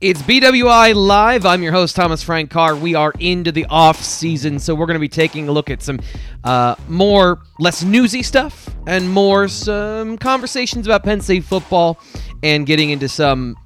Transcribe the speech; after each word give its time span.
It's 0.00 0.22
BWI 0.22 0.94
Live. 0.94 1.44
I'm 1.44 1.60
your 1.60 1.72
host, 1.72 1.96
Thomas 1.96 2.22
Frank 2.22 2.50
Carr. 2.50 2.76
We 2.76 2.94
are 2.94 3.12
into 3.18 3.50
the 3.50 3.66
off 3.68 4.00
season, 4.00 4.60
so 4.60 4.72
we're 4.72 4.86
going 4.86 4.94
to 4.94 5.00
be 5.00 5.08
taking 5.08 5.48
a 5.48 5.50
look 5.50 5.70
at 5.70 5.82
some 5.82 5.98
uh, 6.44 6.76
more, 6.86 7.40
less 7.58 7.82
newsy 7.82 8.22
stuff 8.22 8.70
and 8.86 9.10
more 9.10 9.48
some 9.48 10.16
conversations 10.16 10.86
about 10.86 11.02
Penn 11.02 11.20
State 11.20 11.42
football 11.42 11.98
and 12.44 12.64
getting 12.64 12.90
into 12.90 13.08
some 13.08 13.56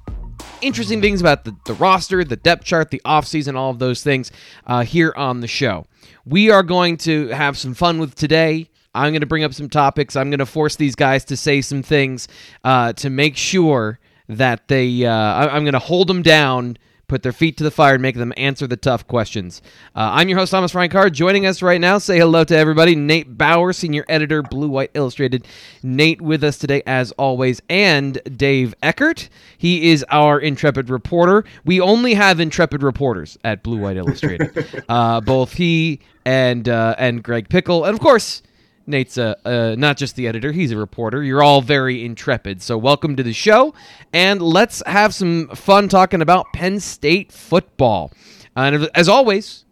interesting 0.63 1.01
things 1.01 1.21
about 1.21 1.43
the, 1.43 1.55
the 1.65 1.75
roster, 1.75 2.23
the 2.23 2.35
depth 2.35 2.63
chart, 2.63 2.89
the 2.89 3.01
off 3.05 3.27
season, 3.27 3.55
all 3.55 3.69
of 3.69 3.77
those 3.77 4.01
things 4.01 4.31
uh, 4.65 4.81
here 4.81 5.13
on 5.15 5.41
the 5.41 5.47
show. 5.47 5.85
We 6.25 6.49
are 6.49 6.63
going 6.63 6.97
to 6.97 7.27
have 7.27 7.59
some 7.59 7.75
fun 7.75 7.99
with 7.99 8.15
today. 8.15 8.71
I'm 8.95 9.11
going 9.11 9.21
to 9.21 9.27
bring 9.27 9.43
up 9.43 9.53
some 9.53 9.69
topics. 9.69 10.15
I'm 10.15 10.31
going 10.31 10.39
to 10.39 10.47
force 10.47 10.77
these 10.77 10.95
guys 10.95 11.25
to 11.25 11.37
say 11.37 11.61
some 11.61 11.83
things 11.83 12.27
uh, 12.63 12.93
to 12.93 13.11
make 13.11 13.37
sure 13.37 13.99
that 14.27 14.67
they. 14.67 15.05
Uh, 15.05 15.11
I, 15.11 15.57
am 15.57 15.63
going 15.63 15.73
to 15.73 15.79
hold 15.79 16.07
them 16.07 16.21
down, 16.21 16.77
put 17.07 17.23
their 17.23 17.31
feet 17.31 17.57
to 17.57 17.63
the 17.63 17.71
fire, 17.71 17.93
and 17.93 18.01
make 18.01 18.15
them 18.15 18.33
answer 18.37 18.67
the 18.67 18.77
tough 18.77 19.07
questions. 19.07 19.61
Uh, 19.95 20.11
I'm 20.13 20.29
your 20.29 20.37
host 20.37 20.51
Thomas 20.51 20.71
Frank 20.71 20.91
Carr. 20.91 21.09
Joining 21.09 21.45
us 21.45 21.61
right 21.61 21.79
now, 21.79 21.97
say 21.97 22.17
hello 22.17 22.43
to 22.45 22.57
everybody. 22.57 22.95
Nate 22.95 23.37
Bauer, 23.37 23.73
senior 23.73 24.05
editor, 24.07 24.41
Blue 24.41 24.69
White 24.69 24.91
Illustrated. 24.93 25.47
Nate 25.81 26.21
with 26.21 26.43
us 26.43 26.57
today 26.57 26.83
as 26.85 27.11
always, 27.13 27.61
and 27.69 28.21
Dave 28.37 28.73
Eckert. 28.81 29.29
He 29.57 29.91
is 29.91 30.05
our 30.09 30.39
intrepid 30.39 30.89
reporter. 30.89 31.43
We 31.65 31.79
only 31.79 32.13
have 32.13 32.39
intrepid 32.39 32.83
reporters 32.83 33.37
at 33.43 33.63
Blue 33.63 33.77
White 33.77 33.97
Illustrated. 33.97 34.83
uh, 34.89 35.21
both 35.21 35.53
he 35.53 35.99
and 36.25 36.67
uh, 36.69 36.95
and 36.97 37.23
Greg 37.23 37.49
Pickle, 37.49 37.85
and 37.85 37.93
of 37.93 37.99
course. 37.99 38.41
Nate's 38.85 39.17
a, 39.17 39.37
uh, 39.45 39.75
not 39.77 39.97
just 39.97 40.15
the 40.15 40.27
editor, 40.27 40.51
he's 40.51 40.71
a 40.71 40.77
reporter. 40.77 41.23
You're 41.23 41.43
all 41.43 41.61
very 41.61 42.03
intrepid. 42.03 42.61
So, 42.61 42.77
welcome 42.77 43.15
to 43.15 43.23
the 43.23 43.33
show. 43.33 43.73
And 44.11 44.41
let's 44.41 44.83
have 44.85 45.13
some 45.13 45.47
fun 45.49 45.87
talking 45.87 46.21
about 46.21 46.47
Penn 46.53 46.79
State 46.79 47.31
football. 47.31 48.11
And 48.55 48.89
as 48.93 49.07
always, 49.07 49.62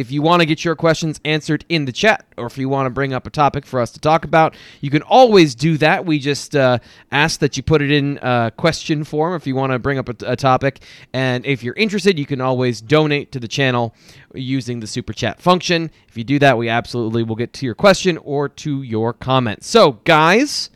if 0.00 0.10
you 0.10 0.22
want 0.22 0.40
to 0.40 0.46
get 0.46 0.64
your 0.64 0.74
questions 0.74 1.20
answered 1.26 1.62
in 1.68 1.84
the 1.84 1.92
chat, 1.92 2.24
or 2.38 2.46
if 2.46 2.56
you 2.56 2.70
want 2.70 2.86
to 2.86 2.90
bring 2.90 3.12
up 3.12 3.26
a 3.26 3.30
topic 3.30 3.66
for 3.66 3.80
us 3.80 3.90
to 3.92 4.00
talk 4.00 4.24
about, 4.24 4.56
you 4.80 4.90
can 4.90 5.02
always 5.02 5.54
do 5.54 5.76
that. 5.76 6.06
We 6.06 6.18
just 6.18 6.56
uh, 6.56 6.78
ask 7.12 7.40
that 7.40 7.58
you 7.58 7.62
put 7.62 7.82
it 7.82 7.90
in 7.90 8.18
uh, 8.18 8.50
question 8.56 9.04
form 9.04 9.34
if 9.34 9.46
you 9.46 9.54
want 9.54 9.72
to 9.72 9.78
bring 9.78 9.98
up 9.98 10.08
a, 10.08 10.16
a, 10.32 10.36
topic. 10.36 10.80
And 11.12 11.44
if 11.44 11.62
you're 11.62 11.74
interested, 11.74 12.18
you 12.18 12.24
can 12.24 12.40
always 12.40 12.80
donate 12.80 13.30
to 13.32 13.40
the 13.40 13.46
channel 13.46 13.94
using 14.32 14.80
the 14.80 14.86
super 14.86 15.12
chat 15.12 15.40
function. 15.40 15.90
If 16.08 16.16
you 16.16 16.24
do 16.24 16.38
that, 16.38 16.56
we 16.56 16.70
absolutely 16.70 17.22
will 17.22 17.36
get 17.36 17.52
to 17.54 17.66
your 17.66 17.74
question 17.74 18.16
or 18.18 18.48
to 18.48 18.82
your 18.82 19.12
comment. 19.12 19.64
So, 19.64 19.92
guys. 20.04 20.70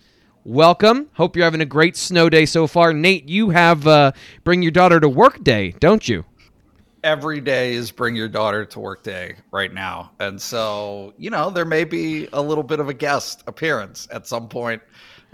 Welcome. 0.47 1.09
Hope 1.15 1.37
you're 1.37 1.47
having 1.47 1.63
a 1.63 1.65
great 1.65 1.97
snow 1.97 2.29
day 2.29 2.45
so 2.45 2.67
far. 2.67 2.93
Nate, 2.93 3.27
you 3.27 3.49
have 3.49 3.87
uh, 3.87 4.13
bring 4.45 4.61
your 4.61 4.73
daughter 4.73 5.01
to 5.01 5.09
work 5.09 5.43
day, 5.43 5.75
don't 5.81 6.07
you? 6.07 6.27
Every 7.05 7.41
day 7.41 7.75
is 7.75 7.93
bring 7.93 8.17
your 8.17 8.29
daughter 8.29 8.65
to 8.65 8.81
work 8.81 9.05
day 9.05 9.37
right 9.53 9.73
now. 9.73 10.11
And 10.19 10.41
so, 10.41 11.13
you 11.19 11.31
know, 11.31 11.51
there 11.51 11.67
may 11.67 11.85
be 11.85 12.27
a 12.33 12.43
little 12.43 12.65
bit 12.65 12.81
of 12.81 12.89
a 12.89 12.95
guest 12.95 13.45
appearance 13.47 14.09
at 14.11 14.27
some 14.27 14.49
point 14.49 14.83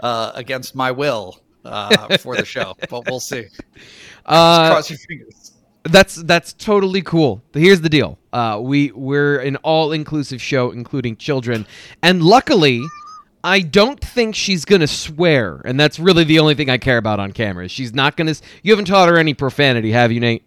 uh, 0.01 0.33
against 0.35 0.75
my 0.75 0.91
will 0.91 1.41
uh, 1.65 2.17
for 2.17 2.35
the 2.35 2.45
show, 2.45 2.75
but 2.89 3.05
we'll 3.07 3.19
see. 3.19 3.45
Uh, 4.23 4.69
cross 4.69 4.87
your 4.87 4.99
fingers. 4.99 5.53
That's 5.83 6.13
that's 6.13 6.53
totally 6.53 7.01
cool. 7.01 7.41
Here's 7.53 7.81
the 7.81 7.89
deal. 7.89 8.19
Uh, 8.31 8.59
we 8.61 8.91
we're 8.91 9.39
an 9.39 9.55
all 9.57 9.91
inclusive 9.93 10.39
show, 10.39 10.69
including 10.69 11.17
children, 11.17 11.65
and 12.03 12.21
luckily, 12.21 12.83
I 13.43 13.61
don't 13.61 13.99
think 13.99 14.35
she's 14.35 14.63
gonna 14.63 14.85
swear, 14.85 15.59
and 15.65 15.79
that's 15.79 15.97
really 15.97 16.23
the 16.23 16.37
only 16.37 16.53
thing 16.53 16.69
I 16.69 16.77
care 16.77 16.99
about 16.99 17.19
on 17.19 17.31
camera. 17.31 17.67
She's 17.67 17.95
not 17.95 18.15
gonna. 18.15 18.35
You 18.61 18.71
haven't 18.73 18.85
taught 18.85 19.09
her 19.09 19.17
any 19.17 19.33
profanity, 19.33 19.91
have 19.91 20.11
you, 20.11 20.19
Nate? 20.19 20.43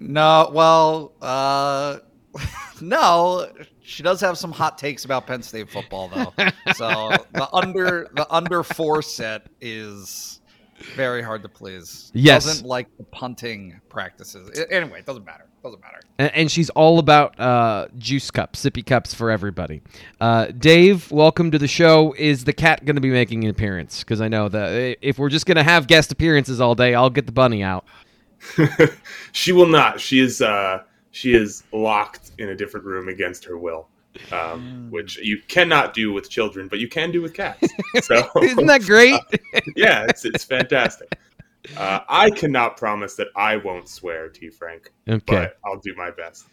No, 0.00 0.50
well, 0.52 1.12
uh, 1.20 1.98
no. 2.80 3.50
She 3.82 4.02
does 4.02 4.20
have 4.20 4.36
some 4.36 4.52
hot 4.52 4.76
takes 4.76 5.04
about 5.04 5.26
Penn 5.26 5.42
State 5.42 5.70
football, 5.70 6.08
though. 6.08 6.32
so 6.74 7.10
the 7.32 7.48
under 7.52 8.08
the 8.14 8.26
under 8.30 8.62
four 8.62 9.00
set 9.00 9.46
is 9.60 10.40
very 10.94 11.22
hard 11.22 11.42
to 11.42 11.48
please. 11.48 12.10
Yes, 12.14 12.44
doesn't 12.44 12.66
like 12.66 12.86
the 12.98 13.04
punting 13.04 13.80
practices. 13.88 14.50
Anyway, 14.70 15.00
it 15.00 15.06
doesn't 15.06 15.24
matter. 15.24 15.46
Doesn't 15.62 15.80
matter. 15.80 16.00
And, 16.18 16.30
and 16.34 16.50
she's 16.50 16.70
all 16.70 16.98
about 16.98 17.38
uh, 17.40 17.88
juice 17.96 18.30
cups, 18.30 18.64
sippy 18.64 18.84
cups 18.84 19.12
for 19.14 19.30
everybody. 19.30 19.82
Uh, 20.20 20.46
Dave, 20.46 21.10
welcome 21.10 21.50
to 21.50 21.58
the 21.58 21.66
show. 21.66 22.14
Is 22.16 22.44
the 22.44 22.52
cat 22.52 22.84
going 22.84 22.96
to 22.96 23.02
be 23.02 23.10
making 23.10 23.44
an 23.44 23.50
appearance? 23.50 24.00
Because 24.00 24.20
I 24.20 24.28
know 24.28 24.48
that 24.48 24.98
if 25.02 25.18
we're 25.18 25.30
just 25.30 25.46
going 25.46 25.56
to 25.56 25.64
have 25.64 25.86
guest 25.86 26.12
appearances 26.12 26.60
all 26.60 26.74
day, 26.74 26.94
I'll 26.94 27.10
get 27.10 27.26
the 27.26 27.32
bunny 27.32 27.62
out. 27.62 27.84
she 29.32 29.52
will 29.52 29.66
not. 29.66 30.00
She 30.00 30.20
is 30.20 30.40
uh, 30.40 30.82
she 31.10 31.34
is 31.34 31.64
locked 31.72 32.32
in 32.38 32.50
a 32.50 32.54
different 32.54 32.86
room 32.86 33.08
against 33.08 33.44
her 33.44 33.58
will, 33.58 33.88
um, 34.32 34.88
mm. 34.88 34.90
which 34.90 35.18
you 35.18 35.40
cannot 35.48 35.94
do 35.94 36.12
with 36.12 36.30
children, 36.30 36.68
but 36.68 36.78
you 36.78 36.88
can 36.88 37.10
do 37.10 37.22
with 37.22 37.34
cats. 37.34 37.68
So 38.02 38.28
isn't 38.42 38.66
that 38.66 38.82
great? 38.82 39.14
uh, 39.54 39.60
yeah, 39.76 40.06
it's 40.08 40.24
it's 40.24 40.44
fantastic. 40.44 41.18
Uh, 41.76 42.00
I 42.08 42.30
cannot 42.30 42.76
promise 42.76 43.16
that 43.16 43.28
I 43.34 43.56
won't 43.56 43.88
swear, 43.88 44.28
T. 44.28 44.48
Frank, 44.48 44.92
okay. 45.08 45.22
but 45.26 45.58
I'll 45.64 45.80
do 45.80 45.94
my 45.96 46.10
best. 46.10 46.46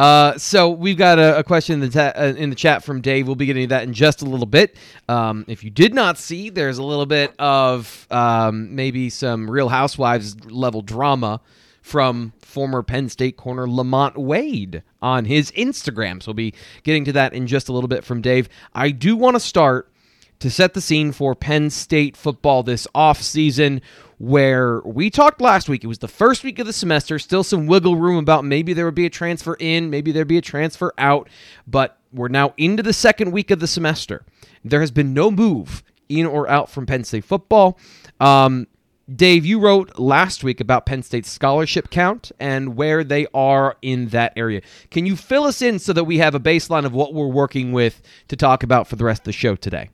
Uh, 0.00 0.38
so 0.38 0.70
we've 0.70 0.96
got 0.96 1.18
a, 1.18 1.40
a 1.40 1.44
question 1.44 1.74
in 1.74 1.80
the 1.80 1.90
ta- 1.90 2.18
uh, 2.18 2.32
in 2.34 2.48
the 2.48 2.56
chat 2.56 2.82
from 2.82 3.02
Dave. 3.02 3.26
We'll 3.26 3.36
be 3.36 3.44
getting 3.44 3.64
to 3.64 3.68
that 3.74 3.82
in 3.82 3.92
just 3.92 4.22
a 4.22 4.24
little 4.24 4.46
bit. 4.46 4.74
Um, 5.10 5.44
if 5.46 5.62
you 5.62 5.68
did 5.68 5.92
not 5.92 6.16
see, 6.16 6.48
there's 6.48 6.78
a 6.78 6.82
little 6.82 7.04
bit 7.04 7.34
of 7.38 8.06
um, 8.10 8.74
maybe 8.74 9.10
some 9.10 9.50
Real 9.50 9.68
Housewives 9.68 10.42
level 10.46 10.80
drama 10.80 11.42
from 11.82 12.32
former 12.40 12.82
Penn 12.82 13.10
State 13.10 13.36
corner 13.36 13.68
Lamont 13.68 14.16
Wade 14.16 14.82
on 15.02 15.26
his 15.26 15.50
Instagram. 15.50 16.22
So 16.22 16.30
we'll 16.30 16.34
be 16.34 16.54
getting 16.82 17.04
to 17.04 17.12
that 17.12 17.34
in 17.34 17.46
just 17.46 17.68
a 17.68 17.74
little 17.74 17.86
bit 17.86 18.02
from 18.02 18.22
Dave. 18.22 18.48
I 18.74 18.92
do 18.92 19.18
want 19.18 19.36
to 19.36 19.40
start 19.40 19.92
to 20.40 20.50
set 20.50 20.74
the 20.74 20.80
scene 20.80 21.12
for 21.12 21.34
Penn 21.34 21.70
State 21.70 22.16
football 22.16 22.62
this 22.62 22.86
off 22.94 23.22
season 23.22 23.80
where 24.18 24.80
we 24.80 25.08
talked 25.08 25.40
last 25.40 25.68
week. 25.68 25.82
It 25.82 25.86
was 25.86 26.00
the 26.00 26.08
first 26.08 26.44
week 26.44 26.58
of 26.58 26.66
the 26.66 26.72
semester, 26.72 27.18
still 27.18 27.42
some 27.42 27.66
wiggle 27.66 27.96
room 27.96 28.18
about 28.18 28.44
maybe 28.44 28.74
there 28.74 28.84
would 28.84 28.94
be 28.94 29.06
a 29.06 29.10
transfer 29.10 29.56
in, 29.58 29.88
maybe 29.88 30.12
there'd 30.12 30.28
be 30.28 30.36
a 30.36 30.42
transfer 30.42 30.92
out, 30.98 31.28
but 31.66 31.98
we're 32.12 32.28
now 32.28 32.52
into 32.58 32.82
the 32.82 32.92
second 32.92 33.30
week 33.30 33.50
of 33.50 33.60
the 33.60 33.66
semester. 33.66 34.24
There 34.64 34.80
has 34.80 34.90
been 34.90 35.14
no 35.14 35.30
move 35.30 35.82
in 36.08 36.26
or 36.26 36.48
out 36.48 36.68
from 36.68 36.84
Penn 36.84 37.04
State 37.04 37.24
football. 37.24 37.78
Um, 38.18 38.66
Dave, 39.14 39.44
you 39.44 39.58
wrote 39.58 39.98
last 39.98 40.44
week 40.44 40.60
about 40.60 40.86
Penn 40.86 41.02
State's 41.02 41.30
scholarship 41.30 41.90
count 41.90 42.30
and 42.38 42.76
where 42.76 43.02
they 43.02 43.26
are 43.32 43.76
in 43.82 44.08
that 44.08 44.32
area. 44.36 44.60
Can 44.90 45.06
you 45.06 45.16
fill 45.16 45.44
us 45.44 45.62
in 45.62 45.78
so 45.78 45.92
that 45.92 46.04
we 46.04 46.18
have 46.18 46.34
a 46.34 46.40
baseline 46.40 46.84
of 46.84 46.92
what 46.92 47.14
we're 47.14 47.26
working 47.26 47.72
with 47.72 48.02
to 48.28 48.36
talk 48.36 48.62
about 48.62 48.86
for 48.86 48.96
the 48.96 49.04
rest 49.04 49.22
of 49.22 49.24
the 49.24 49.32
show 49.32 49.56
today? 49.56 49.90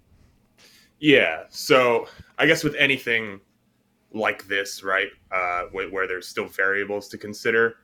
Yeah. 0.99 1.45
So 1.51 2.07
I 2.39 2.47
guess 2.47 2.65
with 2.65 2.75
anything 2.77 3.41
like 4.13 4.47
this, 4.49 4.83
right, 4.83 5.09
uh, 5.31 5.65
where, 5.73 5.89
where, 5.91 6.07
there's 6.07 6.27
still 6.27 6.47
variables 6.47 7.09
to 7.09 7.19
consider. 7.19 7.77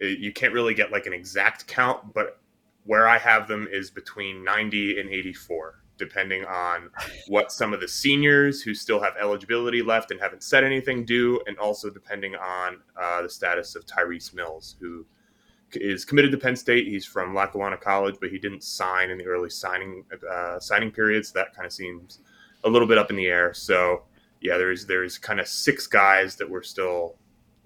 You 0.00 0.32
can't 0.32 0.52
really 0.52 0.74
get 0.74 0.90
like 0.90 1.06
an 1.06 1.12
exact 1.12 1.66
count, 1.66 2.12
but 2.12 2.40
where 2.84 3.08
I 3.08 3.18
have 3.18 3.48
them 3.48 3.68
is 3.70 3.90
between 3.90 4.44
90 4.44 5.00
and 5.00 5.08
84, 5.08 5.82
depending 5.96 6.44
on 6.44 6.90
what 7.28 7.50
some 7.50 7.72
of 7.72 7.80
the 7.80 7.88
seniors 7.88 8.62
who 8.62 8.74
still 8.74 9.00
have 9.00 9.14
eligibility 9.20 9.82
left 9.82 10.10
and 10.10 10.20
haven't 10.20 10.42
said 10.42 10.64
anything 10.64 11.04
do, 11.04 11.40
and 11.46 11.58
also 11.58 11.88
depending 11.88 12.34
on 12.36 12.78
uh, 13.00 13.22
the 13.22 13.28
status 13.28 13.74
of 13.74 13.86
Tyrese 13.86 14.34
Mills, 14.34 14.76
who 14.80 15.06
is 15.72 16.04
committed 16.04 16.30
to 16.32 16.38
Penn 16.38 16.56
State. 16.56 16.86
He's 16.86 17.04
from 17.04 17.34
Lackawanna 17.34 17.76
College, 17.76 18.16
but 18.20 18.30
he 18.30 18.38
didn't 18.38 18.62
sign 18.62 19.10
in 19.10 19.18
the 19.18 19.26
early 19.26 19.50
signing 19.50 20.04
uh, 20.30 20.60
signing 20.60 20.90
periods. 20.90 21.30
So 21.32 21.38
that 21.38 21.54
kind 21.54 21.66
of 21.66 21.72
seems 21.72 22.20
a 22.66 22.70
little 22.70 22.88
bit 22.88 22.98
up 22.98 23.10
in 23.10 23.16
the 23.16 23.26
air. 23.26 23.54
So 23.54 24.02
yeah, 24.40 24.58
there's 24.58 24.84
there's 24.84 25.16
kind 25.16 25.40
of 25.40 25.48
six 25.48 25.86
guys 25.86 26.36
that 26.36 26.50
we're 26.50 26.62
still 26.62 27.16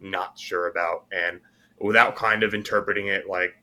not 0.00 0.38
sure 0.38 0.68
about, 0.68 1.06
and 1.10 1.40
without 1.80 2.14
kind 2.14 2.42
of 2.42 2.54
interpreting 2.54 3.08
it 3.08 3.28
like 3.28 3.54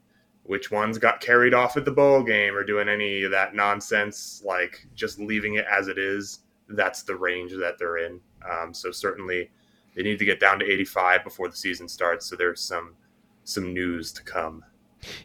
which 0.43 0.71
ones 0.71 0.97
got 0.97 1.21
carried 1.21 1.53
off 1.53 1.77
at 1.77 1.85
the 1.85 1.91
bowl 1.91 2.23
game 2.23 2.55
or 2.55 2.63
doing 2.63 2.87
any 2.87 3.23
of 3.23 3.31
that 3.31 3.53
nonsense, 3.53 4.41
like 4.45 4.87
just 4.95 5.19
leaving 5.19 5.55
it 5.55 5.65
as 5.69 5.87
it 5.87 5.97
is. 5.97 6.39
That's 6.69 7.03
the 7.03 7.15
range 7.15 7.51
that 7.51 7.77
they're 7.77 7.97
in. 7.97 8.19
Um, 8.49 8.73
so 8.73 8.91
certainly 8.91 9.51
they 9.95 10.03
need 10.03 10.19
to 10.19 10.25
get 10.25 10.39
down 10.39 10.59
to 10.59 10.65
85 10.65 11.23
before 11.23 11.49
the 11.49 11.55
season 11.55 11.87
starts. 11.87 12.25
So 12.25 12.35
there's 12.35 12.61
some 12.61 12.95
some 13.43 13.73
news 13.73 14.11
to 14.13 14.23
come. 14.23 14.63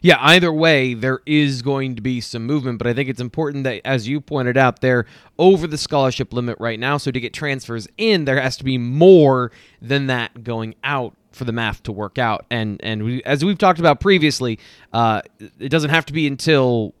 Yeah, 0.01 0.17
either 0.21 0.51
way, 0.51 0.93
there 0.93 1.21
is 1.25 1.61
going 1.61 1.95
to 1.95 2.01
be 2.01 2.21
some 2.21 2.45
movement, 2.45 2.77
but 2.77 2.87
I 2.87 2.93
think 2.93 3.09
it's 3.09 3.21
important 3.21 3.63
that, 3.65 3.81
as 3.85 4.07
you 4.07 4.21
pointed 4.21 4.57
out, 4.57 4.81
they're 4.81 5.05
over 5.37 5.67
the 5.67 5.77
scholarship 5.77 6.33
limit 6.33 6.57
right 6.59 6.79
now. 6.79 6.97
So 6.97 7.11
to 7.11 7.19
get 7.19 7.33
transfers 7.33 7.87
in, 7.97 8.25
there 8.25 8.39
has 8.39 8.57
to 8.57 8.63
be 8.63 8.77
more 8.77 9.51
than 9.81 10.07
that 10.07 10.43
going 10.43 10.75
out 10.83 11.15
for 11.31 11.45
the 11.45 11.51
math 11.51 11.83
to 11.83 11.91
work 11.91 12.17
out. 12.17 12.45
And 12.49 12.79
and 12.83 13.03
we, 13.03 13.23
as 13.23 13.43
we've 13.43 13.57
talked 13.57 13.79
about 13.79 13.99
previously, 13.99 14.59
uh, 14.93 15.21
it 15.59 15.69
doesn't 15.69 15.89
have 15.89 16.05
to 16.07 16.13
be 16.13 16.27
until 16.27 16.93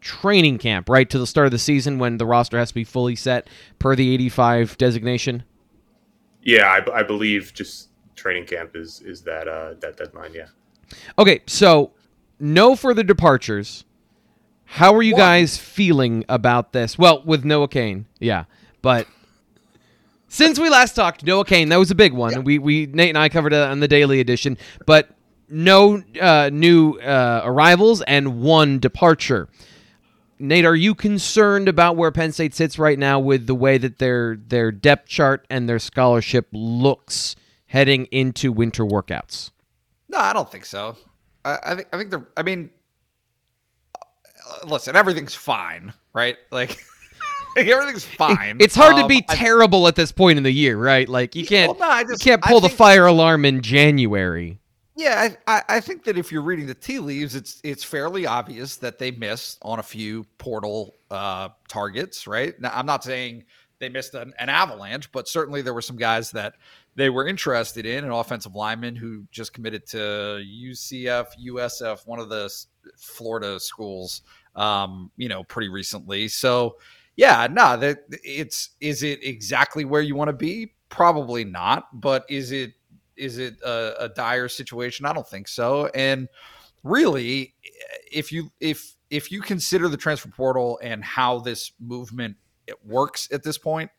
training 0.00 0.58
camp, 0.58 0.88
right, 0.88 1.08
to 1.10 1.18
the 1.18 1.26
start 1.26 1.46
of 1.46 1.52
the 1.52 1.58
season 1.58 1.98
when 1.98 2.18
the 2.18 2.26
roster 2.26 2.58
has 2.58 2.68
to 2.68 2.74
be 2.74 2.84
fully 2.84 3.16
set 3.16 3.48
per 3.78 3.94
the 3.94 4.12
85 4.14 4.76
designation. 4.78 5.44
Yeah, 6.42 6.66
I, 6.66 7.00
I 7.00 7.02
believe 7.02 7.52
just 7.54 7.88
training 8.16 8.46
camp 8.46 8.76
is 8.76 9.00
is 9.00 9.22
that 9.22 9.48
uh, 9.48 9.74
that 9.80 9.96
deadline. 9.96 10.32
Yeah. 10.34 10.46
Okay, 11.18 11.40
so 11.46 11.92
no 12.42 12.74
further 12.74 13.04
departures. 13.04 13.84
How 14.64 14.94
are 14.94 15.02
you 15.02 15.14
guys 15.14 15.56
feeling 15.56 16.24
about 16.28 16.72
this? 16.72 16.98
Well, 16.98 17.22
with 17.24 17.44
Noah 17.44 17.68
Cain, 17.68 18.06
yeah, 18.18 18.44
but 18.80 19.06
since 20.28 20.58
we 20.58 20.70
last 20.70 20.94
talked, 20.94 21.24
Noah 21.24 21.44
Cain, 21.44 21.68
that 21.68 21.76
was 21.76 21.90
a 21.90 21.94
big 21.94 22.12
one. 22.12 22.42
We 22.44 22.58
we 22.58 22.86
Nate 22.86 23.10
and 23.10 23.18
I 23.18 23.28
covered 23.28 23.52
it 23.52 23.60
on 23.60 23.80
the 23.80 23.88
daily 23.88 24.18
edition, 24.18 24.58
but 24.86 25.10
no 25.48 26.02
uh, 26.20 26.50
new 26.52 26.98
uh, 26.98 27.42
arrivals 27.44 28.02
and 28.02 28.40
one 28.40 28.78
departure. 28.78 29.48
Nate, 30.38 30.64
are 30.64 30.74
you 30.74 30.94
concerned 30.94 31.68
about 31.68 31.96
where 31.96 32.10
Penn 32.10 32.32
State 32.32 32.54
sits 32.54 32.78
right 32.78 32.98
now 32.98 33.20
with 33.20 33.46
the 33.46 33.54
way 33.54 33.78
that 33.78 33.98
their 33.98 34.36
their 34.36 34.72
depth 34.72 35.06
chart 35.08 35.46
and 35.48 35.68
their 35.68 35.78
scholarship 35.78 36.48
looks 36.50 37.36
heading 37.66 38.06
into 38.06 38.50
winter 38.50 38.84
workouts? 38.84 39.50
No, 40.08 40.18
I 40.18 40.32
don't 40.32 40.50
think 40.50 40.64
so. 40.64 40.96
I, 41.44 41.58
I 41.64 41.74
think 41.74 41.88
I 41.92 41.98
think 41.98 42.10
they're. 42.10 42.26
I 42.36 42.42
mean, 42.42 42.70
uh, 43.94 44.66
listen, 44.66 44.96
everything's 44.96 45.34
fine, 45.34 45.92
right? 46.12 46.36
Like. 46.50 46.78
everything's 47.56 48.04
fine. 48.06 48.56
It's 48.60 48.74
hard 48.74 48.94
Um, 48.94 49.02
to 49.02 49.06
be 49.08 49.22
I- 49.28 49.34
terrible 49.34 49.86
at 49.86 49.94
this 49.94 50.10
point 50.10 50.38
in 50.38 50.42
the 50.42 50.50
year, 50.50 50.76
right? 50.78 51.06
Like 51.08 51.34
you 51.34 51.44
can't 51.44 51.78
Well, 51.78 51.86
no, 51.88 51.94
I 51.94 52.00
you 52.00 52.08
just- 52.08 52.22
can't 52.24 52.40
I 52.44 52.48
pull 52.48 52.60
the 52.60 52.70
fire 52.70 53.04
alarm 53.06 53.44
in 53.44 53.60
January. 53.60 54.58
Yeah, 54.94 55.28
I, 55.46 55.56
I, 55.56 55.62
I 55.76 55.80
think 55.80 56.04
that 56.04 56.16
if 56.18 56.30
you're 56.32 56.42
reading 56.42 56.66
the 56.66 56.74
tea 56.74 56.98
leaves, 56.98 57.34
it's 57.34 57.60
it's 57.64 57.82
fairly 57.84 58.26
obvious 58.26 58.76
that 58.76 58.98
they 58.98 59.10
missed 59.10 59.58
on 59.62 59.78
a 59.78 59.82
few 59.82 60.24
portal 60.38 60.94
uh, 61.10 61.48
targets, 61.68 62.26
right? 62.26 62.58
Now, 62.60 62.72
I'm 62.74 62.86
not 62.86 63.02
saying 63.04 63.44
they 63.78 63.88
missed 63.88 64.14
an, 64.14 64.32
an 64.38 64.48
avalanche, 64.48 65.10
but 65.12 65.28
certainly 65.28 65.60
there 65.60 65.74
were 65.74 65.82
some 65.82 65.96
guys 65.96 66.30
that 66.32 66.54
they 66.94 67.10
were 67.10 67.26
interested 67.26 67.86
in, 67.86 68.04
an 68.04 68.10
offensive 68.10 68.54
lineman 68.54 68.94
who 68.96 69.24
just 69.30 69.52
committed 69.54 69.86
to 69.88 69.96
UCF, 69.96 71.26
USF, 71.46 72.06
one 72.06 72.18
of 72.18 72.28
the 72.28 72.52
Florida 72.96 73.58
schools, 73.58 74.22
um, 74.56 75.10
you 75.16 75.28
know, 75.28 75.42
pretty 75.44 75.68
recently. 75.68 76.28
So, 76.28 76.76
yeah, 77.16 77.46
no, 77.50 77.76
that 77.78 78.00
it's 78.10 78.70
is 78.80 79.02
it 79.02 79.24
exactly 79.24 79.84
where 79.84 80.02
you 80.02 80.14
want 80.14 80.28
to 80.28 80.34
be? 80.34 80.74
Probably 80.88 81.44
not, 81.44 82.00
but 82.00 82.24
is 82.28 82.52
it 82.52 82.72
is 83.16 83.38
it 83.38 83.56
a, 83.62 84.04
a 84.04 84.08
dire 84.10 84.48
situation? 84.48 85.06
I 85.06 85.12
don't 85.12 85.28
think 85.28 85.48
so. 85.48 85.86
And 85.94 86.28
really, 86.82 87.54
if 88.10 88.32
you 88.32 88.50
if 88.60 88.96
if 89.10 89.30
you 89.30 89.40
consider 89.40 89.88
the 89.88 89.96
transfer 89.96 90.28
portal 90.28 90.78
and 90.82 91.02
how 91.04 91.38
this 91.38 91.72
movement 91.80 92.36
it 92.66 92.76
works 92.84 93.28
at 93.32 93.42
this 93.42 93.58
point, 93.58 93.90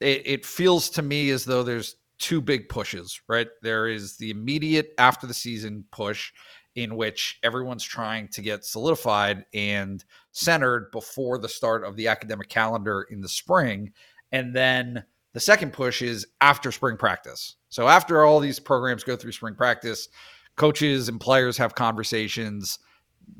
it, 0.00 0.22
it 0.24 0.46
feels 0.46 0.90
to 0.90 1.02
me 1.02 1.30
as 1.30 1.44
though 1.44 1.62
there's 1.62 1.96
two 2.24 2.40
big 2.40 2.70
pushes. 2.70 3.20
Right, 3.28 3.48
there 3.60 3.86
is 3.86 4.16
the 4.16 4.30
immediate 4.30 4.94
after 4.96 5.26
the 5.26 5.34
season 5.34 5.84
push, 5.92 6.32
in 6.74 6.96
which 6.96 7.38
everyone's 7.42 7.84
trying 7.84 8.28
to 8.28 8.40
get 8.40 8.64
solidified 8.64 9.44
and 9.52 10.02
centered 10.32 10.90
before 10.90 11.38
the 11.38 11.48
start 11.48 11.84
of 11.84 11.96
the 11.96 12.08
academic 12.08 12.48
calendar 12.48 13.06
in 13.10 13.20
the 13.20 13.28
spring, 13.28 13.92
and 14.32 14.56
then 14.56 15.04
the 15.34 15.40
second 15.40 15.72
push 15.74 16.00
is 16.00 16.26
after 16.40 16.72
spring 16.72 16.96
practice. 16.96 17.56
So 17.68 17.88
after 17.88 18.24
all 18.24 18.40
these 18.40 18.58
programs 18.58 19.04
go 19.04 19.16
through 19.16 19.32
spring 19.32 19.54
practice, 19.54 20.08
coaches 20.56 21.08
and 21.08 21.20
players 21.20 21.58
have 21.58 21.74
conversations. 21.74 22.78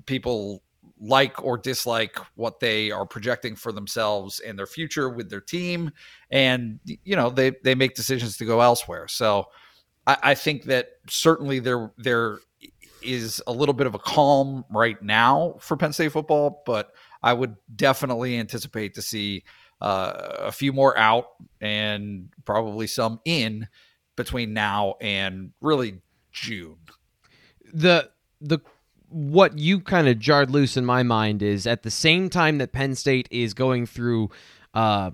People 0.05 0.63
like 1.01 1.43
or 1.45 1.59
dislike 1.59 2.17
what 2.37 2.61
they 2.61 2.91
are 2.91 3.07
projecting 3.07 3.57
for 3.57 3.73
themselves 3.73 4.41
and 4.41 4.59
their 4.59 4.67
future 4.67 5.09
with 5.09 5.29
their 5.31 5.41
team, 5.41 5.91
and 6.31 6.79
you 6.85 7.17
know 7.17 7.31
they 7.31 7.53
they 7.63 7.75
make 7.75 7.95
decisions 7.95 8.37
to 8.37 8.45
go 8.45 8.61
elsewhere. 8.61 9.09
So 9.09 9.49
I, 10.07 10.17
I 10.23 10.35
think 10.35 10.65
that 10.65 10.89
certainly 11.09 11.59
there 11.59 11.93
there 11.99 12.39
is 13.03 13.43
a 13.47 13.53
little 13.53 13.75
bit 13.75 13.87
of 13.87 13.95
a 13.95 13.99
calm 13.99 14.65
right 14.71 15.01
now 15.03 15.57
for 15.61 15.77
Penn 15.77 15.93
State 15.93 16.13
football, 16.13 16.63
but 16.65 16.93
I 17.23 17.33
would 17.33 17.57
definitely 17.75 18.39
anticipate 18.39 18.95
to 18.95 19.03
see 19.03 19.45
uh, 19.81 20.37
a 20.39 20.53
few 20.53 20.73
more 20.73 20.97
out 20.97 21.27
and 21.61 22.31
probably 22.45 22.87
some 22.87 23.21
in 23.25 23.69
between 24.17 24.55
now 24.55 24.95
and 25.01 25.53
really 25.61 26.01
June. 26.33 26.77
the 27.73 28.11
the 28.41 28.59
what 29.15 29.57
you 29.57 29.79
kind 29.79 30.09
of 30.09 30.19
jarred 30.19 30.51
loose 30.51 30.77
in 30.77 30.85
my 30.85 31.05
mind 31.05 31.41
is 31.41 31.69
at 31.69 31.85
the 31.85 31.91
same 31.91 32.29
time 32.29 32.59
that 32.59 32.73
Penn 32.73 32.97
State 32.97 33.29
is 33.31 33.55
going 33.55 33.87
through, 33.87 34.29
uh, 34.75 35.13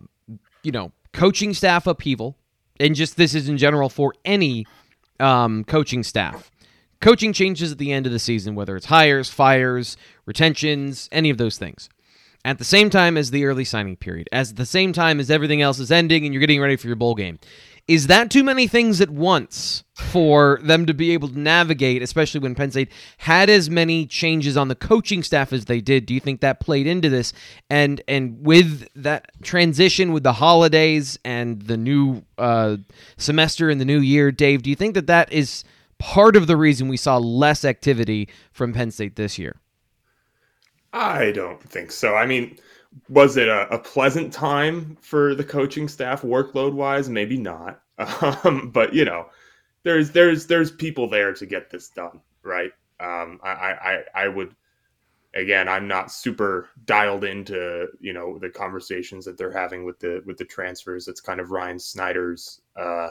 you 0.62 0.72
know, 0.72 0.90
coaching 1.12 1.52
staff 1.52 1.86
upheaval, 1.86 2.38
and 2.78 2.94
just 2.94 3.18
this 3.18 3.34
is 3.34 3.46
in 3.46 3.58
general 3.58 3.90
for 3.90 4.14
any 4.24 4.66
um, 5.18 5.64
coaching 5.64 6.02
staff. 6.02 6.50
Coaching 7.02 7.34
changes 7.34 7.72
at 7.72 7.78
the 7.78 7.92
end 7.92 8.06
of 8.06 8.12
the 8.12 8.18
season, 8.18 8.54
whether 8.54 8.74
it's 8.74 8.86
hires, 8.86 9.28
fires, 9.28 9.98
retentions, 10.24 11.10
any 11.12 11.28
of 11.28 11.36
those 11.36 11.58
things. 11.58 11.90
At 12.42 12.56
the 12.56 12.64
same 12.64 12.88
time 12.88 13.18
as 13.18 13.30
the 13.30 13.44
early 13.44 13.64
signing 13.64 13.96
period, 13.96 14.30
as 14.32 14.54
the 14.54 14.64
same 14.64 14.94
time 14.94 15.20
as 15.20 15.30
everything 15.30 15.60
else 15.60 15.78
is 15.78 15.92
ending 15.92 16.24
and 16.24 16.32
you're 16.32 16.40
getting 16.40 16.60
ready 16.60 16.76
for 16.76 16.86
your 16.86 16.96
bowl 16.96 17.14
game. 17.14 17.38
Is 17.90 18.06
that 18.06 18.30
too 18.30 18.44
many 18.44 18.68
things 18.68 19.00
at 19.00 19.10
once 19.10 19.82
for 19.94 20.60
them 20.62 20.86
to 20.86 20.94
be 20.94 21.10
able 21.10 21.26
to 21.26 21.36
navigate, 21.36 22.02
especially 22.02 22.38
when 22.38 22.54
Penn 22.54 22.70
State 22.70 22.92
had 23.18 23.50
as 23.50 23.68
many 23.68 24.06
changes 24.06 24.56
on 24.56 24.68
the 24.68 24.76
coaching 24.76 25.24
staff 25.24 25.52
as 25.52 25.64
they 25.64 25.80
did? 25.80 26.06
Do 26.06 26.14
you 26.14 26.20
think 26.20 26.40
that 26.40 26.60
played 26.60 26.86
into 26.86 27.08
this? 27.08 27.32
And 27.68 28.00
and 28.06 28.46
with 28.46 28.86
that 28.94 29.32
transition 29.42 30.12
with 30.12 30.22
the 30.22 30.34
holidays 30.34 31.18
and 31.24 31.62
the 31.62 31.76
new 31.76 32.22
uh, 32.38 32.76
semester 33.16 33.70
and 33.70 33.80
the 33.80 33.84
new 33.84 33.98
year, 33.98 34.30
Dave, 34.30 34.62
do 34.62 34.70
you 34.70 34.76
think 34.76 34.94
that 34.94 35.08
that 35.08 35.32
is 35.32 35.64
part 35.98 36.36
of 36.36 36.46
the 36.46 36.56
reason 36.56 36.86
we 36.86 36.96
saw 36.96 37.16
less 37.16 37.64
activity 37.64 38.28
from 38.52 38.72
Penn 38.72 38.92
State 38.92 39.16
this 39.16 39.36
year? 39.36 39.56
I 40.92 41.32
don't 41.32 41.60
think 41.60 41.90
so. 41.90 42.14
I 42.14 42.24
mean, 42.24 42.56
was 43.08 43.36
it 43.36 43.48
a, 43.48 43.68
a 43.72 43.78
pleasant 43.78 44.32
time 44.32 44.96
for 45.00 45.34
the 45.34 45.44
coaching 45.44 45.88
staff 45.88 46.22
workload 46.22 46.72
wise? 46.72 47.08
Maybe 47.08 47.38
not. 47.38 47.82
Um, 48.44 48.70
but 48.70 48.94
you 48.94 49.04
know, 49.04 49.26
there's 49.82 50.10
there's 50.12 50.46
there's 50.46 50.70
people 50.70 51.06
there 51.06 51.34
to 51.34 51.44
get 51.44 51.68
this 51.68 51.90
done, 51.90 52.20
right? 52.42 52.72
Um, 52.98 53.38
I, 53.42 53.50
I 53.50 54.04
I 54.14 54.28
would 54.28 54.56
again, 55.34 55.68
I'm 55.68 55.86
not 55.86 56.10
super 56.10 56.68
dialed 56.86 57.24
into 57.24 57.88
you 58.00 58.12
know 58.12 58.38
the 58.38 58.50
conversations 58.50 59.24
that 59.24 59.38
they're 59.38 59.52
having 59.52 59.84
with 59.84 59.98
the 60.00 60.22
with 60.26 60.38
the 60.38 60.44
transfers. 60.44 61.08
It's 61.08 61.20
kind 61.20 61.40
of 61.40 61.50
Ryan 61.50 61.78
Snyder's 61.78 62.62
uh, 62.76 63.10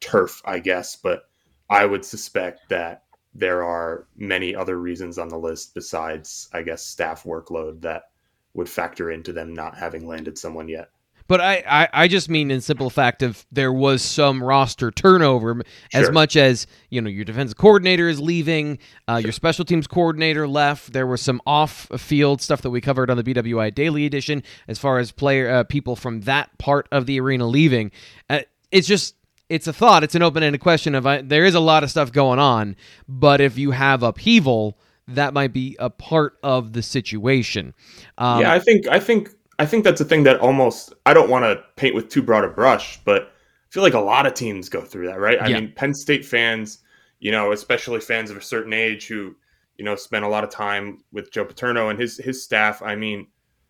turf, 0.00 0.40
I 0.44 0.58
guess. 0.58 0.96
But 0.96 1.24
I 1.68 1.86
would 1.86 2.04
suspect 2.04 2.68
that 2.68 3.04
there 3.34 3.62
are 3.64 4.06
many 4.16 4.54
other 4.54 4.78
reasons 4.78 5.18
on 5.18 5.28
the 5.28 5.38
list 5.38 5.74
besides, 5.74 6.48
I 6.52 6.62
guess, 6.62 6.84
staff 6.84 7.24
workload 7.24 7.80
that 7.82 8.09
would 8.54 8.68
factor 8.68 9.10
into 9.10 9.32
them 9.32 9.54
not 9.54 9.76
having 9.76 10.06
landed 10.06 10.38
someone 10.38 10.68
yet. 10.68 10.90
But 11.30 11.40
I, 11.40 11.62
I, 11.64 11.88
I 11.92 12.08
just 12.08 12.28
mean 12.28 12.50
in 12.50 12.60
simple 12.60 12.90
fact 12.90 13.22
of 13.22 13.46
there 13.52 13.72
was 13.72 14.02
some 14.02 14.42
roster 14.42 14.90
turnover 14.90 15.62
as 15.94 16.10
much 16.10 16.36
as 16.36 16.66
you 16.88 17.00
know 17.00 17.08
your 17.08 17.24
defensive 17.24 17.56
coordinator 17.56 18.08
is 18.08 18.18
leaving, 18.18 18.80
uh, 19.06 19.20
your 19.22 19.30
special 19.30 19.64
teams 19.64 19.86
coordinator 19.86 20.48
left. 20.48 20.92
There 20.92 21.06
was 21.06 21.20
some 21.20 21.40
off 21.46 21.88
field 21.98 22.42
stuff 22.42 22.62
that 22.62 22.70
we 22.70 22.80
covered 22.80 23.10
on 23.10 23.16
the 23.16 23.22
BWI 23.22 23.72
Daily 23.72 24.06
Edition 24.06 24.42
as 24.66 24.80
far 24.80 24.98
as 24.98 25.12
player 25.12 25.48
uh, 25.48 25.62
people 25.62 25.94
from 25.94 26.22
that 26.22 26.58
part 26.58 26.88
of 26.90 27.06
the 27.06 27.20
arena 27.20 27.46
leaving. 27.46 27.92
Uh, 28.28 28.40
it's 28.72 28.88
just 28.88 29.14
it's 29.48 29.68
a 29.68 29.72
thought. 29.72 30.02
It's 30.02 30.16
an 30.16 30.22
open 30.22 30.42
ended 30.42 30.60
question 30.60 30.96
of 30.96 31.06
uh, 31.06 31.22
there 31.22 31.44
is 31.44 31.54
a 31.54 31.60
lot 31.60 31.84
of 31.84 31.92
stuff 31.92 32.10
going 32.10 32.40
on, 32.40 32.74
but 33.08 33.40
if 33.40 33.56
you 33.56 33.70
have 33.70 34.02
upheaval, 34.02 34.80
that 35.14 35.34
might 35.34 35.52
be 35.52 35.76
a 35.78 35.90
part 35.90 36.38
of 36.42 36.72
the 36.72 36.82
situation. 36.82 37.74
Um, 38.18 38.40
yeah, 38.40 38.52
I 38.52 38.58
think 38.58 38.86
I 38.88 39.00
think 39.00 39.30
I 39.58 39.66
think 39.66 39.84
that's 39.84 40.00
a 40.00 40.04
thing 40.04 40.22
that 40.24 40.40
almost 40.40 40.92
I 41.06 41.14
don't 41.14 41.30
want 41.30 41.44
to 41.44 41.62
paint 41.76 41.94
with 41.94 42.08
too 42.08 42.22
broad 42.22 42.44
a 42.44 42.48
brush, 42.48 42.98
but 43.04 43.22
I 43.22 43.26
feel 43.72 43.82
like 43.82 43.94
a 43.94 44.00
lot 44.00 44.26
of 44.26 44.34
teams 44.34 44.68
go 44.68 44.80
through 44.80 45.06
that, 45.08 45.20
right? 45.20 45.40
I 45.40 45.48
Yeah. 45.48 45.60
mean, 45.60 45.72
Penn 45.76 45.94
State 45.94 46.24
fans, 46.24 46.78
you 47.20 47.30
know, 47.30 47.52
especially 47.52 48.00
fans 48.00 48.30
of 48.30 48.36
a 48.36 48.42
certain 48.42 48.72
age 48.72 49.06
who, 49.06 49.36
you 49.78 49.84
know, 49.84 49.94
spent 49.96 50.24
a 50.24 50.28
lot 50.28 50.44
of 50.44 50.50
time 50.50 51.04
with 51.12 51.30
Joe 51.30 51.44
Paterno 51.44 51.88
and 51.88 51.98
his 52.00 52.16
his 52.16 52.42
staff. 52.42 52.82
I 52.82 52.96
mean, 52.96 53.26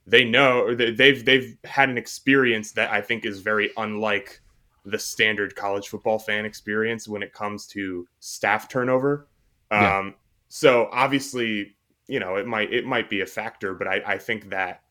they 0.07 0.25
know 0.25 0.75
they- 0.75 0.91
they've 0.93 1.25
they've 1.25 1.57
had 1.65 1.89
an 1.89 1.99
experience 1.99 2.73
that 2.73 2.91
I 2.91 3.01
think 3.01 3.25
is 3.25 3.41
very 3.41 3.71
unlike 3.77 4.41
the 4.87 4.99
standard 4.99 5.55
college 5.55 5.89
football 5.89 6.19
fan 6.19 6.47
experience 6.47 7.07
when 7.07 7.23
it 7.23 7.35
comes 7.35 7.67
to 7.67 8.07
staff 8.19 8.69
turnover. 8.69 9.29
Yeah. 9.71 10.11
So 10.53 10.89
obviously, 10.91 11.77
you 12.09 12.19
know, 12.19 12.35
it 12.35 12.47
might 12.47 12.73
it 12.73 12.85
might 12.85 13.09
be 13.09 13.21
a 13.21 13.27
factor, 13.27 13.73
but 13.73 13.87
I, 13.87 14.03
I 14.05 14.19
think 14.19 14.51
that, 14.51 14.83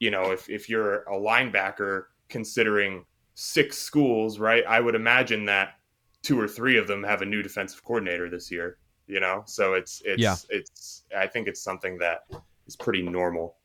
you 0.00 0.10
know, 0.10 0.32
if 0.32 0.48
if 0.48 0.70
you're 0.70 1.02
a 1.02 1.12
linebacker 1.12 2.04
considering 2.30 3.04
six 3.34 3.76
schools, 3.76 4.38
right, 4.38 4.64
I 4.66 4.80
would 4.80 4.94
imagine 4.94 5.44
that 5.44 5.74
two 6.22 6.40
or 6.40 6.48
three 6.48 6.78
of 6.78 6.86
them 6.86 7.04
have 7.04 7.20
a 7.20 7.26
new 7.26 7.42
defensive 7.42 7.84
coordinator 7.84 8.30
this 8.30 8.50
year. 8.50 8.78
You 9.06 9.20
know, 9.20 9.42
so 9.46 9.74
it's 9.74 10.00
it's 10.06 10.22
Yeah. 10.22 10.36
it's 10.48 11.04
I 11.14 11.26
think 11.26 11.46
it's 11.46 11.60
something 11.60 11.98
that 11.98 12.24
is 12.66 12.74
pretty 12.74 13.02
normal. 13.02 13.56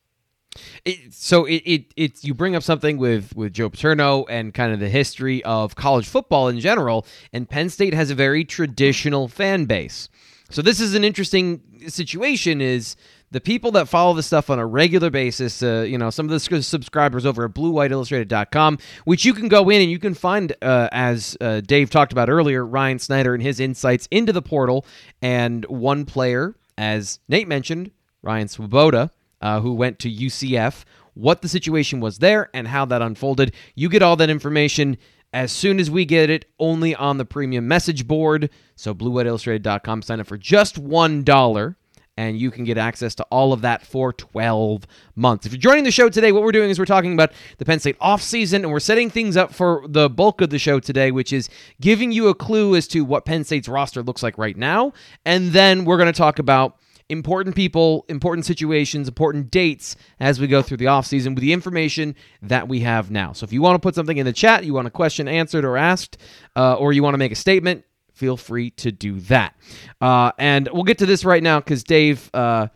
It, 0.84 1.14
so 1.14 1.46
it, 1.46 1.64
it 1.66 1.94
it 1.96 2.24
you 2.26 2.34
bring 2.34 2.58
up 2.58 2.64
something 2.64 2.98
with 2.98 3.34
with 3.38 3.54
Joe 3.54 3.70
Paterno 3.70 4.26
and 4.26 4.54
kind 4.54 4.74
of 4.74 4.82
the 4.82 4.90
history 4.90 5.42
of 5.46 5.76
college 5.76 6.10
football 6.10 6.50
in 6.50 6.60
general, 6.60 7.06
and 7.32 7.50
Penn 7.50 7.70
State 7.70 7.94
has 7.94 8.10
a 8.10 8.16
very 8.16 8.44
traditional 8.44 9.30
fan 9.30 9.64
base. 9.64 10.10
So 10.50 10.62
this 10.62 10.80
is 10.80 10.96
an 10.96 11.04
interesting 11.04 11.62
situation. 11.88 12.62
Is 12.62 12.96
the 13.32 13.42
people 13.42 13.72
that 13.72 13.90
follow 13.90 14.14
this 14.14 14.26
stuff 14.26 14.50
on 14.50 14.60
a 14.60 14.66
regular 14.66 15.10
basis, 15.10 15.62
uh, 15.62 15.86
you 15.88 15.98
know, 15.98 16.10
some 16.10 16.30
of 16.30 16.32
the 16.32 16.62
subscribers 16.62 17.26
over 17.26 17.46
at 17.46 17.52
BlueWhiteIllustrated.com, 17.52 18.78
which 19.06 19.26
you 19.26 19.34
can 19.34 19.50
go 19.50 19.70
in 19.70 19.82
and 19.82 19.92
you 19.92 20.00
can 20.00 20.14
find, 20.14 20.54
uh, 20.62 20.88
as 20.92 21.36
uh, 21.42 21.62
Dave 21.62 21.90
talked 21.90 22.14
about 22.14 22.30
earlier, 22.30 22.66
Ryan 22.66 23.00
Snyder 23.00 23.34
and 23.34 23.44
his 23.44 23.60
insights 23.60 24.08
into 24.12 24.32
the 24.32 24.42
portal, 24.42 24.86
and 25.22 25.66
one 25.66 26.06
player, 26.06 26.56
as 26.78 27.20
Nate 27.28 27.48
mentioned, 27.48 27.92
Ryan 28.22 28.48
Swoboda, 28.48 29.12
uh, 29.42 29.60
who 29.60 29.74
went 29.74 30.00
to 30.00 30.10
UCF, 30.12 30.86
what 31.14 31.42
the 31.42 31.50
situation 31.50 32.00
was 32.00 32.20
there 32.20 32.50
and 32.54 32.68
how 32.68 32.86
that 32.86 33.02
unfolded. 33.02 33.54
You 33.76 33.90
get 33.90 34.02
all 34.04 34.16
that 34.18 34.30
information 34.30 34.98
as 35.34 35.52
soon 35.52 35.80
as 35.80 35.92
we 35.92 36.06
get 36.06 36.30
it 36.30 36.46
only 36.60 36.96
on 36.96 37.18
the 37.18 37.26
premium 37.26 37.68
message 37.68 38.08
board. 38.08 38.50
So 38.76 38.94
bluewhiteillustrated.com, 38.94 40.02
sign 40.02 40.20
up 40.20 40.28
for 40.28 40.38
just 40.38 40.82
$1 40.82 41.76
and 42.18 42.38
you 42.38 42.50
can 42.50 42.64
get 42.64 42.78
access 42.78 43.14
to 43.16 43.24
all 43.26 43.54
of 43.54 43.62
that 43.62 43.86
for 43.86 44.12
12 44.12 44.86
months. 45.16 45.46
If 45.46 45.52
you're 45.52 45.60
joining 45.60 45.84
the 45.84 45.92
show 45.92 46.10
today, 46.10 46.32
what 46.32 46.44
we're 46.44 46.52
doing 46.52 46.70
is 46.70 46.80
we're 46.80 46.86
talking 46.86 47.14
about 47.14 47.32
the 47.60 47.66
Penn 47.66 47.80
State 47.80 47.98
offseason, 48.00 48.56
and 48.56 48.72
we're 48.72 48.80
setting 48.80 49.10
things 49.10 49.38
up 49.38 49.54
for 49.54 49.84
the 49.88 50.10
bulk 50.10 50.42
of 50.42 50.50
the 50.50 50.60
show 50.60 50.80
today, 50.80 51.12
which 51.12 51.32
is 51.32 51.48
giving 51.80 52.12
you 52.12 52.28
a 52.28 52.36
clue 52.36 52.76
as 52.76 52.88
to 52.88 53.06
what 53.06 53.26
Penn 53.26 53.44
State's 53.44 53.70
roster 53.70 54.02
looks 54.02 54.24
like 54.24 54.38
right 54.38 54.58
now. 54.58 54.94
And 55.26 55.52
then 55.52 55.86
we're 55.86 55.98
going 55.98 56.12
to 56.12 56.18
talk 56.18 56.40
about 56.40 56.78
important 57.10 57.56
people, 57.56 58.06
important 58.10 58.46
situations, 58.46 59.08
important 59.08 59.50
dates 59.50 59.96
as 60.20 60.40
we 60.40 60.48
go 60.48 60.62
through 60.62 60.78
the 60.78 60.86
offseason 60.86 61.36
with 61.36 61.42
the 61.42 61.54
information 61.54 62.16
that 62.42 62.68
we 62.68 62.82
have 62.82 63.10
now. 63.10 63.34
So 63.34 63.44
if 63.44 63.54
you 63.54 63.62
want 63.62 63.76
to 63.76 63.80
put 63.80 63.96
something 63.96 64.18
in 64.18 64.26
the 64.26 64.34
chat, 64.34 64.66
you 64.66 64.74
want 64.74 64.88
a 64.88 64.92
question 64.92 65.28
answered 65.28 65.64
or 65.64 65.78
asked, 65.78 66.18
uh, 66.56 66.76
or 66.76 66.94
you 66.94 67.04
want 67.04 67.14
to 67.14 67.18
make 67.18 67.32
a 67.32 67.36
statement, 67.36 67.86
feel 68.14 68.36
free 68.36 68.72
to 68.72 68.92
do 68.92 69.20
that. 69.22 69.56
Uh, 70.02 70.32
and 70.38 70.68
we'll 70.74 70.84
get 70.84 70.98
to 70.98 71.06
this 71.06 71.24
right 71.24 71.44
now 71.44 71.60
because 71.60 71.84
Dave 71.84 72.30
uh, 72.34 72.68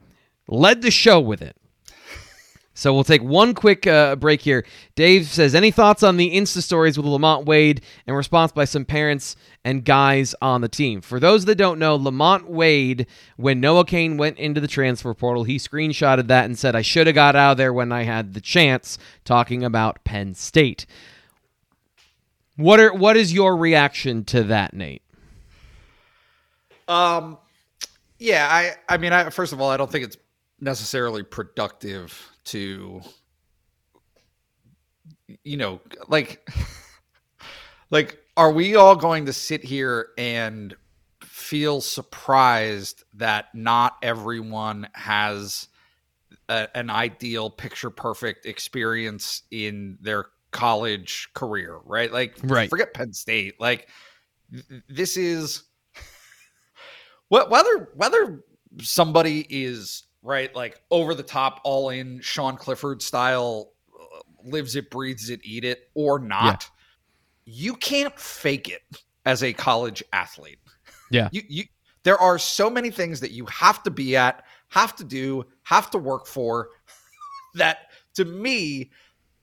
led 0.47 0.81
the 0.81 0.91
show 0.91 1.19
with 1.19 1.41
it. 1.41 1.57
So 2.73 2.93
we'll 2.93 3.03
take 3.03 3.21
one 3.21 3.53
quick 3.53 3.85
uh, 3.85 4.15
break 4.15 4.41
here. 4.41 4.65
Dave 4.95 5.27
says, 5.27 5.53
"Any 5.53 5.71
thoughts 5.71 6.03
on 6.03 6.17
the 6.17 6.33
Insta 6.33 6.61
stories 6.61 6.97
with 6.97 7.05
Lamont 7.05 7.45
Wade?" 7.45 7.81
And 8.07 8.15
response 8.15 8.51
by 8.53 8.65
some 8.65 8.85
parents 8.85 9.35
and 9.65 9.83
guys 9.83 10.33
on 10.41 10.61
the 10.61 10.69
team. 10.69 11.01
For 11.01 11.19
those 11.19 11.45
that 11.45 11.55
don't 11.55 11.79
know, 11.79 11.95
Lamont 11.95 12.49
Wade, 12.49 13.07
when 13.35 13.59
Noah 13.59 13.85
Cain 13.85 14.17
went 14.17 14.37
into 14.37 14.61
the 14.61 14.67
transfer 14.67 15.13
portal, 15.13 15.43
he 15.43 15.57
screenshotted 15.57 16.27
that 16.27 16.45
and 16.45 16.57
said, 16.57 16.75
"I 16.75 16.81
should 16.81 17.07
have 17.07 17.15
got 17.15 17.35
out 17.35 17.51
of 17.51 17.57
there 17.57 17.73
when 17.73 17.91
I 17.91 18.03
had 18.03 18.33
the 18.33 18.41
chance." 18.41 18.97
Talking 19.25 19.63
about 19.63 20.03
Penn 20.03 20.33
State. 20.33 20.85
What 22.55 22.79
are 22.79 22.93
what 22.93 23.17
is 23.17 23.33
your 23.33 23.57
reaction 23.57 24.23
to 24.25 24.43
that, 24.43 24.73
Nate? 24.73 25.01
Um, 26.87 27.37
yeah, 28.19 28.47
I, 28.49 28.93
I 28.93 28.97
mean, 28.97 29.13
I, 29.13 29.29
first 29.29 29.53
of 29.53 29.61
all, 29.61 29.69
I 29.69 29.77
don't 29.77 29.91
think 29.91 30.05
it's 30.05 30.17
necessarily 30.61 31.23
productive 31.23 32.31
to, 32.45 33.01
you 35.43 35.57
know, 35.57 35.81
like, 36.07 36.47
like, 37.89 38.19
are 38.37 38.51
we 38.51 38.75
all 38.75 38.95
going 38.95 39.25
to 39.25 39.33
sit 39.33 39.63
here 39.63 40.09
and 40.17 40.75
feel 41.23 41.81
surprised 41.81 43.03
that 43.15 43.45
not 43.53 43.97
everyone 44.01 44.87
has 44.93 45.67
a, 46.47 46.67
an 46.75 46.89
ideal, 46.89 47.49
picture 47.49 47.89
perfect 47.89 48.45
experience 48.45 49.43
in 49.51 49.97
their 50.01 50.25
college 50.51 51.29
career, 51.33 51.79
right? 51.85 52.11
Like, 52.11 52.37
Right. 52.43 52.69
forget 52.69 52.93
Penn 52.93 53.13
State. 53.13 53.59
Like, 53.59 53.89
this 54.89 55.17
is 55.17 55.63
Wh- 57.29 57.49
whether 57.49 57.89
whether 57.95 58.43
somebody 58.81 59.45
is 59.49 60.03
right 60.23 60.55
like 60.55 60.81
over 60.91 61.13
the 61.15 61.23
top 61.23 61.59
all 61.63 61.89
in 61.89 62.19
sean 62.21 62.55
clifford 62.55 63.01
style 63.01 63.71
uh, 63.99 64.19
lives 64.43 64.75
it 64.75 64.89
breathes 64.91 65.29
it 65.29 65.39
eat 65.43 65.63
it 65.63 65.89
or 65.95 66.19
not 66.19 66.69
you 67.45 67.73
can't 67.75 68.17
fake 68.19 68.69
it 68.69 68.81
as 69.25 69.43
a 69.43 69.51
college 69.53 70.03
athlete 70.13 70.59
Yeah. 71.09 71.29
you 71.31 71.41
you 71.47 71.63
there 72.03 72.17
are 72.17 72.39
so 72.39 72.69
many 72.69 72.89
things 72.91 73.19
that 73.19 73.31
you 73.31 73.45
have 73.47 73.83
to 73.83 73.91
be 73.91 74.15
at 74.15 74.43
have 74.69 74.95
to 74.97 75.03
do 75.03 75.45
have 75.63 75.89
to 75.91 75.97
work 75.97 76.25
for 76.27 76.69
that 77.55 77.77
to 78.15 78.25
me 78.25 78.91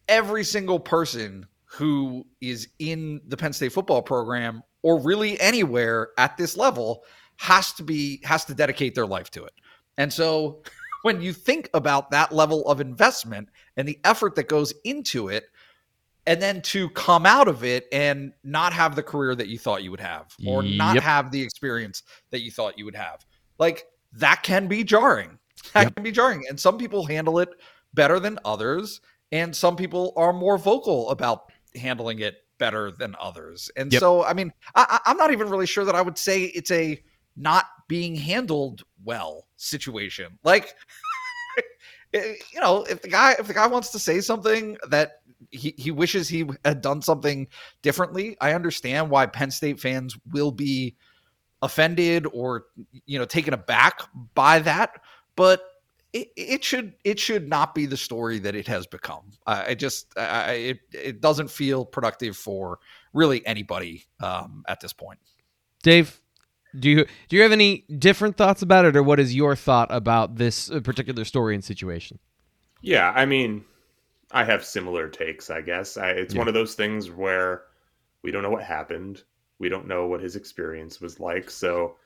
every 0.08 0.44
single 0.44 0.80
person 0.80 1.47
who 1.64 2.26
is 2.40 2.68
in 2.78 3.20
the 3.28 3.37
penn 3.37 3.52
state 3.52 3.73
football 3.73 4.00
program 4.02 4.62
or 4.82 4.99
really 5.00 5.38
anywhere 5.40 6.08
at 6.16 6.37
this 6.37 6.56
level 6.56 7.04
has 7.37 7.73
to 7.75 7.82
be 7.82 8.20
has 8.25 8.44
to 8.47 8.54
dedicate 8.54 8.94
their 8.94 9.06
life 9.06 9.30
to 9.30 9.44
it. 9.44 9.52
And 9.99 10.11
so 10.12 10.62
when 11.02 11.21
you 11.21 11.33
think 11.33 11.69
about 11.75 12.11
that 12.11 12.33
level 12.33 12.67
of 12.67 12.81
investment 12.81 13.49
and 13.76 13.87
the 13.87 13.99
effort 14.05 14.35
that 14.37 14.49
goes 14.49 14.73
into 14.85 15.28
it 15.28 15.45
and 16.26 16.43
then 16.43 16.61
to 16.61 16.90
come 16.90 17.25
out 17.25 17.49
of 17.49 17.64
it 17.64 17.87
and 17.93 18.33
not 18.45 18.73
have 18.73 18.95
the 18.95 19.02
career 19.02 19.35
that 19.35 19.49
you 19.49 19.59
thought 19.59 19.83
you 19.83 19.90
would 19.90 20.00
have 20.00 20.35
or 20.47 20.62
not 20.62 21.02
have 21.02 21.31
the 21.31 21.40
experience 21.43 22.02
that 22.31 22.40
you 22.40 22.50
thought 22.50 22.78
you 22.78 22.85
would 22.85 22.95
have. 22.97 23.25
Like 23.59 23.85
that 24.12 24.43
can 24.43 24.67
be 24.69 24.85
jarring. 24.85 25.38
That 25.75 25.85
Yep. 25.85 25.95
can 25.97 26.05
be 26.05 26.12
jarring 26.12 26.45
and 26.49 26.59
some 26.59 26.78
people 26.78 27.05
handle 27.07 27.38
it 27.38 27.49
better 27.95 28.21
than 28.21 28.38
others 28.45 29.00
and 29.33 29.55
some 29.55 29.76
people 29.76 30.12
are 30.17 30.33
more 30.33 30.59
vocal 30.59 31.11
about 31.11 31.45
handling 31.75 32.19
it 32.21 32.37
better 32.59 32.90
than 32.90 33.14
others. 33.21 33.71
And 33.76 33.93
Yep. 33.93 34.00
so 34.00 34.25
I 34.25 34.35
mean, 34.35 34.52
I- 34.75 35.00
I'm 35.07 35.17
not 35.17 35.33
even 35.33 35.49
really 35.49 35.67
sure 35.67 35.85
that 35.85 35.95
I 35.95 36.02
would 36.02 36.19
say 36.19 36.45
it's 36.45 36.71
a 36.71 37.02
not 37.37 37.67
being 37.88 38.17
handled 38.17 38.83
well 39.02 39.48
situation. 39.58 40.38
Like, 40.42 40.74
eh, 42.14 42.34
you 42.52 42.60
know, 42.60 42.84
if 42.84 43.02
the 43.02 43.08
guy 43.08 43.32
if 43.38 43.46
the 43.46 43.54
guy 43.54 43.66
wants 43.66 43.90
to 43.90 43.98
say 43.98 44.20
something 44.20 44.78
that 44.88 45.20
he, 45.50 45.74
he 45.76 45.90
wishes 45.90 46.28
he 46.28 46.48
had 46.64 46.80
done 46.80 47.02
something 47.02 47.46
differently, 47.82 48.36
I 48.40 48.54
understand 48.54 49.10
why 49.10 49.26
Penn 49.26 49.50
State 49.50 49.78
fans 49.80 50.16
will 50.32 50.50
be 50.50 50.96
offended 51.60 52.26
or 52.32 52.66
you 53.04 53.18
know 53.18 53.24
taken 53.24 53.52
aback 53.52 54.00
by 54.34 54.60
that. 54.60 55.00
But 55.36 55.62
it, 56.12 56.28
it 56.36 56.64
should 56.64 56.94
it 57.04 57.18
should 57.18 57.48
not 57.48 57.74
be 57.74 57.86
the 57.86 57.96
story 57.96 58.38
that 58.40 58.54
it 58.54 58.66
has 58.68 58.86
become. 58.86 59.32
I 59.46 59.66
I 59.66 59.74
just 59.74 60.16
I, 60.16 60.52
it 60.52 60.78
it 60.92 61.20
doesn't 61.20 61.50
feel 61.50 61.84
productive 61.84 62.36
for 62.36 62.78
really 63.12 63.46
anybody 63.46 64.06
um, 64.20 64.64
at 64.68 64.80
this 64.80 64.92
point. 64.92 65.18
Dave, 65.82 66.20
do 66.78 66.90
you 66.90 67.06
do 67.28 67.37
you 67.37 67.42
have 67.42 67.52
any 67.52 67.85
different 67.99 68.37
thoughts 68.37 68.62
about 68.62 68.85
it, 68.85 68.97
or 68.97 69.02
what 69.02 69.20
is 69.20 69.35
your 69.35 69.56
thought 69.56 69.88
about 69.90 70.37
this 70.37 70.70
uh, 70.70 70.80
particular 70.80 71.25
story 71.25 71.54
and 71.54 71.64
situation? 71.64 72.18
Yeah, 72.82 73.12
I 73.14 73.26
mean, 73.26 73.64
I 74.30 74.44
have 74.44 74.64
similar 74.64 75.08
takes, 75.08 75.50
I 75.50 75.61
guess. 75.62 75.97
I, 75.97 76.11
it's 76.11 76.35
Yeah. 76.35 76.38
one 76.38 76.49
of 76.49 76.54
those 76.54 76.75
things 76.75 77.11
where 77.11 77.62
we 78.23 78.30
don't 78.30 78.42
know 78.42 78.50
what 78.50 78.62
happened. 78.62 79.23
We 79.58 79.68
don't 79.68 79.88
know 79.88 80.06
what 80.06 80.20
his 80.20 80.37
experience 80.37 81.00
was 81.00 81.18
like. 81.18 81.50
So 81.50 81.97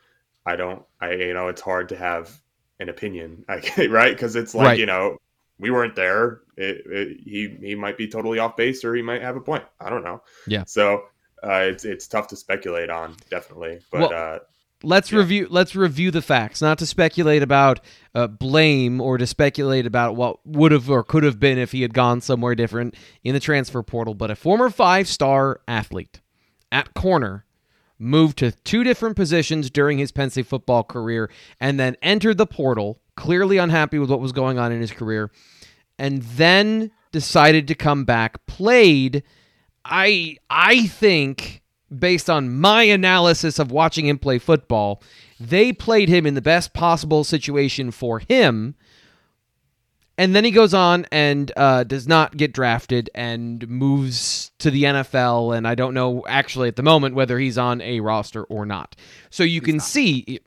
I 0.47 0.57
don't, 0.57 0.83
I, 1.01 1.13
you 1.13 1.35
know, 1.35 1.49
it's 1.49 1.61
hard 1.61 1.89
to 1.91 1.97
have 1.97 2.41
an 2.81 2.89
opinion, 2.89 3.45
I, 3.49 3.61
right? 3.91 4.13
Because 4.15 4.35
it's 4.37 4.55
like, 4.55 4.67
Right. 4.67 4.79
you 4.79 4.87
know, 4.87 5.19
we 5.59 5.71
weren't 5.71 5.95
there. 5.95 6.41
It, 6.57 6.83
it, 6.87 7.21
he, 7.23 7.57
he 7.61 7.75
might 7.75 7.99
be 7.99 8.09
totally 8.09 8.39
off 8.39 8.57
base 8.57 8.85
or 8.85 8.95
he 8.95 9.03
might 9.03 9.23
have 9.23 9.37
a 9.37 9.41
point. 9.41 9.65
I 9.81 9.91
don't 9.91 10.03
know. 10.05 10.23
Yeah. 10.47 10.65
So 10.67 11.05
uh, 11.45 11.65
it's, 11.71 11.85
it's 11.85 12.07
tough 12.07 12.29
to 12.29 12.37
speculate 12.37 12.89
on, 12.89 13.17
definitely. 13.31 13.81
But 13.91 14.11
Well, 14.11 14.13
uh, 14.15 14.39
Let's 14.85 15.11
Yeah. 15.13 15.19
review. 15.19 15.47
Let's 15.51 15.75
review 15.75 16.11
the 16.11 16.23
facts, 16.23 16.61
not 16.61 16.79
to 16.79 16.87
speculate 16.87 17.43
about 17.43 17.81
uh, 18.15 18.27
blame 18.27 19.01
or 19.01 19.17
to 19.19 19.27
speculate 19.27 19.87
about 19.87 20.17
what 20.17 20.45
would 20.47 20.71
have 20.73 20.91
or 20.91 21.03
could 21.03 21.23
have 21.23 21.41
been 21.41 21.57
if 21.59 21.73
he 21.73 21.83
had 21.83 21.95
gone 21.95 22.21
somewhere 22.21 22.55
different 22.55 22.95
in 23.25 23.33
the 23.35 23.41
transfer 23.41 23.83
portal. 23.83 24.15
But 24.15 24.31
a 24.31 24.37
former 24.37 24.69
five-star 24.69 25.61
athlete, 25.67 26.21
at 26.71 26.93
corner, 26.95 27.45
moved 27.99 28.39
to 28.39 28.51
two 28.51 28.83
different 28.85 29.17
positions 29.17 29.71
during 29.71 29.99
his 29.99 30.13
Penn 30.13 30.29
State 30.31 30.47
football 30.47 30.83
career, 30.85 31.31
and 31.61 31.79
then 31.81 31.97
entered 32.03 32.37
the 32.37 32.47
portal, 32.47 33.01
clearly 33.17 33.59
unhappy 33.59 33.99
with 33.99 34.11
what 34.11 34.21
was 34.21 34.33
going 34.33 34.59
on 34.59 34.73
in 34.73 34.81
his 34.81 34.91
career, 34.91 35.31
and 35.99 36.23
then 36.23 36.91
decided 37.13 37.69
to 37.69 37.75
come 37.75 38.05
back, 38.05 38.45
played. 38.47 39.23
I 39.85 40.37
I 40.51 40.87
think 40.87 41.62
based 41.99 42.31
on 42.31 42.59
my 42.59 42.83
analysis 42.85 43.59
of 43.59 43.71
watching 43.71 44.07
him 44.07 44.19
play 44.19 44.39
football, 44.39 45.03
they 45.39 45.73
played 45.73 46.09
him 46.09 46.27
in 46.27 46.35
the 46.35 46.43
best 46.43 46.73
possible 46.73 47.25
situation 47.25 47.91
for 47.91 48.21
him. 48.21 48.75
And 50.19 50.37
then 50.37 50.45
he 50.45 50.51
goes 50.51 50.75
on 50.75 51.07
and 51.11 51.51
uh, 51.57 51.85
does 51.85 52.07
not 52.07 52.37
get 52.37 52.53
drafted 52.53 53.11
and 53.15 53.67
moves 53.69 54.53
to 54.59 54.71
the 54.71 54.85
NFL. 54.85 55.57
And 55.57 55.67
I 55.67 55.75
don't 55.75 55.95
know 55.95 56.25
actually 56.29 56.69
at 56.69 56.77
the 56.77 56.83
moment 56.83 57.15
whether 57.15 57.39
he's 57.39 57.59
on 57.59 57.81
a 57.81 58.01
roster 58.01 58.45
or 58.45 58.67
not. 58.67 58.95
So 59.31 59.43
you 59.43 59.61
can 59.61 59.81
see, 59.81 60.41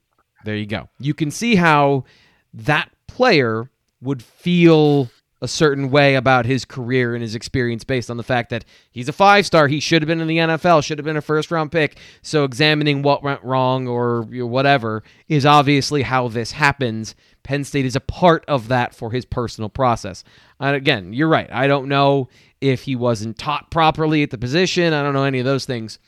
there 0.45 0.55
you 0.55 0.67
go. 0.67 0.89
You 0.99 1.13
can 1.13 1.31
see 1.31 1.55
how 1.55 2.05
that 2.53 2.89
player 3.07 3.69
would 4.01 4.21
feel 4.23 5.09
a 5.41 5.47
certain 5.47 5.91
way 5.91 6.15
about 6.15 6.45
his 6.45 6.63
career 6.65 7.13
and 7.13 7.21
his 7.21 7.35
experience 7.35 7.83
based 7.83 8.09
on 8.09 8.17
the 8.17 8.23
fact 8.23 8.49
that 8.49 8.63
he's 8.91 9.09
a 9.09 9.13
five 9.13 9.45
star. 9.45 9.67
He 9.67 9.79
should 9.79 10.01
have 10.01 10.07
been 10.07 10.21
in 10.21 10.27
the 10.27 10.37
NFL, 10.37 10.83
should 10.83 10.97
have 10.97 11.05
been 11.05 11.17
a 11.17 11.21
first 11.21 11.51
round 11.51 11.71
pick. 11.71 11.97
So 12.21 12.43
examining 12.43 13.01
what 13.01 13.23
went 13.23 13.43
wrong 13.43 13.87
or 13.87 14.23
whatever 14.23 15.03
is 15.27 15.45
obviously 15.45 16.03
how 16.03 16.29
this 16.29 16.51
happens. 16.53 17.15
Penn 17.43 17.63
State 17.63 17.85
is 17.85 17.95
a 17.95 18.01
part 18.01 18.45
of 18.47 18.69
that 18.69 18.95
for 18.95 19.11
his 19.11 19.25
personal 19.25 19.69
process. 19.69 20.23
And 20.59 20.75
again, 20.75 21.13
you're 21.13 21.27
right. 21.27 21.51
I 21.51 21.67
don't 21.67 21.87
know 21.87 22.29
if 22.61 22.83
he 22.83 22.95
wasn't 22.95 23.37
taught 23.37 23.69
properly 23.69 24.23
at 24.23 24.31
the 24.31 24.37
position. 24.37 24.93
I 24.93 25.03
don't 25.03 25.13
know 25.13 25.25
any 25.25 25.39
of 25.39 25.45
those 25.45 25.65
things, 25.65 25.99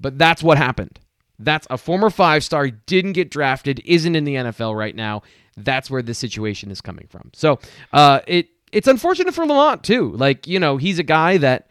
but 0.00 0.18
that's 0.18 0.42
what 0.42 0.58
happened. 0.58 0.98
That's 1.38 1.66
a 1.70 1.78
former 1.78 2.10
five 2.10 2.44
star, 2.44 2.68
didn't 2.68 3.12
get 3.12 3.30
drafted, 3.30 3.80
isn't 3.84 4.14
in 4.14 4.24
the 4.24 4.34
NFL 4.34 4.76
right 4.76 4.94
now. 4.94 5.22
That's 5.56 5.90
where 5.90 6.02
the 6.02 6.14
situation 6.14 6.70
is 6.70 6.80
coming 6.80 7.06
from. 7.08 7.30
So 7.34 7.58
uh, 7.92 8.20
it 8.26 8.48
it's 8.72 8.88
unfortunate 8.88 9.34
for 9.34 9.46
Lamont 9.46 9.84
too. 9.84 10.12
Like, 10.12 10.46
you 10.46 10.58
know, 10.58 10.78
he's 10.78 10.98
a 10.98 11.04
guy 11.04 11.36
that 11.36 11.68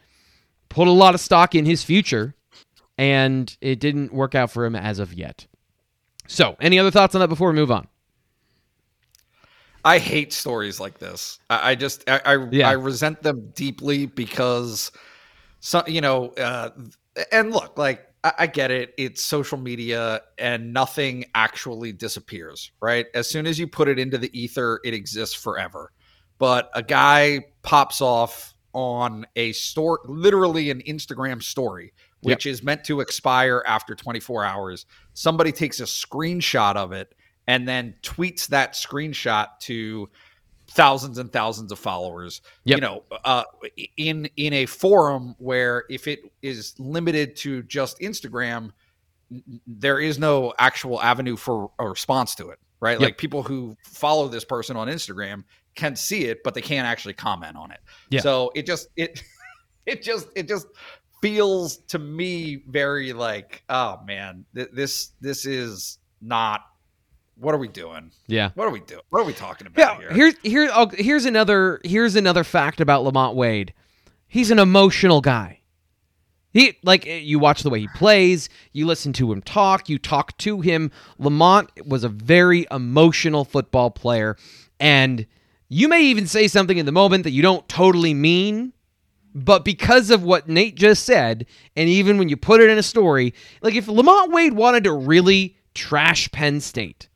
put 0.69 0.87
a 0.87 0.91
lot 0.91 1.15
of 1.15 1.19
stock 1.19 1.55
in 1.55 1.65
his 1.65 1.83
future 1.83 2.35
and 2.97 3.55
it 3.59 3.79
didn't 3.79 4.13
work 4.13 4.35
out 4.35 4.51
for 4.51 4.63
him 4.63 4.75
as 4.75 4.99
of 4.99 5.13
yet. 5.13 5.47
So, 6.27 6.55
any 6.61 6.79
other 6.79 6.91
thoughts 6.91 7.15
on 7.15 7.21
that 7.21 7.27
before 7.27 7.49
we 7.49 7.55
move 7.55 7.71
on? 7.71 7.87
I 9.83 9.97
hate 9.97 10.31
stories 10.31 10.79
like 10.79 10.99
this. 10.99 11.39
I, 11.49 11.71
I 11.71 11.75
just 11.75 12.07
I 12.07 12.21
I, 12.23 12.47
yeah. 12.51 12.69
I, 12.69 12.73
resent 12.73 13.23
them 13.23 13.51
deeply 13.55 14.05
because 14.05 14.91
some 15.59 15.83
you 15.87 16.01
know 16.01 16.29
uh, 16.37 16.69
and 17.31 17.51
look 17.51 17.77
like 17.79 18.05
I, 18.23 18.33
I 18.39 18.47
get 18.47 18.69
it. 18.69 18.93
It's 18.99 19.23
social 19.23 19.57
media 19.57 20.21
and 20.37 20.71
nothing 20.71 21.25
actually 21.33 21.93
disappears, 21.93 22.71
right? 22.79 23.07
As 23.15 23.27
soon 23.27 23.47
as 23.47 23.57
you 23.57 23.67
put 23.67 23.87
it 23.87 23.97
into 23.97 24.19
the 24.19 24.29
ether, 24.39 24.79
it 24.85 24.93
exists 24.93 25.35
forever 25.35 25.91
but 26.41 26.71
a 26.73 26.81
guy 26.81 27.45
pops 27.61 28.01
off 28.01 28.55
on 28.73 29.27
a 29.35 29.51
store, 29.51 29.99
literally 30.05 30.71
an 30.71 30.81
Instagram 30.87 31.43
story, 31.43 31.93
which 32.21 32.47
yep. 32.47 32.51
is 32.51 32.63
meant 32.63 32.83
to 32.85 32.99
expire 32.99 33.63
after 33.67 33.93
24 33.93 34.43
hours. 34.43 34.87
Somebody 35.13 35.51
takes 35.51 35.79
a 35.79 35.83
screenshot 35.83 36.77
of 36.77 36.93
it 36.93 37.13
and 37.45 37.67
then 37.67 37.93
tweets 38.01 38.47
that 38.47 38.73
screenshot 38.73 39.49
to 39.59 40.09
thousands 40.71 41.19
and 41.19 41.31
thousands 41.31 41.71
of 41.71 41.77
followers. 41.77 42.41
Yep. 42.63 42.77
You 42.77 42.81
know, 42.81 43.03
uh, 43.23 43.43
in 43.97 44.27
in 44.35 44.53
a 44.53 44.65
forum 44.65 45.35
where 45.37 45.83
if 45.91 46.07
it 46.07 46.21
is 46.41 46.73
limited 46.79 47.35
to 47.35 47.61
just 47.63 47.99
Instagram, 47.99 48.71
there 49.67 49.99
is 49.99 50.17
no 50.17 50.55
actual 50.57 50.99
avenue 50.99 51.35
for 51.35 51.69
a 51.77 51.87
response 51.87 52.33
to 52.35 52.49
it 52.49 52.57
right? 52.81 52.99
Yep. 52.99 53.01
Like 53.01 53.17
people 53.17 53.43
who 53.43 53.77
follow 53.85 54.27
this 54.27 54.43
person 54.43 54.75
on 54.75 54.87
Instagram 54.87 55.43
can 55.75 55.95
see 55.95 56.25
it, 56.25 56.43
but 56.43 56.53
they 56.53 56.61
can't 56.61 56.87
actually 56.87 57.13
comment 57.13 57.55
on 57.55 57.71
it. 57.71 57.79
Yeah. 58.09 58.21
So 58.21 58.51
it 58.55 58.65
just 58.65 58.87
it 58.95 59.23
it 59.85 60.01
just 60.01 60.27
it 60.35 60.47
just 60.47 60.67
feels 61.21 61.77
to 61.87 61.99
me 61.99 62.63
very 62.67 63.13
like, 63.13 63.63
oh 63.69 63.99
man, 64.05 64.45
th- 64.55 64.69
this 64.73 65.11
this 65.21 65.45
is 65.45 65.99
not 66.21 66.61
what 67.35 67.55
are 67.55 67.57
we 67.57 67.67
doing? 67.67 68.11
Yeah. 68.27 68.51
What 68.53 68.67
are 68.67 68.71
we 68.71 68.81
doing? 68.81 69.01
What 69.09 69.21
are 69.21 69.25
we 69.25 69.33
talking 69.33 69.67
about 69.67 69.99
yeah, 70.01 70.13
here? 70.13 70.33
Here, 70.43 70.69
here 70.69 70.87
here's 70.93 71.25
another 71.25 71.79
here's 71.83 72.15
another 72.15 72.43
fact 72.43 72.81
about 72.81 73.03
Lamont 73.03 73.35
Wade. 73.35 73.73
He's 74.27 74.51
an 74.51 74.59
emotional 74.59 75.21
guy. 75.21 75.61
He 76.53 76.77
like 76.83 77.07
eh, 77.07 77.17
you 77.17 77.39
watch 77.39 77.63
the 77.63 77.69
way 77.69 77.79
he 77.79 77.87
plays, 77.95 78.49
you 78.73 78.85
listen 78.85 79.13
to 79.13 79.31
him 79.31 79.41
talk, 79.41 79.89
you 79.89 79.97
talk 79.97 80.37
to 80.39 80.61
him. 80.61 80.91
Lamont 81.17 81.69
was 81.85 82.03
a 82.03 82.09
very 82.09 82.67
emotional 82.69 83.45
football 83.45 83.89
player 83.89 84.37
and 84.79 85.25
you 85.73 85.87
may 85.87 86.01
even 86.03 86.27
say 86.27 86.49
something 86.49 86.77
in 86.77 86.85
the 86.85 86.91
moment 86.91 87.23
that 87.23 87.31
you 87.31 87.41
don't 87.41 87.65
totally 87.69 88.13
mean, 88.13 88.73
but 89.33 89.63
because 89.63 90.09
of 90.09 90.21
what 90.21 90.49
Nate 90.49 90.75
just 90.75 91.05
said, 91.05 91.45
and 91.77 91.87
even 91.87 92.17
when 92.17 92.27
you 92.27 92.35
put 92.35 92.59
it 92.59 92.69
in 92.69 92.77
a 92.77 92.83
story, 92.83 93.33
like 93.61 93.75
if 93.75 93.87
Lamont 93.87 94.33
Wade 94.33 94.51
wanted 94.51 94.83
to 94.83 94.91
really 94.91 95.55
trash 95.73 96.29
Penn 96.33 96.59
State, 96.59 97.07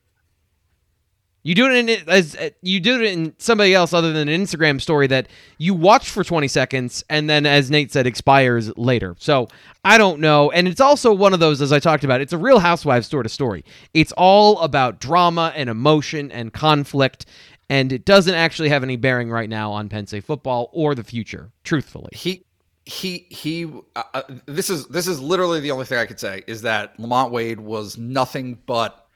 you 1.44 1.54
do 1.54 1.70
it 1.70 1.90
in 1.90 2.10
as 2.10 2.36
uh, 2.38 2.50
you 2.62 2.80
do 2.80 2.96
it 2.96 3.12
in 3.12 3.36
somebody 3.38 3.74
else 3.74 3.94
other 3.94 4.14
than 4.14 4.30
an 4.30 4.42
Instagram 4.42 4.82
story 4.82 5.06
that 5.08 5.28
you 5.58 5.74
watch 5.74 6.10
for 6.10 6.24
20 6.24 6.48
seconds 6.48 7.04
and 7.08 7.30
then 7.30 7.46
as 7.46 7.70
Nate 7.70 7.92
said 7.92 8.08
expires 8.08 8.76
later. 8.78 9.16
So, 9.20 9.50
I 9.84 10.00
don't 10.00 10.20
know 10.20 10.50
and 10.50 10.68
it's 10.68 10.82
also 10.82 11.14
one 11.14 11.34
of 11.34 11.40
those 11.40 11.62
as 11.62 11.72
I 11.72 11.80
talked 11.80 12.04
about, 12.04 12.20
it's 12.20 12.34
a 12.34 12.38
real 12.38 12.58
housewives 12.58 13.08
sort 13.08 13.28
of 13.28 13.32
story. 13.32 13.64
It's 13.94 14.12
all 14.14 14.60
about 14.62 15.00
drama 15.00 15.54
and 15.56 15.70
emotion 15.70 16.32
and 16.32 16.52
conflict 16.52 17.28
and 17.70 17.92
it 17.92 18.06
doesn't 18.06 18.36
actually 18.36 18.70
have 18.70 18.84
any 18.84 18.96
bearing 18.96 19.30
right 19.30 19.50
now 19.50 19.72
on 19.72 19.90
Penn 19.90 20.08
State 20.08 20.24
football 20.24 20.70
or 20.74 20.96
the 20.96 21.04
future. 21.04 21.52
Truthfully, 21.64 22.10
he 22.14 22.46
he 22.86 23.28
he. 23.30 23.66
Uh, 23.96 24.04
uh, 24.14 24.22
this 24.46 24.70
is 24.70 24.88
this 24.88 25.08
is 25.08 25.20
literally 25.20 25.60
the 25.60 25.72
only 25.72 25.86
thing 25.86 25.98
I 25.98 26.06
could 26.06 26.20
say 26.20 26.44
is 26.48 26.62
that 26.64 27.00
Lamont 27.00 27.32
Wade 27.32 27.60
was 27.60 27.98
nothing 27.98 28.60
but 28.66 29.08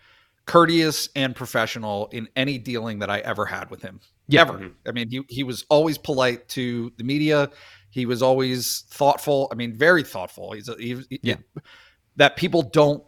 courteous 0.46 1.10
and 1.16 1.36
professional 1.36 2.08
in 2.08 2.28
any 2.36 2.58
dealing 2.58 3.00
that 3.00 3.10
I 3.10 3.20
ever 3.20 3.46
had 3.46 3.70
with 3.70 3.82
him. 3.82 4.00
Yeah. 4.28 4.42
Ever. 4.42 4.54
Mm-hmm. 4.54 4.88
I 4.88 4.92
mean, 4.92 5.10
he 5.10 5.22
he 5.30 5.44
was 5.44 5.66
always 5.70 5.98
polite 5.98 6.48
to 6.50 6.92
the 6.98 7.04
media. 7.04 7.50
He 7.92 8.06
was 8.06 8.22
always 8.22 8.86
thoughtful. 8.90 9.48
I 9.52 9.56
mean, 9.56 9.76
very 9.76 10.04
thoughtful. 10.04 10.52
He's 10.54 10.70
a, 10.70 10.76
he, 10.76 11.04
yeah. 11.24 11.36
that 12.18 12.36
people 12.36 12.62
don't 12.62 13.04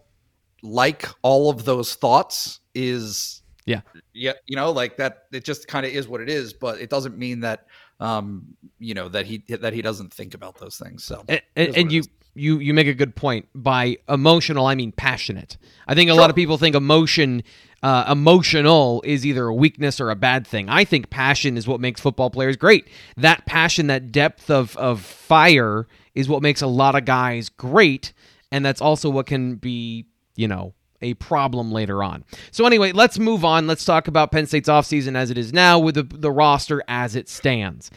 like 0.63 1.07
all 1.21 1.49
of 1.49 1.65
those 1.65 1.95
thoughts 1.95 2.59
is 2.73 3.40
yeah. 3.65 3.81
Yeah. 4.13 4.33
You 4.47 4.55
know, 4.55 4.71
like 4.71 4.97
that, 4.97 5.25
it 5.31 5.43
just 5.43 5.67
kind 5.67 5.85
of 5.85 5.91
is 5.91 6.07
what 6.07 6.21
it 6.21 6.29
is, 6.29 6.53
but 6.53 6.79
it 6.79 6.89
doesn't 6.89 7.17
mean 7.17 7.41
that, 7.41 7.67
um, 7.99 8.55
you 8.79 8.93
know, 8.93 9.09
that 9.09 9.25
he, 9.25 9.43
that 9.49 9.73
he 9.73 9.81
doesn't 9.81 10.13
think 10.13 10.33
about 10.33 10.57
those 10.57 10.77
things. 10.77 11.03
So, 11.03 11.23
and, 11.27 11.41
and, 11.55 11.91
you, 11.91 12.03
you, 12.33 12.59
you 12.59 12.73
make 12.73 12.87
a 12.87 12.93
good 12.93 13.15
point 13.15 13.47
by 13.53 13.97
emotional. 14.09 14.65
I 14.65 14.75
mean, 14.75 14.91
passionate. 14.91 15.57
I 15.87 15.95
think 15.95 16.09
a 16.09 16.13
sure. 16.13 16.21
lot 16.21 16.29
of 16.29 16.35
people 16.35 16.57
think 16.57 16.75
emotion, 16.75 17.43
uh, 17.83 18.05
emotional 18.09 19.03
is 19.05 19.25
either 19.25 19.47
a 19.47 19.53
weakness 19.53 19.99
or 19.99 20.09
a 20.09 20.15
bad 20.15 20.47
thing. 20.47 20.69
I 20.69 20.83
think 20.83 21.09
passion 21.09 21.57
is 21.57 21.67
what 21.67 21.79
makes 21.79 22.01
football 22.01 22.29
players 22.29 22.57
great. 22.57 22.87
That 23.17 23.45
passion, 23.45 23.87
that 23.87 24.11
depth 24.11 24.49
of, 24.49 24.75
of 24.77 25.01
fire 25.01 25.87
is 26.15 26.27
what 26.27 26.41
makes 26.41 26.61
a 26.61 26.67
lot 26.67 26.95
of 26.95 27.05
guys 27.05 27.49
great. 27.49 28.13
And 28.51 28.65
that's 28.65 28.81
also 28.81 29.09
what 29.09 29.27
can 29.27 29.55
be, 29.55 30.07
you 30.35 30.47
know, 30.47 30.73
a 31.01 31.13
problem 31.15 31.71
later 31.71 32.03
on. 32.03 32.23
So 32.51 32.65
anyway, 32.65 32.91
let's 32.91 33.19
move 33.19 33.43
on. 33.43 33.67
Let's 33.67 33.85
talk 33.85 34.07
about 34.07 34.31
Penn 34.31 34.47
State's 34.47 34.69
offseason 34.69 35.15
as 35.15 35.31
it 35.31 35.37
is 35.37 35.53
now 35.53 35.79
with 35.79 35.95
the, 35.95 36.03
the 36.03 36.31
roster 36.31 36.83
as 36.87 37.15
it 37.15 37.29
stands. 37.29 37.91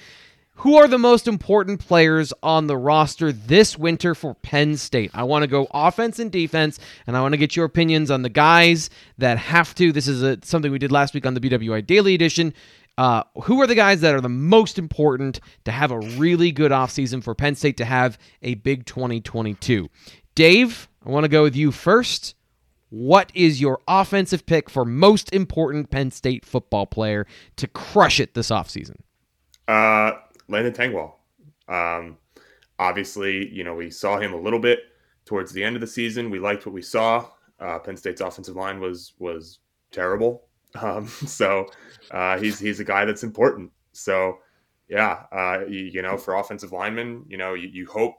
Who 0.58 0.76
are 0.76 0.86
the 0.86 0.98
most 0.98 1.26
important 1.26 1.80
players 1.80 2.32
on 2.42 2.68
the 2.68 2.76
roster 2.76 3.32
this 3.32 3.76
winter 3.76 4.14
for 4.14 4.34
Penn 4.34 4.76
State? 4.76 5.10
I 5.12 5.24
want 5.24 5.42
to 5.42 5.48
go 5.48 5.66
offense 5.72 6.20
and 6.20 6.30
defense, 6.30 6.78
and 7.06 7.16
I 7.16 7.20
want 7.20 7.32
to 7.32 7.38
get 7.38 7.56
your 7.56 7.64
opinions 7.64 8.10
on 8.10 8.22
the 8.22 8.28
guys 8.28 8.88
that 9.18 9.36
have 9.36 9.74
to. 9.74 9.90
This 9.90 10.06
is 10.06 10.22
a, 10.22 10.38
something 10.44 10.70
we 10.70 10.78
did 10.78 10.92
last 10.92 11.12
week 11.12 11.26
on 11.26 11.34
the 11.34 11.40
BWI 11.40 11.84
Daily 11.84 12.14
Edition. 12.14 12.54
Uh, 12.96 13.24
who 13.42 13.60
are 13.60 13.66
the 13.66 13.74
guys 13.74 14.00
that 14.02 14.14
are 14.14 14.20
the 14.20 14.28
most 14.28 14.78
important 14.78 15.40
to 15.64 15.72
have 15.72 15.90
a 15.90 15.98
really 15.98 16.52
good 16.52 16.70
offseason 16.70 17.24
for 17.24 17.34
Penn 17.34 17.56
State 17.56 17.76
to 17.78 17.84
have 17.84 18.16
a 18.40 18.54
big 18.54 18.86
2022? 18.86 19.90
Dave, 20.36 20.88
I 21.04 21.10
want 21.10 21.24
to 21.24 21.28
go 21.28 21.42
with 21.42 21.56
you 21.56 21.72
first. 21.72 22.36
What 22.94 23.32
is 23.34 23.60
your 23.60 23.80
offensive 23.88 24.46
pick 24.46 24.70
for 24.70 24.84
most 24.84 25.32
important 25.34 25.90
Penn 25.90 26.12
State 26.12 26.44
football 26.44 26.86
player 26.86 27.26
to 27.56 27.66
crush 27.66 28.20
it 28.20 28.34
this 28.34 28.50
offseason? 28.50 29.00
Uh, 29.66 30.12
Landon 30.46 30.72
Tengwall. 30.72 31.14
Um, 31.66 32.18
obviously, 32.78 33.52
you 33.52 33.64
know, 33.64 33.74
we 33.74 33.90
saw 33.90 34.20
him 34.20 34.32
a 34.32 34.40
little 34.40 34.60
bit 34.60 34.78
towards 35.24 35.52
the 35.52 35.64
end 35.64 35.74
of 35.74 35.80
the 35.80 35.88
season. 35.88 36.30
We 36.30 36.38
liked 36.38 36.66
what 36.66 36.72
we 36.72 36.82
saw. 36.82 37.26
Uh, 37.58 37.80
Penn 37.80 37.96
State's 37.96 38.20
offensive 38.20 38.54
line 38.54 38.78
was 38.78 39.14
was 39.18 39.58
terrible. 39.90 40.44
Um, 40.82 41.06
so 41.06 41.66
uh, 42.10 42.36
he's 42.36 42.58
he's 42.58 42.80
a 42.80 42.84
guy 42.84 43.04
that's 43.04 43.22
important. 43.22 43.70
So 43.92 44.38
yeah, 44.88 45.22
uh, 45.30 45.60
you, 45.68 45.82
you, 45.84 46.02
know, 46.02 46.16
for 46.16 46.34
offensive 46.34 46.72
linemen, 46.72 47.24
you 47.28 47.36
know, 47.36 47.54
you, 47.54 47.68
you 47.68 47.86
hope 47.86 48.16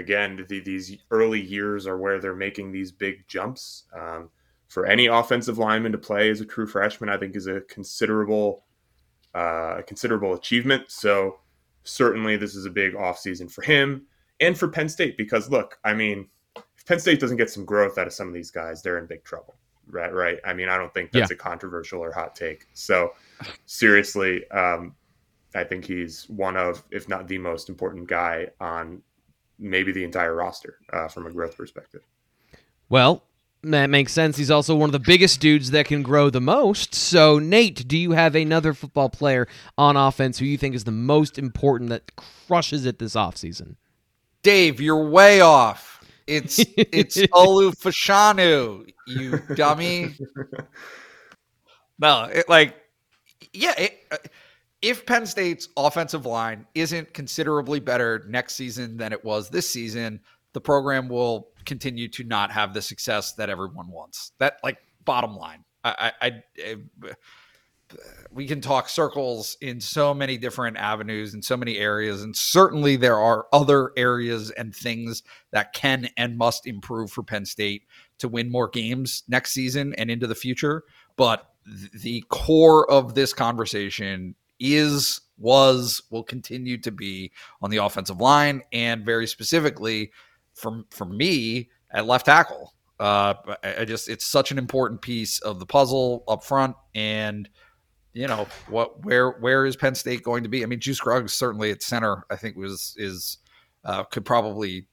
again, 0.00 0.44
the, 0.48 0.58
these 0.60 0.96
early 1.12 1.40
years 1.40 1.86
are 1.86 1.96
where 1.96 2.18
they're 2.18 2.34
making 2.34 2.72
these 2.72 2.90
big 2.90 3.26
jumps. 3.28 3.84
Um, 3.94 4.30
for 4.66 4.86
any 4.86 5.06
offensive 5.06 5.58
lineman 5.58 5.92
to 5.92 5.98
play 5.98 6.30
as 6.30 6.40
a 6.40 6.44
true 6.44 6.66
freshman, 6.66 7.08
I 7.10 7.16
think 7.16 7.34
is 7.36 7.46
a 7.46 7.60
considerable, 7.62 8.64
uh, 9.34 9.82
considerable 9.86 10.34
achievement. 10.34 10.84
So 10.88 11.38
certainly, 11.84 12.36
this 12.36 12.54
is 12.54 12.66
a 12.66 12.70
big 12.70 12.94
offseason 12.94 13.50
for 13.50 13.62
him 13.62 14.06
and 14.40 14.56
for 14.58 14.68
Penn 14.68 14.88
State 14.88 15.16
because 15.16 15.50
look, 15.50 15.78
I 15.84 15.92
mean, 15.94 16.28
if 16.76 16.86
Penn 16.86 17.00
State 17.00 17.20
doesn't 17.20 17.36
get 17.36 17.50
some 17.50 17.64
growth 17.64 17.98
out 17.98 18.06
of 18.06 18.12
some 18.12 18.28
of 18.28 18.34
these 18.34 18.50
guys, 18.50 18.82
they're 18.82 18.98
in 18.98 19.06
big 19.06 19.24
trouble. 19.24 19.56
Right, 19.88 20.12
right. 20.14 20.38
I 20.44 20.54
mean, 20.54 20.68
I 20.68 20.78
don't 20.78 20.94
think 20.94 21.10
that's 21.10 21.30
Yeah. 21.30 21.34
a 21.34 21.38
controversial 21.38 22.00
or 22.00 22.12
hot 22.12 22.36
take. 22.36 22.66
So 22.74 23.12
seriously, 23.66 24.48
um, 24.50 24.94
I 25.54 25.64
think 25.64 25.84
he's 25.84 26.28
one 26.28 26.56
of, 26.56 26.84
if 26.92 27.08
not 27.08 27.26
the 27.26 27.38
most 27.38 27.68
important 27.68 28.06
guy 28.06 28.50
on 28.60 29.02
maybe 29.60 29.92
the 29.92 30.04
entire 30.04 30.34
roster 30.34 30.78
uh, 30.92 31.08
from 31.08 31.26
a 31.26 31.30
growth 31.30 31.56
perspective. 31.56 32.02
Well, 32.88 33.22
that 33.62 33.88
makes 33.88 34.12
sense. 34.12 34.36
He's 34.36 34.50
also 34.50 34.74
one 34.74 34.88
of 34.88 34.92
the 34.92 34.98
biggest 34.98 35.40
dudes 35.40 35.70
that 35.72 35.86
can 35.86 36.02
grow 36.02 36.30
the 36.30 36.40
most. 36.40 36.94
So, 36.94 37.38
Nate, 37.38 37.86
do 37.86 37.96
you 37.96 38.12
have 38.12 38.34
another 38.34 38.72
football 38.72 39.10
player 39.10 39.46
on 39.76 39.96
offense 39.96 40.38
who 40.38 40.46
you 40.46 40.56
think 40.56 40.74
is 40.74 40.84
the 40.84 40.90
most 40.90 41.38
important 41.38 41.90
that 41.90 42.16
crushes 42.16 42.86
it 42.86 42.98
this 42.98 43.14
offseason? 43.14 43.76
Dave, 44.42 44.80
you're 44.80 45.08
way 45.08 45.40
off. 45.42 46.02
It's 46.26 46.58
it's 46.76 47.18
Olu 47.18 47.76
Fashanu, 47.76 48.90
you 49.06 49.38
dummy. 49.54 50.16
No, 52.00 52.24
it, 52.24 52.48
like, 52.48 52.74
yeah. 53.52 53.74
It, 53.76 53.98
uh, 54.10 54.16
if 54.82 55.04
Penn 55.04 55.26
State's 55.26 55.68
offensive 55.76 56.26
line 56.26 56.66
isn't 56.74 57.12
considerably 57.12 57.80
better 57.80 58.24
next 58.28 58.56
season 58.56 58.96
than 58.96 59.12
it 59.12 59.24
was 59.24 59.50
this 59.50 59.68
season, 59.68 60.20
the 60.52 60.60
program 60.60 61.08
will 61.08 61.48
continue 61.64 62.08
to 62.08 62.24
not 62.24 62.50
have 62.50 62.74
the 62.74 62.82
success 62.82 63.32
that 63.34 63.50
everyone 63.50 63.90
wants. 63.90 64.32
That, 64.38 64.58
like, 64.64 64.78
bottom 65.04 65.36
line. 65.36 65.64
I, 65.84 66.12
I, 66.20 66.32
I, 66.58 66.76
we 68.30 68.46
can 68.46 68.60
talk 68.60 68.88
circles 68.88 69.56
in 69.60 69.80
so 69.80 70.14
many 70.14 70.36
different 70.36 70.76
avenues 70.76 71.34
in 71.34 71.42
so 71.42 71.56
many 71.56 71.78
areas 71.78 72.22
and 72.22 72.36
certainly 72.36 72.96
there 72.96 73.18
are 73.18 73.46
other 73.52 73.92
areas 73.96 74.50
and 74.52 74.74
things 74.74 75.22
that 75.50 75.72
can 75.72 76.08
and 76.16 76.38
must 76.38 76.66
improve 76.66 77.10
for 77.10 77.22
Penn 77.22 77.44
State 77.44 77.82
to 78.18 78.28
win 78.28 78.50
more 78.50 78.68
games 78.68 79.24
next 79.28 79.52
season 79.52 79.94
and 79.94 80.10
into 80.10 80.26
the 80.26 80.34
future 80.34 80.84
but 81.16 81.50
th- 81.66 82.02
the 82.02 82.24
core 82.28 82.88
of 82.90 83.14
this 83.14 83.32
conversation 83.32 84.34
is 84.60 85.20
was 85.38 86.02
will 86.10 86.22
continue 86.22 86.78
to 86.78 86.90
be 86.90 87.32
on 87.62 87.70
the 87.70 87.78
offensive 87.78 88.20
line 88.20 88.62
and 88.72 89.04
very 89.04 89.26
specifically 89.26 90.10
for 90.54 90.84
for 90.90 91.06
me 91.06 91.70
at 91.92 92.06
left 92.06 92.26
tackle 92.26 92.74
uh 93.00 93.34
I, 93.64 93.84
just 93.86 94.08
it's 94.08 94.26
such 94.26 94.52
an 94.52 94.58
important 94.58 95.00
piece 95.00 95.40
of 95.40 95.58
the 95.58 95.66
puzzle 95.66 96.22
up 96.28 96.44
front 96.44 96.76
and 96.94 97.48
you 98.12 98.26
know 98.26 98.46
what 98.68 99.04
where 99.04 99.30
where 99.30 99.66
is 99.66 99.76
Penn 99.76 99.94
State 99.94 100.22
going 100.22 100.42
to 100.42 100.48
be? 100.48 100.62
I 100.62 100.66
mean, 100.66 100.80
Juice 100.80 100.98
Scruggs 100.98 101.32
certainly 101.32 101.70
at 101.70 101.82
center, 101.82 102.24
I 102.30 102.36
think 102.36 102.56
was 102.56 102.94
is 102.96 103.38
uh, 103.84 104.04
could 104.04 104.24
probably 104.24 104.86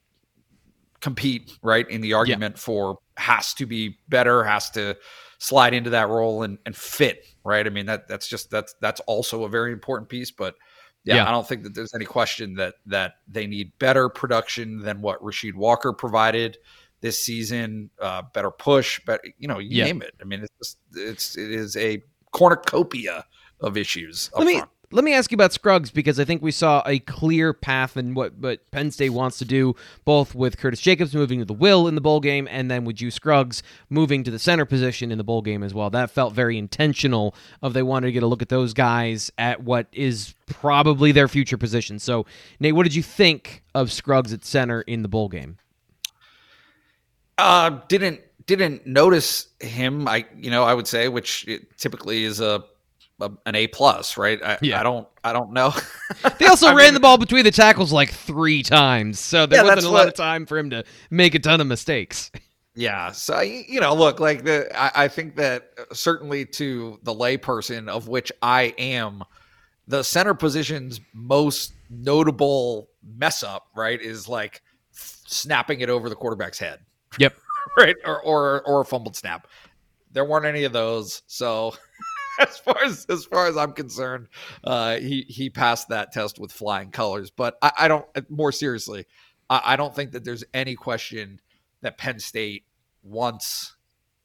compete 1.00 1.58
right 1.62 1.90
in 1.90 2.02
the 2.02 2.14
argument 2.14 2.58
for 2.58 3.00
has 3.18 3.54
to 3.56 3.66
be 3.66 3.98
better, 4.08 4.44
has 4.44 4.70
to 4.72 4.96
slide 5.40 5.74
into 5.74 5.90
that 5.92 6.10
role 6.10 6.44
and, 6.44 6.58
and 6.66 6.76
fit 6.76 7.26
right. 7.44 7.66
I 7.66 7.70
mean 7.70 7.86
that 7.86 8.08
that's 8.08 8.28
just 8.28 8.50
that's 8.50 8.76
that's 8.82 9.00
also 9.02 9.44
a 9.44 9.50
very 9.50 9.72
important 9.72 10.10
piece, 10.10 10.32
but. 10.32 10.56
Yeah, 11.04 11.16
Yeah. 11.18 11.30
I 11.30 11.32
don't 11.32 11.48
think 11.48 11.64
that 11.64 11.74
there's 11.74 11.94
any 11.94 12.04
question 12.04 12.56
that 12.56 12.74
that 12.88 13.14
they 13.30 13.48
need 13.48 13.72
better 13.80 14.10
production 14.10 14.80
than 14.80 15.00
what 15.00 15.22
Rasheed 15.22 15.54
Walker 15.54 15.94
provided 15.94 16.58
this 17.00 17.24
season. 17.24 17.90
Uh, 18.02 18.24
better 18.34 18.52
push, 18.52 19.00
but 19.06 19.22
you 19.38 19.48
know, 19.48 19.60
you 19.60 19.70
Yeah. 19.78 19.86
name 19.86 20.02
it. 20.02 20.16
I 20.20 20.26
mean, 20.26 20.42
it's 20.42 20.52
just, 20.58 20.78
it's 20.96 21.38
it 21.38 21.52
is 21.52 21.78
a 21.78 22.04
cornucopia 22.32 23.26
of 23.62 23.78
issues. 23.78 24.30
Up 24.34 24.40
let 24.40 24.48
me 24.48 24.58
front. 24.58 24.72
Let 24.92 25.04
me 25.04 25.14
ask 25.14 25.32
you 25.32 25.36
about 25.36 25.52
Scruggs 25.52 25.92
because 25.92 26.18
I 26.18 26.24
think 26.24 26.42
we 26.42 26.52
saw 26.52 26.82
a 26.86 27.00
clear 27.00 27.52
path 27.54 27.98
in 27.98 28.14
what 28.14 28.34
what 28.38 28.70
Penn 28.72 28.92
State 28.92 29.10
wants 29.10 29.38
to 29.40 29.46
do, 29.46 29.76
both 30.06 30.34
with 30.34 30.58
Curtis 30.58 30.80
Jacobs 30.80 31.14
moving 31.14 31.40
to 31.40 31.46
the 31.46 31.54
will 31.54 31.88
in 31.88 31.96
the 31.96 32.02
bowl 32.02 32.22
game, 32.22 32.48
and 32.50 32.72
then 32.72 32.86
with 32.86 32.96
Juice 32.96 33.16
Scruggs 33.16 33.64
moving 33.90 34.24
to 34.24 34.32
the 34.32 34.40
center 34.40 34.66
position 34.66 35.12
in 35.12 35.18
the 35.18 35.26
bowl 35.26 35.42
game 35.42 35.62
as 35.62 35.74
well. 35.74 35.90
That 35.90 36.10
felt 36.10 36.34
very 36.34 36.58
intentional. 36.58 37.36
Of 37.62 37.74
they 37.74 37.84
wanted 37.84 38.08
to 38.08 38.12
get 38.14 38.24
a 38.24 38.28
look 38.28 38.42
at 38.42 38.50
those 38.50 38.74
guys 38.74 39.30
at 39.38 39.62
what 39.62 39.88
is 39.92 40.36
probably 40.46 41.12
their 41.12 41.28
future 41.28 41.58
position. 41.58 42.00
So, 42.00 42.26
Nate, 42.60 42.74
what 42.74 42.84
did 42.84 42.96
you 42.96 43.04
think 43.04 43.64
of 43.76 43.92
Scruggs 43.92 44.32
at 44.32 44.46
center 44.46 44.82
in 44.82 45.02
the 45.02 45.10
bowl 45.10 45.28
game? 45.28 45.58
Uh, 47.38 47.82
didn't 47.90 48.22
didn't 48.46 48.88
notice 48.88 49.48
him. 49.60 50.08
I 50.08 50.26
you 50.38 50.50
know 50.50 50.64
I 50.64 50.74
would 50.74 50.88
say, 50.88 51.10
which 51.10 51.46
typically 51.78 52.24
is 52.24 52.40
a, 52.40 52.64
a 53.22 53.32
an 53.46 53.56
A 53.56 53.68
plus, 53.68 54.18
right? 54.18 54.42
I, 54.44 54.58
Yeah. 54.62 54.80
I 54.80 54.84
don't 54.84 55.08
I 55.24 55.34
don't 55.34 55.52
know. 55.54 55.74
They 56.40 56.46
also 56.48 56.68
ran 56.68 56.78
mean- 56.88 56.94
the 56.94 57.00
ball 57.00 57.18
between 57.18 57.44
the 57.44 57.52
tackles 57.52 57.92
like 57.92 58.12
three 58.12 58.64
times, 58.64 59.20
so 59.20 59.46
there 59.46 59.64
Yeah, 59.64 59.76
wasn't 59.76 59.86
a 59.86 59.90
lot 59.96 60.00
what- 60.02 60.08
of 60.10 60.14
time 60.16 60.46
for 60.46 60.58
him 60.58 60.70
to 60.72 60.84
make 61.10 61.36
a 61.36 61.40
ton 61.40 61.62
of 61.62 61.68
mistakes. 61.68 62.32
Yeah, 62.80 63.12
so 63.12 63.42
you 63.42 63.80
know, 63.82 63.96
look, 63.96 64.20
like 64.20 64.44
the 64.44 64.70
I, 64.80 65.06
I 65.06 65.08
think 65.08 65.36
that 65.38 65.72
uh, 65.80 65.96
certainly 65.96 66.46
to 66.46 67.00
the 67.02 67.12
layperson 67.12 67.88
of 67.90 68.08
which 68.08 68.32
I 68.44 68.76
am, 68.78 69.24
the 69.88 70.04
center 70.04 70.36
position's 70.36 71.02
most 71.12 71.74
notable 71.90 72.92
mess 73.04 73.42
up, 73.42 73.70
right, 73.76 74.00
is 74.00 74.30
like 74.30 74.62
snapping 74.92 75.82
it 75.82 75.90
over 75.90 76.08
the 76.08 76.14
quarterback's 76.16 76.60
head, 76.60 76.78
Yep. 77.18 77.34
right, 77.78 77.96
or 78.06 78.22
or 78.22 78.62
or 78.68 78.82
a 78.82 78.86
fumbled 78.86 79.16
snap. 79.16 79.48
There 80.12 80.24
weren't 80.24 80.46
any 80.46 80.64
of 80.64 80.72
those, 80.72 81.24
so 81.26 81.74
as 82.48 82.58
far 82.58 82.78
as 82.84 83.06
as 83.10 83.26
far 83.26 83.48
as 83.48 83.58
I'm 83.58 83.74
concerned, 83.74 84.28
uh, 84.64 84.98
he 84.98 85.26
he 85.28 85.50
passed 85.50 85.90
that 85.90 86.12
test 86.12 86.40
with 86.40 86.52
flying 86.52 86.92
colors. 86.92 87.30
But 87.32 87.58
I, 87.62 87.72
I 87.80 87.88
don't. 87.88 88.06
More 88.30 88.52
seriously, 88.52 89.06
I, 89.50 89.62
I 89.66 89.76
don't 89.76 89.96
think 89.96 90.12
that 90.12 90.24
there's 90.24 90.44
any 90.54 90.76
question 90.76 91.40
that 91.82 91.98
Penn 91.98 92.20
State 92.20 92.66
wants, 93.04 93.76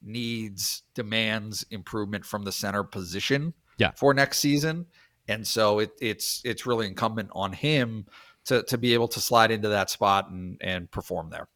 needs, 0.03 0.83
demands 0.95 1.65
improvement 1.71 2.25
from 2.25 2.45
the 2.45 2.53
center 2.53 2.83
position 2.83 3.55
Yeah. 3.79 3.91
for 3.93 4.15
next 4.15 4.39
season. 4.39 4.87
And 5.29 5.47
so 5.47 5.79
it, 5.81 5.93
it's 6.01 6.41
it's 6.45 6.67
really 6.67 6.87
incumbent 6.87 7.31
on 7.33 7.53
him 7.53 8.07
to 8.47 8.63
to 8.65 8.79
be 8.79 8.95
able 8.95 9.09
to 9.09 9.21
slide 9.21 9.51
into 9.51 9.69
that 9.69 9.91
spot 9.91 10.31
and 10.31 10.59
and 10.61 10.91
perform 10.91 11.31
there. 11.31 11.49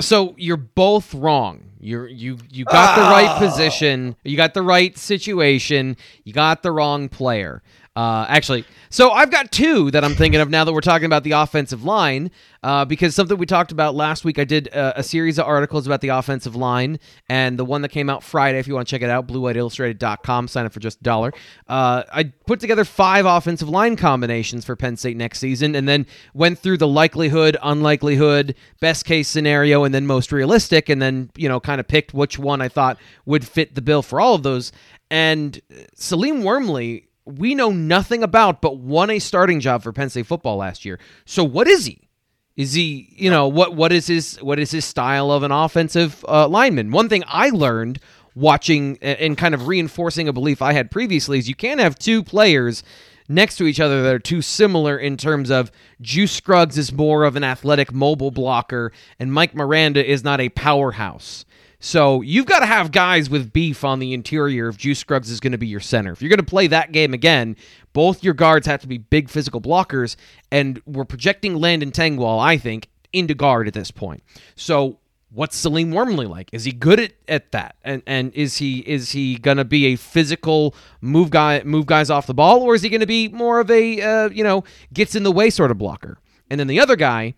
So 0.00 0.34
you're 0.38 0.56
both 0.56 1.12
wrong. 1.14 1.64
You're 1.78 2.06
you 2.08 2.38
you 2.50 2.64
got 2.64 2.96
the 2.96 3.02
right 3.02 3.28
Ah. 3.28 3.38
position. 3.38 4.16
You 4.24 4.36
got 4.36 4.54
the 4.54 4.62
right 4.62 4.96
situation. 4.96 5.96
You 6.24 6.32
got 6.32 6.62
the 6.62 6.72
wrong 6.72 7.08
player. 7.08 7.62
Uh, 7.94 8.24
actually, 8.28 8.64
so 8.88 9.10
I've 9.10 9.30
got 9.30 9.52
two 9.52 9.90
that 9.90 10.02
I'm 10.02 10.14
thinking 10.14 10.40
of 10.40 10.48
now 10.48 10.64
that 10.64 10.72
we're 10.72 10.80
talking 10.80 11.04
about 11.04 11.24
the 11.24 11.32
offensive 11.32 11.84
line. 11.84 12.30
Uh, 12.62 12.84
because 12.84 13.14
something 13.14 13.36
we 13.36 13.44
talked 13.44 13.72
about 13.72 13.94
last 13.94 14.24
week, 14.24 14.38
I 14.38 14.44
did 14.44 14.72
uh, 14.72 14.92
a 14.96 15.02
series 15.02 15.38
of 15.38 15.46
articles 15.46 15.86
about 15.86 16.00
the 16.00 16.08
offensive 16.08 16.54
line, 16.54 17.00
and 17.28 17.58
the 17.58 17.64
one 17.64 17.82
that 17.82 17.88
came 17.88 18.08
out 18.08 18.22
Friday, 18.22 18.58
if 18.58 18.68
you 18.68 18.74
want 18.74 18.86
to 18.86 18.90
check 18.90 19.02
it 19.02 19.10
out, 19.10 19.26
bluewhiteillustrated.com. 19.26 20.48
Sign 20.48 20.64
up 20.64 20.72
for 20.72 20.80
just 20.80 21.00
a 21.00 21.02
dollar. 21.02 21.32
Uh, 21.66 22.04
I 22.10 22.32
put 22.46 22.60
together 22.60 22.84
five 22.84 23.26
offensive 23.26 23.68
line 23.68 23.96
combinations 23.96 24.64
for 24.64 24.76
Penn 24.76 24.96
State 24.96 25.16
next 25.16 25.40
season, 25.40 25.74
and 25.74 25.88
then 25.88 26.06
went 26.34 26.58
through 26.58 26.78
the 26.78 26.88
likelihood, 26.88 27.58
unlikelihood, 27.62 28.54
best 28.80 29.04
case 29.04 29.28
scenario, 29.28 29.84
and 29.84 29.94
then 29.94 30.06
most 30.06 30.32
realistic, 30.32 30.88
and 30.88 31.02
then 31.02 31.30
you 31.36 31.48
know 31.48 31.60
kind 31.60 31.80
of 31.80 31.88
picked 31.88 32.14
which 32.14 32.38
one 32.38 32.62
I 32.62 32.68
thought 32.68 32.96
would 33.26 33.46
fit 33.46 33.74
the 33.74 33.82
bill 33.82 34.02
for 34.02 34.20
all 34.20 34.34
of 34.34 34.44
those. 34.44 34.72
And 35.10 35.60
Salim 35.94 36.42
Wormley, 36.42 37.08
we 37.24 37.54
know 37.54 37.70
nothing 37.70 38.22
about, 38.22 38.60
but 38.60 38.78
won 38.78 39.10
a 39.10 39.18
starting 39.18 39.60
job 39.60 39.82
for 39.82 39.92
Penn 39.92 40.10
State 40.10 40.26
football 40.26 40.56
last 40.56 40.84
year. 40.84 40.98
So 41.24 41.44
what 41.44 41.68
is 41.68 41.86
he? 41.86 42.08
Is 42.56 42.74
he, 42.74 43.14
you 43.16 43.30
know, 43.30 43.48
what 43.48 43.74
what 43.74 43.92
is 43.92 44.06
his 44.06 44.36
what 44.42 44.58
is 44.58 44.70
his 44.70 44.84
style 44.84 45.30
of 45.30 45.42
an 45.42 45.52
offensive 45.52 46.24
uh, 46.28 46.46
lineman? 46.48 46.90
One 46.90 47.08
thing 47.08 47.24
I 47.26 47.48
learned 47.50 47.98
watching 48.34 48.98
and 49.00 49.38
kind 49.38 49.54
of 49.54 49.66
reinforcing 49.68 50.28
a 50.28 50.32
belief 50.32 50.60
I 50.60 50.72
had 50.72 50.90
previously 50.90 51.38
is 51.38 51.48
you 51.48 51.54
can't 51.54 51.80
have 51.80 51.98
two 51.98 52.22
players 52.22 52.82
next 53.28 53.56
to 53.56 53.64
each 53.64 53.80
other 53.80 54.02
that 54.02 54.14
are 54.14 54.18
too 54.18 54.42
similar 54.42 54.98
in 54.98 55.16
terms 55.16 55.50
of 55.50 55.70
Juice 56.00 56.32
Scruggs 56.32 56.76
is 56.76 56.92
more 56.92 57.24
of 57.24 57.36
an 57.36 57.44
athletic 57.44 57.92
mobile 57.92 58.30
blocker 58.30 58.92
and 59.18 59.32
Mike 59.32 59.54
Miranda 59.54 60.04
is 60.04 60.24
not 60.24 60.40
a 60.40 60.48
powerhouse. 60.50 61.44
So 61.84 62.20
you've 62.20 62.46
got 62.46 62.60
to 62.60 62.66
have 62.66 62.92
guys 62.92 63.28
with 63.28 63.52
beef 63.52 63.82
on 63.82 63.98
the 63.98 64.14
interior 64.14 64.68
if 64.68 64.76
Juice 64.76 65.00
Scruggs 65.00 65.30
is 65.30 65.40
going 65.40 65.50
to 65.50 65.58
be 65.58 65.66
your 65.66 65.80
center. 65.80 66.12
If 66.12 66.22
you're 66.22 66.28
going 66.28 66.38
to 66.38 66.44
play 66.44 66.68
that 66.68 66.92
game 66.92 67.12
again, 67.12 67.56
both 67.92 68.22
your 68.22 68.34
guards 68.34 68.68
have 68.68 68.80
to 68.82 68.86
be 68.86 68.98
big 68.98 69.28
physical 69.28 69.60
blockers, 69.60 70.14
and 70.52 70.80
we're 70.86 71.04
projecting 71.04 71.56
Landon 71.56 71.90
Tengwall, 71.90 72.38
I 72.38 72.56
think, 72.56 72.88
into 73.12 73.34
guard 73.34 73.66
at 73.66 73.74
this 73.74 73.90
point. 73.90 74.22
So 74.54 75.00
what's 75.32 75.56
Salim 75.56 75.90
Wormley 75.90 76.26
like? 76.26 76.50
Is 76.52 76.62
he 76.62 76.70
good 76.70 77.00
at, 77.00 77.14
at 77.26 77.50
that? 77.50 77.74
And 77.82 78.00
and 78.06 78.32
is 78.32 78.58
he 78.58 78.78
is 78.78 79.10
he 79.10 79.36
gonna 79.36 79.64
be 79.64 79.86
a 79.86 79.96
physical 79.96 80.76
move 81.00 81.30
guy 81.30 81.62
move 81.64 81.86
guys 81.86 82.10
off 82.10 82.28
the 82.28 82.34
ball, 82.34 82.62
or 82.62 82.76
is 82.76 82.82
he 82.82 82.90
gonna 82.90 83.06
be 83.06 83.28
more 83.28 83.58
of 83.58 83.72
a 83.72 84.00
uh, 84.00 84.28
you 84.28 84.44
know 84.44 84.62
gets 84.94 85.16
in 85.16 85.24
the 85.24 85.32
way 85.32 85.50
sort 85.50 85.72
of 85.72 85.78
blocker? 85.78 86.18
And 86.48 86.60
then 86.60 86.68
the 86.68 86.78
other 86.78 86.94
guy 86.94 87.34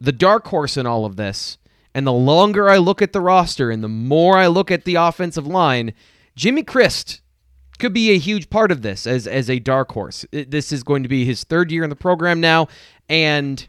the 0.00 0.12
dark 0.12 0.46
horse 0.48 0.76
in 0.76 0.86
all 0.86 1.04
of 1.04 1.16
this, 1.16 1.58
and 1.94 2.06
the 2.06 2.12
longer 2.12 2.68
I 2.68 2.78
look 2.78 3.02
at 3.02 3.12
the 3.12 3.20
roster 3.20 3.70
and 3.70 3.82
the 3.82 3.88
more 3.88 4.36
I 4.36 4.46
look 4.46 4.70
at 4.70 4.84
the 4.84 4.94
offensive 4.96 5.46
line, 5.46 5.92
Jimmy 6.36 6.62
Christ 6.62 7.20
could 7.78 7.92
be 7.92 8.10
a 8.10 8.18
huge 8.18 8.50
part 8.50 8.70
of 8.70 8.82
this 8.82 9.06
as 9.06 9.26
as 9.26 9.50
a 9.50 9.58
dark 9.58 9.92
horse. 9.92 10.24
This 10.30 10.70
is 10.70 10.82
going 10.82 11.02
to 11.02 11.08
be 11.08 11.24
his 11.24 11.44
third 11.44 11.72
year 11.72 11.82
in 11.82 11.90
the 11.90 11.96
program 11.96 12.40
now, 12.40 12.68
and 13.08 13.66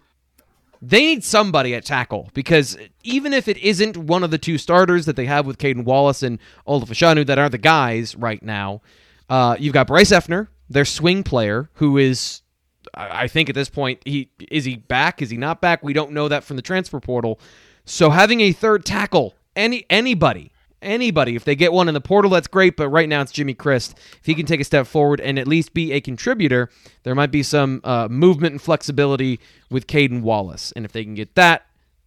they 0.82 1.02
need 1.02 1.24
somebody 1.24 1.76
at 1.76 1.86
tackle 1.86 2.30
because 2.34 2.78
even 3.04 3.34
if 3.34 3.48
it 3.48 3.58
isn't 3.58 3.98
one 3.98 4.24
of 4.24 4.32
the 4.32 4.38
two 4.38 4.58
starters 4.58 5.06
that 5.06 5.16
they 5.16 5.26
have 5.26 5.46
with 5.46 5.60
Caedan 5.60 5.84
Wallace 5.84 6.24
and 6.24 6.40
Olu 6.68 6.86
Fashanu 6.86 7.26
that 7.28 7.38
are 7.38 7.50
the 7.50 7.58
guys 7.58 8.16
right 8.16 8.42
now, 8.42 8.82
uh, 9.30 9.56
you've 9.60 9.74
got 9.74 9.88
Bryce 9.88 10.12
Effner, 10.12 10.48
their 10.70 10.86
swing 10.86 11.24
player, 11.24 11.70
who 11.76 11.98
is, 11.98 12.42
I 12.96 13.28
think 13.28 13.48
at 13.50 13.56
this 13.56 13.70
point, 13.70 14.02
he 14.06 14.30
is 14.50 14.66
he 14.66 14.76
back? 14.76 15.22
Is 15.22 15.30
he 15.30 15.38
not 15.38 15.62
back? 15.62 15.84
We 15.84 15.94
don't 15.94 16.12
know 16.12 16.28
that 16.28 16.44
from 16.44 16.56
the 16.56 16.62
transfer 16.62 17.00
portal. 17.00 17.40
So 17.86 18.10
having 18.10 18.42
a 18.42 18.52
third 18.52 18.86
tackle, 18.86 19.36
any 19.56 19.86
anybody 19.90 20.52
anybody. 20.82 21.36
If 21.36 21.46
they 21.46 21.56
get 21.56 21.74
one 21.74 21.88
in 21.88 21.94
the 21.94 22.02
portal, 22.02 22.32
that's 22.32 22.48
great. 22.48 22.76
But 22.76 22.90
right 22.90 23.08
now, 23.08 23.22
it's 23.22 23.32
Jimmy 23.32 23.54
Christ. 23.54 23.98
If 24.20 24.26
he 24.26 24.36
can 24.36 24.46
take 24.46 24.60
a 24.60 24.64
step 24.64 24.88
forward 24.88 25.22
and 25.22 25.38
at 25.38 25.48
least 25.48 25.74
be 25.74 25.92
a 25.92 26.02
contributor, 26.02 26.70
there 27.04 27.16
might 27.16 27.32
be 27.32 27.44
some 27.44 27.82
uh, 27.84 28.08
movement 28.10 28.54
and 28.54 28.62
flexibility 28.62 29.40
with 29.70 29.88
Caedan 29.88 30.22
Wallace. 30.22 30.72
And 30.76 30.86
if 30.86 30.92
they 30.92 31.04
can 31.04 31.16
get 31.16 31.36
that, 31.36 31.66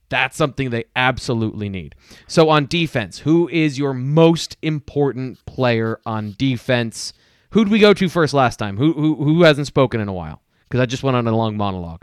that's 0.08 0.36
something 0.36 0.70
they 0.70 0.84
absolutely 0.94 1.68
need. 1.68 1.94
So 2.26 2.50
on 2.50 2.66
defense, 2.66 3.20
who 3.20 3.48
is 3.48 3.78
your 3.78 3.94
most 3.94 4.56
important 4.62 5.44
player 5.46 6.00
on 6.04 6.34
defense? 6.38 7.12
Who'd 7.50 7.68
we 7.68 7.78
go 7.78 7.94
to 7.94 8.08
first 8.08 8.34
last 8.34 8.58
time? 8.58 8.76
Who 8.76 8.92
who, 8.92 9.14
who 9.16 9.42
hasn't 9.42 9.66
spoken 9.66 10.00
in 10.00 10.08
a 10.08 10.12
while? 10.12 10.42
Because 10.64 10.80
I 10.80 10.86
just 10.86 11.02
went 11.02 11.16
on 11.16 11.26
a 11.26 11.36
long 11.36 11.56
monologue. 11.56 12.02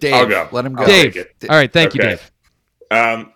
Dave, 0.00 0.14
I'll 0.14 0.28
go. 0.28 0.48
let 0.52 0.64
him 0.64 0.74
go. 0.74 0.84
Dave. 0.84 1.16
All 1.48 1.56
right, 1.56 1.72
thank 1.72 1.94
you, 1.94 2.00
Dave. 2.00 2.30
Um, 2.94 3.32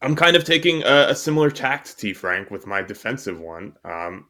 I'm 0.00 0.14
kind 0.14 0.36
of 0.36 0.44
taking 0.44 0.82
a, 0.84 1.08
a 1.08 1.14
similar 1.14 1.50
tact, 1.50 1.98
T. 1.98 2.12
Frank, 2.12 2.50
with 2.50 2.66
my 2.66 2.82
defensive 2.82 3.40
one. 3.40 3.74
Um, 3.84 4.28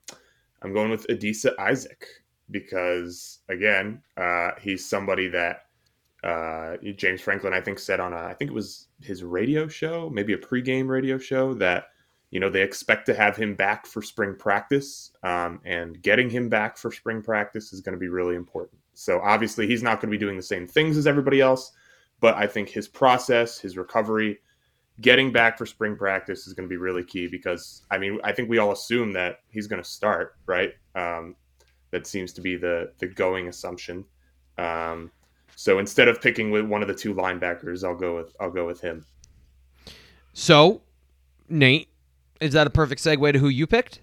I'm 0.62 0.72
going 0.72 0.90
with 0.90 1.06
Adisa 1.08 1.52
Isaac 1.58 2.06
because, 2.50 3.40
again, 3.48 4.02
uh, 4.16 4.52
he's 4.60 4.88
somebody 4.88 5.28
that 5.28 5.66
uh, 6.24 6.76
James 6.96 7.20
Franklin, 7.20 7.52
I 7.52 7.60
think, 7.60 7.78
said 7.78 8.00
on 8.00 8.12
a, 8.12 8.16
I 8.16 8.34
think 8.34 8.50
it 8.50 8.54
was 8.54 8.88
his 9.02 9.22
radio 9.22 9.68
show, 9.68 10.10
maybe 10.10 10.32
a 10.32 10.38
pregame 10.38 10.88
radio 10.88 11.18
show, 11.18 11.54
that 11.54 11.84
you 12.30 12.40
know 12.40 12.50
they 12.50 12.62
expect 12.62 13.06
to 13.06 13.14
have 13.14 13.36
him 13.36 13.54
back 13.54 13.86
for 13.86 14.02
spring 14.02 14.34
practice, 14.36 15.12
um, 15.22 15.60
and 15.64 16.02
getting 16.02 16.28
him 16.28 16.48
back 16.48 16.76
for 16.76 16.90
spring 16.90 17.22
practice 17.22 17.72
is 17.72 17.80
going 17.80 17.92
to 17.92 18.00
be 18.00 18.08
really 18.08 18.34
important. 18.34 18.80
So 18.94 19.20
obviously, 19.20 19.66
he's 19.68 19.82
not 19.82 20.00
going 20.00 20.10
to 20.10 20.18
be 20.18 20.24
doing 20.24 20.36
the 20.36 20.42
same 20.42 20.66
things 20.66 20.96
as 20.96 21.06
everybody 21.06 21.40
else, 21.40 21.72
but 22.20 22.34
I 22.34 22.46
think 22.46 22.68
his 22.68 22.88
process, 22.88 23.58
his 23.58 23.76
recovery 23.76 24.38
getting 25.00 25.30
back 25.32 25.56
for 25.56 25.66
spring 25.66 25.96
practice 25.96 26.46
is 26.46 26.54
going 26.54 26.68
to 26.68 26.70
be 26.70 26.76
really 26.76 27.04
key 27.04 27.26
because 27.28 27.82
I 27.90 27.98
mean 27.98 28.18
I 28.24 28.32
think 28.32 28.48
we 28.48 28.58
all 28.58 28.72
assume 28.72 29.12
that 29.12 29.40
he's 29.48 29.66
going 29.66 29.82
to 29.82 29.88
start 29.88 30.36
right. 30.46 30.72
Um, 30.94 31.36
that 31.90 32.06
seems 32.06 32.32
to 32.34 32.40
be 32.40 32.56
the 32.56 32.92
the 32.98 33.06
going 33.06 33.48
assumption. 33.48 34.04
Um, 34.58 35.10
so 35.56 35.78
instead 35.78 36.08
of 36.08 36.20
picking 36.20 36.50
with 36.50 36.64
one 36.64 36.82
of 36.82 36.88
the 36.88 36.94
two 36.94 37.14
linebackers, 37.14 37.84
I'll 37.84 37.96
go 37.96 38.16
with 38.16 38.34
I'll 38.40 38.50
go 38.50 38.66
with 38.66 38.80
him. 38.80 39.04
So, 40.32 40.82
Nate, 41.48 41.88
is 42.40 42.52
that 42.52 42.66
a 42.66 42.70
perfect 42.70 43.02
segue 43.02 43.32
to 43.32 43.38
who 43.38 43.48
you 43.48 43.66
picked? 43.66 44.00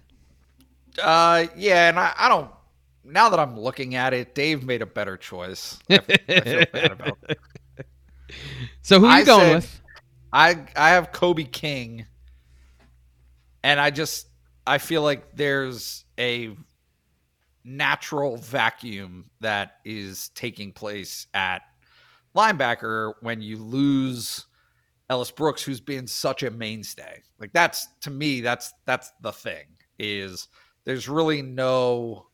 Uh, 1.02 1.46
yeah, 1.56 1.88
and 1.88 1.98
I, 1.98 2.12
I 2.16 2.28
don't. 2.28 2.50
Now 3.04 3.28
that 3.28 3.38
I'm 3.38 3.58
looking 3.58 3.94
at 3.94 4.12
it, 4.12 4.34
Dave 4.34 4.64
made 4.64 4.82
a 4.82 4.86
better 4.86 5.16
choice. 5.16 5.78
I, 5.88 6.00
I 6.28 6.40
feel 6.40 6.64
bad 6.72 6.92
about. 6.92 7.18
It. 7.28 7.38
So 8.82 9.00
who 9.00 9.06
are 9.06 9.16
you 9.16 9.22
I 9.22 9.24
going 9.24 9.40
said- 9.40 9.54
with? 9.56 9.80
I 10.32 10.66
I 10.76 10.90
have 10.90 11.12
Kobe 11.12 11.44
King, 11.44 12.04
and 13.62 13.80
I 13.80 13.90
just 13.90 14.28
I 14.66 14.78
feel 14.78 15.02
like 15.02 15.34
there's 15.36 16.04
a 16.18 16.56
natural 17.64 18.36
vacuum 18.36 19.30
that 19.40 19.76
is 19.84 20.28
taking 20.30 20.72
place 20.72 21.26
at 21.34 21.62
linebacker 22.34 23.14
when 23.22 23.40
you 23.40 23.56
lose 23.58 24.46
Ellis 25.08 25.30
Brooks, 25.30 25.62
who's 25.62 25.80
been 25.80 26.06
such 26.06 26.42
a 26.42 26.50
mainstay. 26.50 27.22
Like 27.38 27.52
that's 27.52 27.86
to 28.02 28.10
me, 28.10 28.40
that's 28.40 28.72
that's 28.84 29.12
the 29.22 29.32
thing 29.32 29.66
is 29.98 30.48
there's 30.84 31.08
really 31.08 31.40
no 31.42 32.26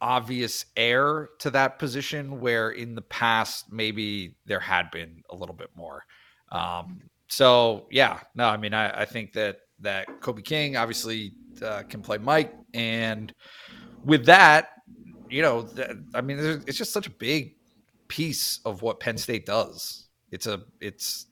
obvious 0.00 0.66
heir 0.76 1.30
to 1.38 1.50
that 1.50 1.78
position 1.78 2.40
where 2.40 2.70
in 2.70 2.94
the 2.94 3.02
past 3.02 3.72
maybe 3.72 4.34
there 4.46 4.60
had 4.60 4.90
been 4.90 5.22
a 5.30 5.36
little 5.36 5.54
bit 5.54 5.70
more. 5.74 6.04
Um, 6.52 7.02
so 7.28 7.86
yeah, 7.90 8.20
no, 8.34 8.46
I 8.46 8.56
mean 8.56 8.74
I, 8.74 9.02
I 9.02 9.04
think 9.04 9.32
that 9.34 9.58
that 9.80 10.08
Kobe 10.20 10.42
King 10.42 10.76
obviously 10.76 11.32
uh, 11.64 11.82
can 11.88 12.02
play 12.02 12.18
Mike, 12.18 12.54
and 12.74 13.32
with 14.04 14.26
that, 14.26 14.68
you 15.28 15.42
know, 15.42 15.62
th- 15.62 15.90
I 16.14 16.20
mean 16.20 16.38
it's 16.38 16.78
just 16.78 16.92
such 16.92 17.06
a 17.06 17.10
big 17.10 17.54
piece 18.08 18.60
of 18.64 18.82
what 18.82 19.00
Penn 19.00 19.16
State 19.16 19.46
does. 19.46 20.08
It's 20.30 20.46
a 20.46 20.62
it's 20.80 21.26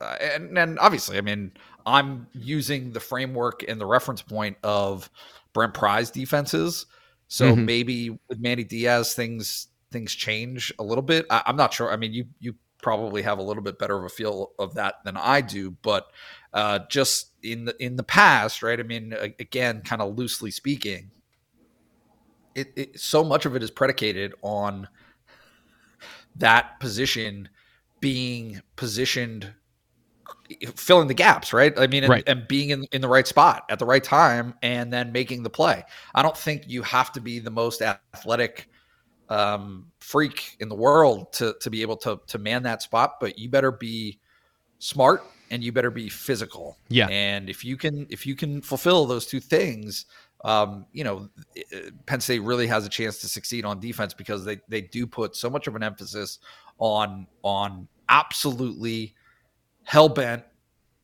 uh, 0.00 0.16
and 0.20 0.56
and 0.56 0.78
obviously, 0.78 1.18
I 1.18 1.22
mean, 1.22 1.52
I'm 1.86 2.26
using 2.32 2.92
the 2.92 3.00
framework 3.00 3.64
and 3.66 3.80
the 3.80 3.86
reference 3.86 4.22
point 4.22 4.56
of 4.62 5.10
Brent 5.52 5.74
Pry's 5.74 6.10
defenses. 6.10 6.86
So 7.28 7.56
Mhm. 7.56 7.64
maybe 7.64 8.10
with 8.28 8.40
Manny 8.40 8.64
Diaz, 8.64 9.14
things 9.14 9.68
things 9.90 10.14
change 10.14 10.72
a 10.78 10.82
little 10.84 11.02
bit. 11.02 11.26
I, 11.30 11.42
I'm 11.46 11.56
not 11.56 11.72
sure. 11.72 11.90
I 11.92 11.96
mean, 11.96 12.12
you 12.12 12.26
you 12.40 12.54
probably 12.82 13.22
have 13.22 13.38
a 13.38 13.42
little 13.42 13.62
bit 13.62 13.78
better 13.78 13.96
of 13.98 14.04
a 14.04 14.08
feel 14.08 14.52
of 14.58 14.74
that 14.74 14.96
than 15.04 15.16
I 15.16 15.40
do, 15.40 15.72
but 15.82 16.06
uh, 16.52 16.80
just 16.88 17.32
in 17.42 17.64
the 17.66 17.84
in 17.84 17.96
the 17.96 18.02
past, 18.04 18.62
right? 18.62 18.78
I 18.78 18.82
mean, 18.82 19.12
again, 19.12 19.82
kind 19.82 20.02
of 20.02 20.16
loosely 20.16 20.50
speaking, 20.50 21.10
it, 22.54 22.72
it 22.76 23.00
so 23.00 23.22
much 23.24 23.46
of 23.46 23.54
it 23.56 23.62
is 23.62 23.70
predicated 23.70 24.34
on 24.42 24.88
that 26.36 26.78
position 26.80 27.48
being 28.00 28.62
positioned 28.76 29.52
filling 30.76 31.08
the 31.08 31.14
gaps, 31.14 31.52
right? 31.52 31.78
I 31.78 31.86
mean, 31.86 32.04
and, 32.04 32.10
Right. 32.10 32.24
and 32.26 32.46
being 32.48 32.70
in, 32.70 32.84
in 32.92 33.00
the 33.00 33.08
right 33.08 33.26
spot 33.26 33.64
at 33.68 33.78
the 33.78 33.86
right 33.86 34.02
time 34.02 34.54
and 34.62 34.92
then 34.92 35.12
making 35.12 35.42
the 35.42 35.50
play. 35.50 35.84
I 36.14 36.22
don't 36.22 36.36
think 36.36 36.64
you 36.66 36.82
have 36.82 37.12
to 37.12 37.20
be 37.20 37.38
the 37.38 37.50
most 37.50 37.82
athletic 37.82 38.68
um, 39.28 39.86
freak 40.00 40.56
in 40.60 40.68
the 40.68 40.74
world 40.74 41.32
to, 41.34 41.54
to 41.60 41.70
be 41.70 41.82
able 41.82 41.96
to, 41.98 42.20
to 42.28 42.38
man 42.38 42.62
that 42.62 42.82
spot, 42.82 43.20
but 43.20 43.38
you 43.38 43.50
better 43.50 43.70
be 43.70 44.18
smart 44.78 45.22
and 45.50 45.62
you 45.62 45.72
better 45.72 45.90
be 45.90 46.08
physical. 46.08 46.78
Yeah. 46.88 47.08
And 47.08 47.50
if 47.50 47.64
you 47.64 47.76
can, 47.76 48.06
if 48.08 48.26
you 48.26 48.34
can 48.34 48.62
fulfill 48.62 49.06
those 49.06 49.26
two 49.26 49.40
things, 49.40 50.06
um, 50.44 50.86
you 50.92 51.04
know, 51.04 51.28
Penn 52.06 52.20
State 52.20 52.40
really 52.40 52.66
has 52.68 52.86
a 52.86 52.88
chance 52.88 53.18
to 53.18 53.28
succeed 53.28 53.64
on 53.64 53.80
defense 53.80 54.14
because 54.14 54.44
they, 54.44 54.58
they 54.68 54.80
do 54.80 55.06
put 55.06 55.36
so 55.36 55.50
much 55.50 55.66
of 55.66 55.74
an 55.76 55.82
emphasis 55.82 56.38
on, 56.78 57.26
on 57.42 57.88
absolutely 58.08 59.14
hell 59.88 60.10
bent 60.10 60.44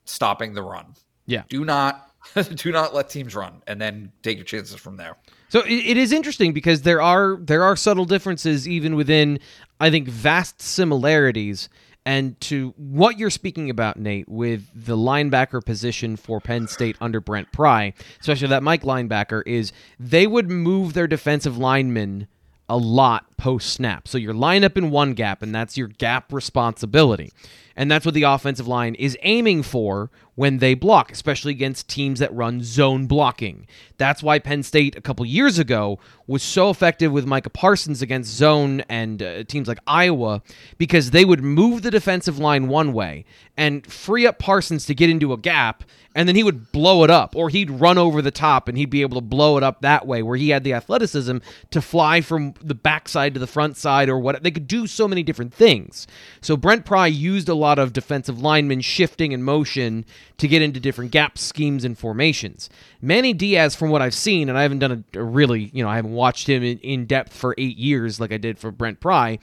stopping 0.04 0.52
the 0.52 0.62
run. 0.62 0.84
Yeah. 1.24 1.44
Do 1.48 1.64
not 1.64 2.10
do 2.54 2.70
not 2.70 2.94
let 2.94 3.08
teams 3.08 3.34
run 3.34 3.62
and 3.66 3.80
then 3.80 4.12
take 4.22 4.36
your 4.36 4.44
chances 4.44 4.76
from 4.76 4.98
there. 4.98 5.16
So 5.48 5.60
it, 5.60 5.72
it 5.72 5.96
is 5.96 6.12
interesting 6.12 6.52
because 6.52 6.82
there 6.82 7.00
are 7.00 7.38
there 7.40 7.62
are 7.62 7.76
subtle 7.76 8.04
differences 8.04 8.68
even 8.68 8.94
within 8.94 9.38
I 9.80 9.90
think 9.90 10.06
vast 10.06 10.60
similarities 10.60 11.70
and 12.04 12.38
to 12.42 12.74
what 12.76 13.18
you're 13.18 13.30
speaking 13.30 13.70
about 13.70 13.98
Nate 13.98 14.28
with 14.28 14.68
the 14.74 14.98
linebacker 14.98 15.64
position 15.64 16.16
for 16.16 16.38
Penn 16.38 16.68
State 16.68 16.96
under 17.00 17.18
Brent 17.22 17.52
Pry, 17.52 17.94
especially 18.20 18.48
that 18.48 18.62
Mike 18.62 18.82
linebacker 18.82 19.42
is 19.46 19.72
they 19.98 20.26
would 20.26 20.50
move 20.50 20.92
their 20.92 21.06
defensive 21.06 21.56
linemen 21.56 22.26
a 22.68 22.76
lot 22.76 23.33
post 23.44 23.74
snap. 23.74 24.08
So 24.08 24.16
you're 24.16 24.32
lined 24.32 24.64
up 24.64 24.78
in 24.78 24.90
one 24.90 25.12
gap 25.12 25.42
and 25.42 25.54
that's 25.54 25.76
your 25.76 25.88
gap 25.88 26.32
responsibility. 26.32 27.30
And 27.76 27.90
that's 27.90 28.06
what 28.06 28.14
the 28.14 28.22
offensive 28.22 28.66
line 28.66 28.94
is 28.94 29.18
aiming 29.20 29.64
for 29.64 30.10
when 30.34 30.58
they 30.58 30.72
block, 30.72 31.12
especially 31.12 31.52
against 31.52 31.86
teams 31.86 32.20
that 32.20 32.32
run 32.32 32.62
zone 32.62 33.06
blocking. 33.06 33.66
That's 33.98 34.22
why 34.22 34.38
Penn 34.38 34.62
State 34.62 34.96
a 34.96 35.02
couple 35.02 35.26
years 35.26 35.58
ago 35.58 35.98
was 36.26 36.42
so 36.42 36.70
effective 36.70 37.12
with 37.12 37.26
Micah 37.26 37.50
Parsons 37.50 38.00
against 38.00 38.32
zone 38.32 38.80
and 38.88 39.22
uh, 39.22 39.44
teams 39.44 39.68
like 39.68 39.78
Iowa 39.86 40.42
because 40.78 41.10
they 41.10 41.26
would 41.26 41.42
move 41.42 41.82
the 41.82 41.90
defensive 41.90 42.38
line 42.38 42.68
one 42.68 42.92
way 42.94 43.26
and 43.56 43.86
free 43.86 44.26
up 44.26 44.38
Parsons 44.38 44.86
to 44.86 44.94
get 44.94 45.10
into 45.10 45.32
a 45.32 45.36
gap 45.36 45.84
and 46.14 46.28
then 46.28 46.36
he 46.36 46.42
would 46.42 46.72
blow 46.72 47.04
it 47.04 47.10
up 47.10 47.34
or 47.36 47.48
he'd 47.48 47.70
run 47.70 47.98
over 47.98 48.22
the 48.22 48.30
top 48.30 48.68
and 48.68 48.78
he'd 48.78 48.90
be 48.90 49.02
able 49.02 49.20
to 49.20 49.26
blow 49.26 49.56
it 49.56 49.62
up 49.62 49.80
that 49.80 50.06
way 50.06 50.22
where 50.22 50.36
he 50.36 50.50
had 50.50 50.64
the 50.64 50.72
athleticism 50.72 51.38
to 51.70 51.82
fly 51.82 52.20
from 52.20 52.54
the 52.62 52.74
backside 52.74 53.33
to 53.34 53.40
the 53.40 53.46
front 53.46 53.76
side 53.76 54.08
or 54.08 54.18
what 54.18 54.42
they 54.42 54.50
could 54.50 54.66
do 54.66 54.86
so 54.86 55.06
many 55.06 55.22
different 55.22 55.52
things. 55.52 56.06
So 56.40 56.56
brent 56.56 56.84
pry 56.84 57.06
used 57.06 57.48
a 57.48 57.54
lot 57.54 57.78
of 57.78 57.92
defensive 57.92 58.40
linemen 58.40 58.80
shifting 58.80 59.34
and 59.34 59.44
motion 59.44 60.04
to 60.38 60.48
get 60.48 60.62
into 60.62 60.80
different 60.80 61.10
gap 61.10 61.38
schemes 61.38 61.84
and 61.84 61.98
formations. 61.98 62.70
Manny 63.00 63.32
diaz 63.32 63.74
from 63.74 63.90
what 63.90 64.02
i've 64.02 64.14
seen 64.14 64.48
and 64.48 64.56
i 64.56 64.62
haven't 64.62 64.78
done 64.78 65.04
a, 65.14 65.18
a 65.18 65.22
really 65.22 65.70
you 65.72 65.82
know 65.82 65.88
i 65.88 65.96
haven't 65.96 66.12
watched 66.12 66.48
him 66.48 66.62
in, 66.62 66.78
in 66.78 67.06
depth 67.06 67.32
for 67.32 67.54
eight 67.58 67.76
years 67.76 68.20
like 68.20 68.32
i 68.32 68.38
did 68.38 68.58
for 68.58 68.70
brent 68.70 69.00
pry 69.00 69.38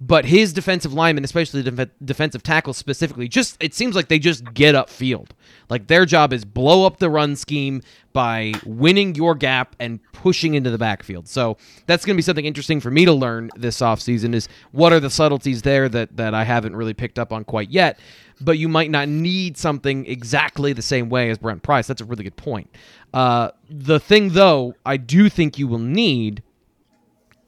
but 0.00 0.24
his 0.24 0.52
defensive 0.52 0.92
linemen, 0.92 1.24
especially 1.24 1.62
def- 1.62 1.90
defensive 2.04 2.42
tackles 2.42 2.76
specifically, 2.76 3.26
just 3.26 3.56
it 3.60 3.74
seems 3.74 3.96
like 3.96 4.08
they 4.08 4.18
just 4.18 4.54
get 4.54 4.74
upfield. 4.74 5.30
Like 5.68 5.88
their 5.88 6.06
job 6.06 6.32
is 6.32 6.44
blow 6.44 6.86
up 6.86 6.98
the 6.98 7.10
run 7.10 7.34
scheme 7.34 7.82
by 8.12 8.52
winning 8.64 9.16
your 9.16 9.34
gap 9.34 9.74
and 9.80 10.00
pushing 10.12 10.54
into 10.54 10.70
the 10.70 10.78
backfield. 10.78 11.28
So 11.28 11.56
that's 11.86 12.04
going 12.04 12.14
to 12.14 12.18
be 12.18 12.22
something 12.22 12.44
interesting 12.44 12.80
for 12.80 12.90
me 12.90 13.04
to 13.04 13.12
learn 13.12 13.50
this 13.56 13.80
offseason 13.80 14.34
is 14.34 14.48
what 14.70 14.92
are 14.92 15.00
the 15.00 15.10
subtleties 15.10 15.62
there 15.62 15.88
that 15.88 16.16
that 16.16 16.32
I 16.32 16.44
haven't 16.44 16.76
really 16.76 16.94
picked 16.94 17.18
up 17.18 17.32
on 17.32 17.44
quite 17.44 17.70
yet. 17.70 17.98
But 18.40 18.56
you 18.56 18.68
might 18.68 18.92
not 18.92 19.08
need 19.08 19.58
something 19.58 20.06
exactly 20.06 20.72
the 20.72 20.82
same 20.82 21.08
way 21.08 21.28
as 21.30 21.38
Brent 21.38 21.64
Pry's. 21.64 21.88
That's 21.88 22.00
a 22.00 22.04
really 22.04 22.22
good 22.22 22.36
point. 22.36 22.70
Uh, 23.12 23.50
the 23.68 23.98
thing, 23.98 24.28
though, 24.28 24.76
I 24.86 24.96
do 24.96 25.28
think 25.28 25.58
you 25.58 25.66
will 25.66 25.80
need 25.80 26.44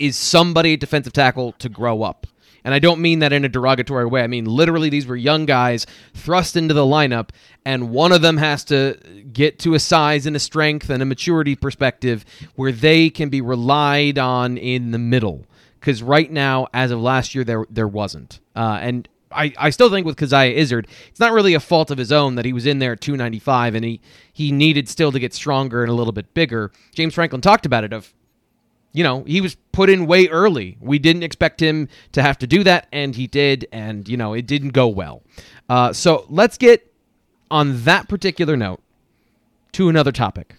is 0.00 0.16
somebody 0.16 0.74
at 0.74 0.80
defensive 0.80 1.12
tackle 1.12 1.52
to 1.52 1.68
grow 1.68 2.02
up. 2.02 2.26
And 2.64 2.74
I 2.74 2.78
don't 2.78 3.00
mean 3.00 3.20
that 3.20 3.32
in 3.32 3.44
a 3.44 3.48
derogatory 3.48 4.06
way. 4.06 4.22
I 4.22 4.26
mean, 4.26 4.44
literally, 4.44 4.88
these 4.88 5.06
were 5.06 5.16
young 5.16 5.46
guys 5.46 5.86
thrust 6.14 6.56
into 6.56 6.74
the 6.74 6.82
lineup, 6.82 7.30
and 7.64 7.90
one 7.90 8.12
of 8.12 8.22
them 8.22 8.36
has 8.36 8.64
to 8.64 8.98
get 9.32 9.58
to 9.60 9.74
a 9.74 9.78
size 9.80 10.26
and 10.26 10.36
a 10.36 10.40
strength 10.40 10.90
and 10.90 11.02
a 11.02 11.06
maturity 11.06 11.56
perspective 11.56 12.24
where 12.54 12.72
they 12.72 13.10
can 13.10 13.28
be 13.28 13.40
relied 13.40 14.18
on 14.18 14.56
in 14.58 14.90
the 14.90 14.98
middle. 14.98 15.46
Because 15.78 16.02
right 16.02 16.30
now, 16.30 16.68
as 16.74 16.90
of 16.90 17.00
last 17.00 17.34
year, 17.34 17.44
there 17.44 17.64
there 17.70 17.88
wasn't. 17.88 18.40
Uh, 18.54 18.78
and 18.82 19.08
I, 19.32 19.52
I 19.56 19.70
still 19.70 19.90
think 19.90 20.06
with 20.06 20.16
Coziah 20.16 20.52
Izzard, 20.52 20.88
it's 21.08 21.20
not 21.20 21.32
really 21.32 21.54
a 21.54 21.60
fault 21.60 21.90
of 21.90 21.98
his 21.98 22.10
own 22.10 22.34
that 22.34 22.44
he 22.44 22.52
was 22.52 22.66
in 22.66 22.80
there 22.80 22.92
at 22.92 23.00
295 23.00 23.74
and 23.76 23.84
he, 23.84 24.00
he 24.32 24.50
needed 24.50 24.88
still 24.88 25.12
to 25.12 25.20
get 25.20 25.32
stronger 25.32 25.82
and 25.82 25.90
a 25.90 25.94
little 25.94 26.12
bit 26.12 26.34
bigger. 26.34 26.72
James 26.94 27.14
Franklin 27.14 27.40
talked 27.40 27.64
about 27.64 27.84
it 27.84 27.92
of 27.92 28.12
you 28.92 29.04
know, 29.04 29.24
he 29.24 29.40
was 29.40 29.56
put 29.72 29.88
in 29.88 30.06
way 30.06 30.26
early. 30.28 30.76
We 30.80 30.98
didn't 30.98 31.22
expect 31.22 31.60
him 31.60 31.88
to 32.12 32.22
have 32.22 32.38
to 32.38 32.46
do 32.46 32.64
that, 32.64 32.88
and 32.92 33.14
he 33.14 33.26
did, 33.26 33.66
and, 33.72 34.08
you 34.08 34.16
know, 34.16 34.32
it 34.34 34.46
didn't 34.46 34.70
go 34.70 34.88
well. 34.88 35.22
Uh, 35.68 35.92
so 35.92 36.26
let's 36.28 36.58
get 36.58 36.92
on 37.50 37.84
that 37.84 38.08
particular 38.08 38.56
note 38.56 38.80
to 39.72 39.88
another 39.88 40.12
topic. 40.12 40.54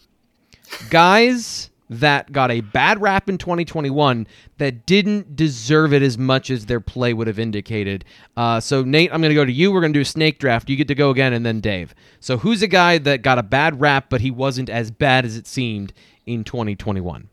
Guys 0.90 1.70
that 1.90 2.32
got 2.32 2.50
a 2.50 2.62
bad 2.62 3.02
rap 3.02 3.28
in 3.28 3.38
2021 3.38 4.26
that 4.60 4.86
didn't 4.86 5.36
deserve 5.36 5.94
it 5.94 6.02
as 6.02 6.18
much 6.18 6.50
as 6.50 6.66
their 6.66 6.80
play 6.80 7.14
would 7.14 7.28
have 7.28 7.38
indicated. 7.38 8.06
Uh, 8.38 8.62
so, 8.62 8.82
Nate, 8.82 9.12
I'm 9.14 9.20
going 9.20 9.30
to 9.30 9.36
go 9.36 9.44
to 9.44 9.52
you. 9.52 9.74
We're 9.74 9.82
going 9.82 9.92
to 9.92 9.98
do 9.98 10.02
a 10.02 10.06
snake 10.06 10.40
draft. 10.40 10.70
You 10.70 10.78
get 10.78 10.88
to 10.88 10.96
go 10.96 11.10
again, 11.10 11.34
and 11.34 11.46
then 11.46 11.60
Dave. 11.60 11.94
So, 12.22 12.38
who's 12.38 12.62
a 12.62 12.68
guy 12.68 12.98
that 13.00 13.24
got 13.24 13.38
a 13.38 13.44
bad 13.44 13.82
rap, 13.82 14.06
but 14.10 14.22
he 14.22 14.32
wasn't 14.32 14.70
as 14.70 14.90
bad 14.90 15.26
as 15.26 15.36
it 15.36 15.48
seemed 15.48 15.92
in 16.26 16.46
2021? 16.46 17.28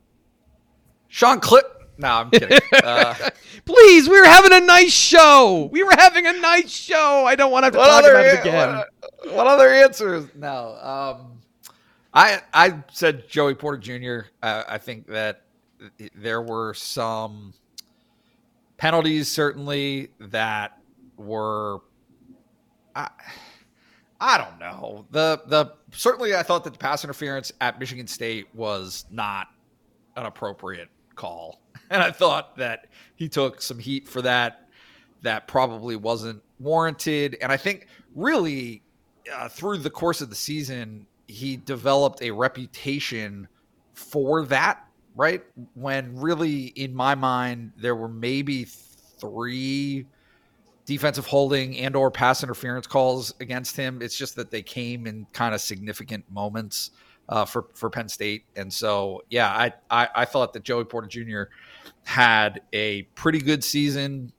Sean 1.08 1.40
Clip. 1.40 1.64
No, 1.98 2.08
I'm 2.08 2.30
kidding. 2.30 2.58
Uh, 2.84 3.14
Please, 3.64 4.08
we 4.08 4.18
were 4.18 4.26
having 4.26 4.52
a 4.52 4.60
nice 4.60 4.92
show. 4.92 5.68
We 5.72 5.82
were 5.82 5.94
having 5.98 6.26
a 6.26 6.32
nice 6.32 6.70
show. 6.70 7.24
I 7.26 7.34
don't 7.34 7.50
want 7.50 7.64
to 7.64 7.66
have 7.66 7.72
to 7.74 7.78
talk 7.78 8.04
about 8.04 8.24
it 8.24 8.40
again. 8.40 8.76
What, 8.76 9.34
what 9.34 9.46
other 9.46 9.68
answers? 9.68 10.26
No. 10.34 10.76
Um, 10.80 11.38
I 12.14 12.40
I 12.54 12.82
said 12.90 13.28
Joey 13.28 13.54
Porter 13.54 13.78
Jr. 13.78 14.28
Uh, 14.42 14.62
I 14.68 14.78
think 14.78 15.06
that 15.08 15.42
there 16.14 16.40
were 16.40 16.72
some 16.74 17.52
penalties 18.76 19.30
certainly 19.30 20.08
that 20.18 20.78
were. 21.16 21.80
I, 22.94 23.10
I 24.20 24.38
don't 24.38 24.58
know 24.58 25.04
the 25.10 25.42
the 25.46 25.74
certainly 25.92 26.34
I 26.34 26.42
thought 26.42 26.64
that 26.64 26.72
the 26.72 26.78
pass 26.78 27.04
interference 27.04 27.52
at 27.60 27.78
Michigan 27.78 28.06
State 28.06 28.46
was 28.54 29.04
not 29.10 29.48
an 30.16 30.26
appropriate 30.26 30.88
call. 31.18 31.60
And 31.90 32.02
I 32.02 32.10
thought 32.10 32.54
that 32.58 32.88
he 33.16 33.30
took 33.30 33.62
some 33.62 33.78
heat 33.78 34.06
for 34.06 34.20
that. 34.20 34.68
That 35.22 35.48
probably 35.48 35.96
wasn't 35.96 36.42
warranted. 36.60 37.38
And 37.40 37.50
I 37.50 37.56
think 37.56 37.86
really 38.14 38.82
uh, 39.34 39.48
through 39.48 39.78
the 39.78 39.88
course 39.88 40.20
of 40.20 40.28
the 40.28 40.36
season, 40.36 41.06
he 41.28 41.56
developed 41.56 42.20
a 42.20 42.30
reputation 42.30 43.48
for 43.94 44.44
that, 44.46 44.86
right? 45.16 45.42
When 45.72 46.14
really, 46.14 46.66
in 46.76 46.94
my 46.94 47.14
mind, 47.14 47.72
there 47.78 47.96
were 47.96 48.08
maybe 48.08 48.64
three 48.64 50.04
defensive 50.84 51.24
holding 51.24 51.78
and 51.78 51.96
or 51.96 52.10
pass 52.10 52.42
interference 52.42 52.86
calls 52.86 53.32
against 53.40 53.76
him. 53.76 54.02
It's 54.02 54.16
just 54.16 54.36
that 54.36 54.50
they 54.50 54.62
came 54.62 55.06
in 55.06 55.26
kind 55.32 55.54
of 55.54 55.62
significant 55.62 56.30
moments 56.30 56.90
uh, 57.28 57.44
for 57.44 57.66
for 57.74 57.90
Penn 57.90 58.08
State. 58.08 58.44
And 58.56 58.72
so, 58.72 59.22
yeah, 59.30 59.48
I, 59.48 59.72
I, 59.90 60.08
I 60.14 60.24
thought 60.24 60.52
that 60.54 60.62
Joey 60.62 60.84
Porter 60.84 61.08
Jr. 61.08 61.44
had 62.04 62.62
a 62.72 63.02
pretty 63.14 63.38
good 63.38 63.62
season 63.62 64.32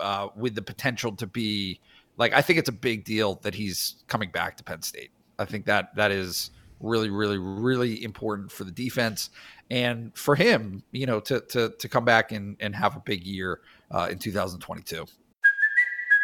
uh, 0.00 0.28
with 0.36 0.54
the 0.54 0.62
potential 0.62 1.12
to 1.16 1.26
be 1.26 1.80
like. 2.16 2.32
I 2.32 2.42
think 2.42 2.58
it's 2.58 2.68
a 2.68 2.72
big 2.72 3.04
deal 3.04 3.36
that 3.42 3.54
he's 3.54 3.96
coming 4.08 4.30
back 4.30 4.56
to 4.58 4.64
Penn 4.64 4.82
State. 4.82 5.10
I 5.38 5.44
think 5.44 5.66
that 5.66 5.94
that 5.96 6.10
is 6.10 6.50
really, 6.80 7.10
really, 7.10 7.38
really 7.38 8.02
important 8.02 8.50
for 8.50 8.64
the 8.64 8.72
defense 8.72 9.30
and 9.70 10.16
for 10.16 10.34
him, 10.34 10.82
you 10.92 11.06
know, 11.06 11.20
to 11.20 11.40
to 11.40 11.70
to 11.70 11.88
come 11.88 12.04
back 12.04 12.32
and 12.32 12.56
and 12.60 12.74
have 12.74 12.96
a 12.96 13.00
big 13.00 13.24
year 13.24 13.60
uh, 13.90 14.08
in 14.10 14.18
2022. 14.18 15.06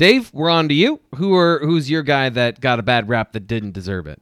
Dave, 0.00 0.32
we're 0.32 0.48
on 0.48 0.66
to 0.70 0.74
you. 0.74 0.98
Who 1.16 1.34
are 1.34 1.58
who's 1.58 1.90
your 1.90 2.02
guy 2.02 2.30
that 2.30 2.58
got 2.58 2.78
a 2.78 2.82
bad 2.82 3.06
rap 3.10 3.32
that 3.32 3.46
didn't 3.46 3.72
deserve 3.72 4.06
it? 4.06 4.18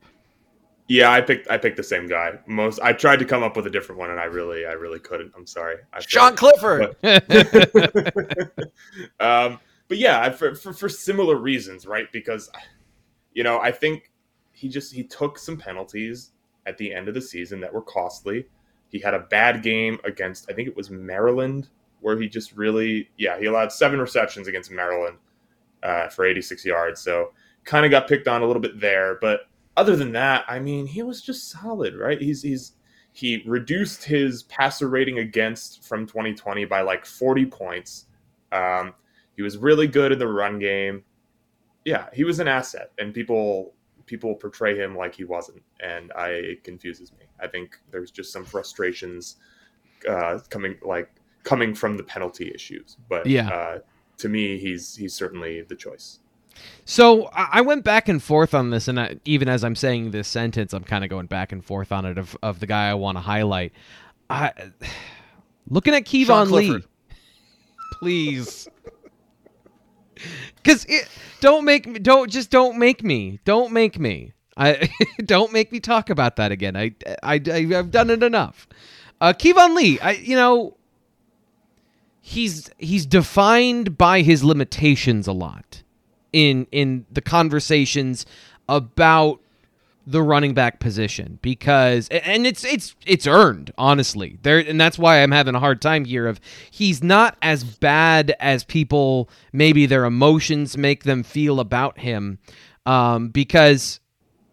Yeah, 0.88 1.12
I 1.12 1.20
picked 1.20 1.48
I 1.48 1.56
picked 1.56 1.76
the 1.76 1.84
same 1.84 2.08
guy. 2.08 2.36
Most 2.48 2.80
I 2.80 2.92
tried 2.92 3.20
to 3.20 3.24
come 3.24 3.44
up 3.44 3.54
with 3.54 3.64
a 3.68 3.70
different 3.70 4.00
one, 4.00 4.10
and 4.10 4.18
I 4.18 4.24
really 4.24 4.66
I 4.66 4.72
really 4.72 4.98
couldn't. 4.98 5.32
I'm 5.36 5.46
sorry. 5.46 5.76
I 5.92 6.00
Sean 6.00 6.34
Clifford. 6.34 6.96
But, 7.00 7.30
um, 9.20 9.60
but 9.86 9.98
yeah, 9.98 10.28
for, 10.30 10.56
for 10.56 10.72
for 10.72 10.88
similar 10.88 11.36
reasons, 11.36 11.86
right? 11.86 12.10
Because 12.10 12.50
you 13.32 13.44
know 13.44 13.60
I 13.60 13.70
think 13.70 14.10
he 14.50 14.68
just 14.68 14.92
he 14.92 15.04
took 15.04 15.38
some 15.38 15.56
penalties 15.56 16.32
at 16.66 16.76
the 16.76 16.92
end 16.92 17.06
of 17.06 17.14
the 17.14 17.22
season 17.22 17.60
that 17.60 17.72
were 17.72 17.82
costly. 17.82 18.46
He 18.88 18.98
had 18.98 19.14
a 19.14 19.20
bad 19.20 19.62
game 19.62 20.00
against 20.02 20.50
I 20.50 20.54
think 20.54 20.66
it 20.66 20.76
was 20.76 20.90
Maryland 20.90 21.68
where 22.00 22.20
he 22.20 22.28
just 22.28 22.56
really 22.56 23.10
yeah 23.16 23.38
he 23.38 23.46
allowed 23.46 23.70
seven 23.70 24.00
receptions 24.00 24.48
against 24.48 24.72
Maryland 24.72 25.18
uh, 25.82 26.08
for 26.08 26.24
86 26.24 26.64
yards. 26.64 27.00
So 27.00 27.32
kind 27.64 27.84
of 27.84 27.90
got 27.90 28.08
picked 28.08 28.28
on 28.28 28.42
a 28.42 28.46
little 28.46 28.62
bit 28.62 28.80
there. 28.80 29.18
But 29.20 29.40
other 29.76 29.96
than 29.96 30.12
that, 30.12 30.44
I 30.48 30.58
mean, 30.58 30.86
he 30.86 31.02
was 31.02 31.20
just 31.22 31.50
solid, 31.50 31.94
right? 31.96 32.20
He's 32.20 32.42
he's 32.42 32.72
he 33.12 33.42
reduced 33.46 34.04
his 34.04 34.44
passer 34.44 34.88
rating 34.88 35.18
against 35.18 35.84
from 35.84 36.06
2020 36.06 36.64
by 36.66 36.82
like 36.82 37.04
40 37.04 37.46
points. 37.46 38.06
Um, 38.52 38.94
he 39.36 39.42
was 39.42 39.56
really 39.56 39.86
good 39.86 40.12
in 40.12 40.18
the 40.18 40.28
run 40.28 40.58
game. 40.58 41.02
Yeah, 41.84 42.06
he 42.12 42.24
was 42.24 42.38
an 42.40 42.48
asset, 42.48 42.90
and 42.98 43.14
people 43.14 43.74
people 44.06 44.34
portray 44.34 44.76
him 44.76 44.96
like 44.96 45.14
he 45.14 45.24
wasn't, 45.24 45.62
and 45.80 46.12
I 46.16 46.28
it 46.30 46.64
confuses 46.64 47.12
me. 47.12 47.26
I 47.40 47.46
think 47.46 47.76
there's 47.90 48.10
just 48.10 48.32
some 48.32 48.44
frustrations 48.44 49.36
uh, 50.08 50.38
coming 50.50 50.76
like 50.82 51.10
coming 51.44 51.74
from 51.74 51.96
the 51.96 52.02
penalty 52.02 52.50
issues, 52.54 52.96
but 53.08 53.26
Yeah. 53.26 53.48
uh, 53.48 53.78
to 54.18 54.28
me, 54.28 54.58
he's 54.58 54.96
he's 54.96 55.14
certainly 55.14 55.62
the 55.62 55.76
choice. 55.76 56.18
So 56.84 57.26
I 57.26 57.48
I 57.52 57.60
went 57.60 57.84
back 57.84 58.08
and 58.08 58.22
forth 58.22 58.54
on 58.54 58.70
this, 58.70 58.88
and 58.88 59.00
I, 59.00 59.16
even 59.24 59.48
as 59.48 59.64
I'm 59.64 59.76
saying 59.76 60.10
this 60.10 60.28
sentence, 60.28 60.72
I'm 60.72 60.84
kind 60.84 61.04
of 61.04 61.10
going 61.10 61.26
back 61.26 61.52
and 61.52 61.64
forth 61.64 61.92
on 61.92 62.04
it 62.04 62.18
of, 62.18 62.36
of 62.42 62.60
the 62.60 62.66
guy 62.66 62.90
I 62.90 62.94
want 62.94 63.16
to 63.16 63.22
highlight. 63.22 63.72
I 64.28 64.52
looking 65.68 65.94
at 65.94 66.06
Sean 66.06 66.48
Keyvone 66.48 66.50
Lee, 66.50 66.84
please, 68.00 68.68
because 70.56 70.86
don't 71.40 71.64
make 71.64 71.86
me 71.86 71.98
don't 71.98 72.30
just 72.30 72.50
don't 72.50 72.78
make 72.78 73.02
me 73.02 73.40
don't 73.44 73.72
make 73.72 73.98
me 73.98 74.32
I 74.56 74.90
don't 75.24 75.52
make 75.52 75.70
me 75.72 75.80
talk 75.80 76.10
about 76.10 76.36
that 76.36 76.52
again. 76.52 76.76
I 76.76 76.94
I, 77.22 77.40
I 77.50 77.64
have 77.66 77.90
done 77.90 78.10
it 78.10 78.22
enough. 78.22 78.66
Uh, 79.20 79.32
Keyvone 79.32 79.74
Lee, 79.74 80.00
I 80.00 80.12
you 80.12 80.36
know 80.36 80.77
he's 82.28 82.70
he's 82.76 83.06
defined 83.06 83.96
by 83.96 84.20
his 84.20 84.44
limitations 84.44 85.26
a 85.26 85.32
lot 85.32 85.82
in 86.32 86.66
in 86.70 87.06
the 87.10 87.22
conversations 87.22 88.26
about 88.68 89.40
the 90.06 90.22
running 90.22 90.52
back 90.52 90.78
position 90.78 91.38
because 91.40 92.06
and 92.08 92.46
it's 92.46 92.64
it's 92.64 92.94
it's 93.06 93.26
earned 93.26 93.72
honestly. 93.78 94.38
There 94.42 94.58
and 94.58 94.78
that's 94.78 94.98
why 94.98 95.22
I'm 95.22 95.30
having 95.30 95.54
a 95.54 95.60
hard 95.60 95.80
time 95.80 96.04
here 96.04 96.26
of 96.26 96.38
he's 96.70 97.02
not 97.02 97.36
as 97.40 97.64
bad 97.64 98.34
as 98.40 98.62
people 98.62 99.30
maybe 99.52 99.86
their 99.86 100.04
emotions 100.04 100.76
make 100.76 101.04
them 101.04 101.22
feel 101.22 101.60
about 101.60 101.98
him 101.98 102.38
um, 102.84 103.28
because 103.30 104.00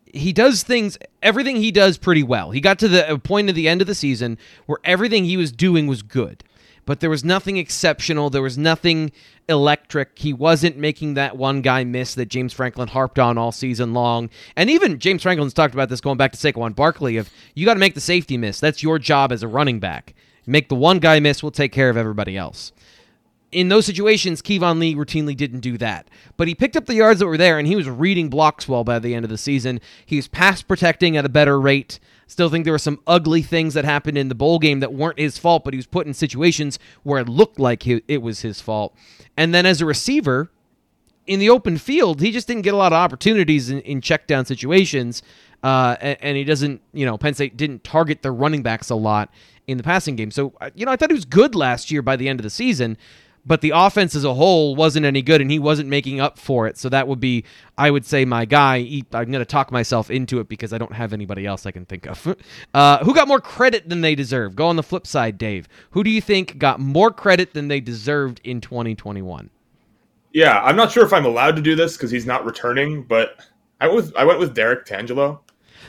he 0.06 0.32
does 0.32 0.64
things 0.64 0.98
everything 1.22 1.58
he 1.58 1.72
does 1.72 1.98
pretty 1.98 2.24
well. 2.24 2.52
He 2.52 2.62
got 2.62 2.80
to 2.80 2.88
the 2.88 3.20
point 3.22 3.50
at 3.50 3.56
the 3.56 3.68
end 3.68 3.82
of 3.82 3.88
the 3.88 3.96
season 3.96 4.38
where 4.66 4.80
everything 4.86 5.26
he 5.26 5.36
was 5.36 5.52
doing 5.52 5.88
was 5.88 6.04
good 6.04 6.42
but 6.86 7.00
there 7.00 7.10
was 7.10 7.24
nothing 7.24 7.58
exceptional. 7.58 8.30
There 8.30 8.42
was 8.42 8.58
nothing 8.58 9.12
electric. 9.50 10.18
He 10.18 10.34
wasn't 10.34 10.78
making 10.78 11.16
that 11.16 11.38
one 11.38 11.62
guy 11.62 11.84
miss 11.84 12.16
that 12.16 12.30
James 12.30 12.54
Franklin 12.54 12.88
harped 12.88 13.20
on 13.20 13.38
all 13.38 13.52
season 13.52 13.94
long. 13.94 14.30
And 14.56 14.70
even 14.70 15.00
James 15.00 15.24
Franklin's 15.24 15.54
talked 15.54 15.74
about 15.74 15.90
this 15.90 16.02
going 16.02 16.18
back 16.18 16.32
to 16.32 16.38
Saquon 16.38 16.76
Barkley 16.76 17.18
of 17.18 17.30
you 17.54 17.66
got 17.66 17.74
to 17.74 17.80
make 17.80 17.96
the 17.96 18.02
safety 18.02 18.38
miss. 18.38 18.60
That's 18.60 18.84
your 18.84 19.00
job 19.00 19.32
as 19.32 19.44
a 19.44 19.48
running 19.48 19.80
back. 19.80 20.14
Make 20.46 20.70
the 20.70 20.76
one 20.76 21.00
guy 21.00 21.20
miss, 21.20 21.42
we'll 21.42 21.52
take 21.52 21.72
care 21.72 21.90
of 21.90 21.98
everybody 21.98 22.38
else. 22.38 22.72
In 23.52 23.70
those 23.70 23.86
situations, 23.86 24.42
Keyvone 24.42 24.80
Lee 24.80 24.96
routinely 24.96 25.36
didn't 25.36 25.62
do 25.62 25.78
that. 25.78 26.10
But 26.36 26.48
he 26.48 26.56
picked 26.56 26.76
up 26.76 26.88
the 26.88 26.96
yards 26.96 27.20
that 27.20 27.28
were 27.28 27.38
there, 27.38 27.58
and 27.58 27.68
he 27.68 27.76
was 27.76 27.90
reading 27.90 28.30
blocks 28.30 28.68
well 28.68 28.84
by 28.84 29.00
the 29.00 29.16
end 29.16 29.24
of 29.24 29.32
the 29.32 29.38
season. 29.38 29.80
He 30.06 30.18
was 30.18 30.28
pass 30.28 30.62
protecting 30.62 31.16
at 31.16 31.26
a 31.26 31.30
better 31.30 31.60
rate. 31.60 32.00
Still 32.28 32.50
think 32.50 32.66
there 32.66 32.74
were 32.74 32.80
some 32.80 33.00
ugly 33.06 33.42
things 33.42 33.76
that 33.76 33.86
happened 33.86 34.18
in 34.18 34.30
the 34.30 34.36
bowl 34.36 34.58
game 34.58 34.80
that 34.80 34.94
weren't 34.94 35.20
his 35.20 35.38
fault, 35.38 35.64
but 35.64 35.74
he 35.74 35.78
was 35.78 35.86
put 35.86 36.08
in 36.08 36.14
situations 36.14 36.80
where 37.04 37.20
it 37.20 37.30
looked 37.30 37.60
like 37.60 37.86
it 37.88 38.22
was 38.22 38.42
his 38.42 38.60
fault. 38.60 38.96
And 39.38 39.54
then 39.54 39.66
as 39.66 39.80
a 39.80 39.86
receiver, 39.86 40.50
in 41.28 41.40
the 41.40 41.50
open 41.50 41.78
field, 41.78 42.22
he 42.22 42.32
just 42.32 42.48
didn't 42.48 42.64
get 42.64 42.74
a 42.74 42.78
lot 42.78 42.94
of 42.94 42.98
opportunities 42.98 43.70
in, 43.70 43.82
in 43.82 44.02
check 44.02 44.28
down 44.28 44.46
situations. 44.46 45.22
Uh, 45.64 45.96
and, 46.00 46.18
and, 46.22 46.38
he 46.38 46.44
doesn't, 46.44 46.82
you 46.94 47.06
know, 47.06 47.18
Penn 47.18 47.34
State 47.34 47.58
didn't 47.58 47.84
target 47.84 48.22
the 48.22 48.32
running 48.32 48.62
backs 48.62 48.90
a 48.90 48.96
lot 48.96 49.32
in 49.66 49.78
the 49.78 49.84
passing 49.84 50.16
game. 50.16 50.30
So, 50.30 50.54
uh, 50.62 50.70
you 50.76 50.86
know, 50.86 50.92
I 50.92 50.96
thought 50.96 51.10
he 51.10 51.16
was 51.16 51.26
good 51.26 51.56
last 51.56 51.90
year 51.90 52.04
by 52.04 52.16
the 52.16 52.30
end 52.30 52.40
of 52.40 52.44
the 52.44 52.52
season 52.52 52.98
but 53.46 53.62
the 53.62 53.72
offense 53.76 54.16
as 54.16 54.24
a 54.24 54.34
whole 54.34 54.76
wasn't 54.76 55.06
any 55.06 55.22
good 55.22 55.40
and 55.40 55.52
he 55.52 55.60
wasn't 55.60 55.88
making 55.88 56.20
up 56.20 56.40
for 56.40 56.68
it. 56.68 56.78
So 56.78 56.90
that 56.90 57.08
would 57.08 57.20
be, 57.20 57.44
I 57.78 57.92
would 57.92 58.06
say, 58.06 58.26
my 58.26 58.46
guy. 58.46 58.78
I'm 59.14 59.32
going 59.32 59.34
to 59.34 59.46
talk 59.46 59.72
myself 59.72 60.10
into 60.10 60.40
it 60.40 60.48
because 60.50 60.74
I 60.74 60.78
don't 60.78 60.94
have 60.94 61.14
anybody 61.14 61.46
else 61.46 61.66
I 61.66 61.72
can 61.72 61.86
think 61.86 62.08
of. 62.08 62.36
Uh, 62.74 63.04
who 63.04 63.14
got 63.14 63.28
more 63.28 63.40
credit 63.40 63.88
than 63.88 64.02
they 64.02 64.16
deserve? 64.16 64.56
Go 64.56 64.68
on 64.68 64.76
the 64.76 64.84
flip 64.84 65.08
side, 65.08 65.38
Dave. 65.38 65.68
Who 65.92 66.04
do 66.04 66.10
you 66.10 66.20
think 66.20 66.58
got 66.58 66.80
more 66.80 67.10
credit 67.10 67.54
than 67.54 67.68
they 67.70 67.80
deserved 67.80 68.42
in 68.44 68.60
2021? 68.60 69.50
Yeah, 70.34 70.62
I'm 70.62 70.76
not 70.76 70.92
sure 70.92 71.06
if 71.06 71.14
I'm 71.14 71.26
allowed 71.26 71.56
to 71.56 71.62
do 71.62 71.76
this 71.76 71.96
because 71.96 72.12
he's 72.12 72.26
not 72.26 72.44
returning, 72.44 73.04
but 73.04 73.40
I 73.80 73.88
was 73.88 74.14
I 74.16 74.26
went 74.26 74.40
with 74.40 74.54
Derrick 74.54 74.86
Tangelo. 74.86 75.40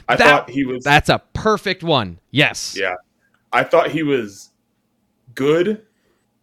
I 0.08 0.16
that, 0.16 0.24
thought 0.24 0.50
he 0.50 0.64
was. 0.64 0.84
That's 0.84 1.08
a 1.08 1.20
perfect 1.32 1.82
one. 1.82 2.20
Yes. 2.30 2.76
Yeah, 2.78 2.94
I 3.52 3.64
thought 3.64 3.90
he 3.90 4.02
was 4.04 4.50
good, 5.34 5.84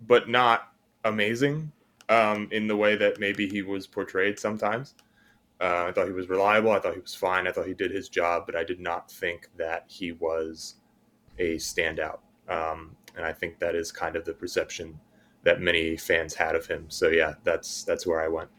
but 0.06 0.28
not 0.28 0.73
amazing 1.04 1.72
um, 2.10 2.48
in 2.52 2.68
the 2.68 2.76
way 2.76 2.96
that 2.96 3.20
maybe 3.20 3.48
he 3.48 3.62
was 3.62 3.88
portrayed 3.88 4.40
sometimes. 4.40 4.96
Uh, 5.62 5.86
I 5.88 5.92
thought 5.92 6.08
he 6.08 6.14
was 6.14 6.30
reliable. 6.30 6.72
I 6.72 6.80
thought 6.80 6.96
he 6.96 7.00
was 7.00 7.16
fine. 7.16 7.48
I 7.48 7.52
thought 7.52 7.68
he 7.68 7.74
did 7.74 7.92
his 7.92 8.10
job, 8.10 8.46
but 8.46 8.56
I 8.56 8.64
did 8.64 8.80
not 8.80 9.10
think 9.10 9.50
that 9.58 9.86
he 9.88 10.12
was 10.12 10.76
a 11.40 11.56
standout. 11.56 12.20
Um, 12.50 12.96
and 13.16 13.26
I 13.26 13.32
think 13.32 13.60
that 13.60 13.76
is 13.76 13.92
kind 13.92 14.16
of 14.16 14.26
the 14.26 14.34
perception 14.34 15.00
that 15.44 15.62
many 15.62 15.96
fans 15.96 16.34
had 16.34 16.56
of 16.56 16.66
him. 16.66 16.86
So 16.90 17.10
yeah, 17.10 17.36
that's 17.44 17.84
that's 17.84 18.06
where 18.06 18.22
I 18.22 18.28
went. 18.28 18.50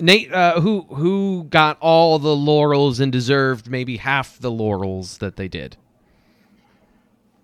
Nate, 0.00 0.32
uh, 0.32 0.60
who 0.60 0.82
who 0.90 1.44
got 1.50 1.76
all 1.80 2.18
the 2.18 2.34
laurels 2.34 3.00
and 3.00 3.12
deserved 3.12 3.68
maybe 3.68 3.96
half 3.96 4.38
the 4.38 4.50
laurels 4.50 5.18
that 5.18 5.36
they 5.36 5.48
did? 5.48 5.76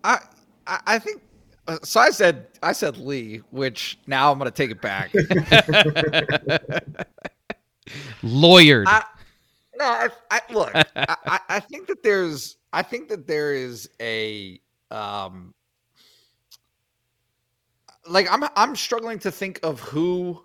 I 0.03 0.21
I 0.67 0.99
think 0.99 1.23
uh, 1.67 1.79
so 1.83 2.01
I 2.01 2.11
said 2.11 2.47
I 2.63 2.73
said 2.73 2.99
Lee, 2.99 3.43
which 3.51 3.99
now 4.07 4.31
I'm 4.31 4.39
going 4.39 4.51
to 4.51 4.57
take 4.57 4.71
it 4.71 4.81
back. 4.81 5.13
Lawyered. 8.23 8.85
I, 8.87 9.05
no, 9.77 9.85
I, 9.85 10.09
I 10.31 10.41
look. 10.53 10.73
I, 10.75 11.41
I 11.49 11.61
think 11.61 11.89
that 11.89 12.03
there's. 12.03 12.57
I 12.73 12.83
think 12.83 13.09
that 13.09 13.27
there 13.27 13.55
is 13.55 13.89
a. 14.01 14.61
Um, 14.91 15.55
like 18.09 18.31
I'm. 18.31 18.45
I'm 18.57 18.77
struggling 18.77 19.19
to 19.21 19.31
think 19.31 19.61
of 19.63 19.81
who 19.81 20.45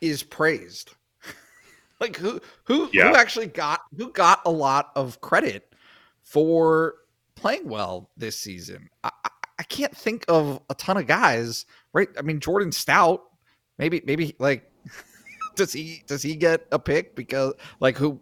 is 0.00 0.22
praised. 0.22 0.94
like 2.00 2.16
who 2.16 2.40
who 2.64 2.90
yeah. 2.92 3.08
who 3.08 3.16
actually 3.16 3.46
got 3.46 3.80
who 3.96 4.10
got 4.12 4.42
a 4.44 4.50
lot 4.50 4.90
of 4.96 5.20
credit 5.22 5.74
for 6.22 6.96
playing 7.34 7.68
well 7.68 8.10
this 8.16 8.38
season. 8.38 8.88
I, 9.02 9.10
I 9.58 9.62
can't 9.62 9.96
think 9.96 10.24
of 10.28 10.60
a 10.68 10.74
ton 10.74 10.96
of 10.96 11.06
guys, 11.06 11.66
right? 11.92 12.08
I 12.18 12.22
mean, 12.22 12.40
Jordan 12.40 12.72
Stout, 12.72 13.22
maybe, 13.78 14.02
maybe 14.04 14.34
like, 14.38 14.70
does 15.56 15.72
he 15.72 16.02
does 16.06 16.22
he 16.22 16.34
get 16.34 16.66
a 16.72 16.78
pick 16.78 17.14
because 17.14 17.54
like 17.80 17.96
who? 17.96 18.20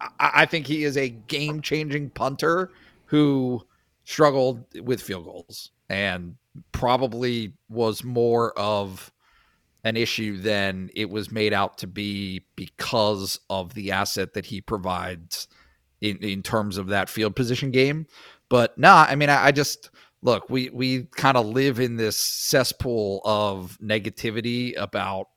I, 0.00 0.30
I 0.34 0.46
think 0.46 0.66
he 0.66 0.84
is 0.84 0.96
a 0.96 1.08
game 1.08 1.62
changing 1.62 2.10
punter 2.10 2.70
who 3.06 3.62
struggled 4.04 4.64
with 4.82 5.00
field 5.00 5.24
goals 5.24 5.70
and 5.88 6.36
probably 6.72 7.52
was 7.68 8.02
more 8.02 8.58
of 8.58 9.12
an 9.84 9.96
issue 9.96 10.38
than 10.38 10.90
it 10.94 11.10
was 11.10 11.30
made 11.30 11.52
out 11.52 11.78
to 11.78 11.86
be 11.86 12.44
because 12.56 13.40
of 13.50 13.74
the 13.74 13.92
asset 13.92 14.34
that 14.34 14.46
he 14.46 14.60
provides 14.60 15.48
in, 16.00 16.18
in 16.18 16.42
terms 16.42 16.78
of 16.78 16.88
that 16.88 17.08
field 17.08 17.34
position 17.34 17.70
game. 17.70 18.06
But 18.48 18.76
nah, 18.78 19.06
I 19.08 19.14
mean, 19.14 19.30
I, 19.30 19.46
I 19.46 19.52
just 19.52 19.90
look, 20.22 20.48
we 20.48 20.70
we 20.70 21.04
kind 21.16 21.36
of 21.36 21.46
live 21.46 21.80
in 21.80 21.96
this 21.96 22.16
cesspool 22.16 23.20
of 23.24 23.78
negativity 23.82 24.74
about 24.76 25.28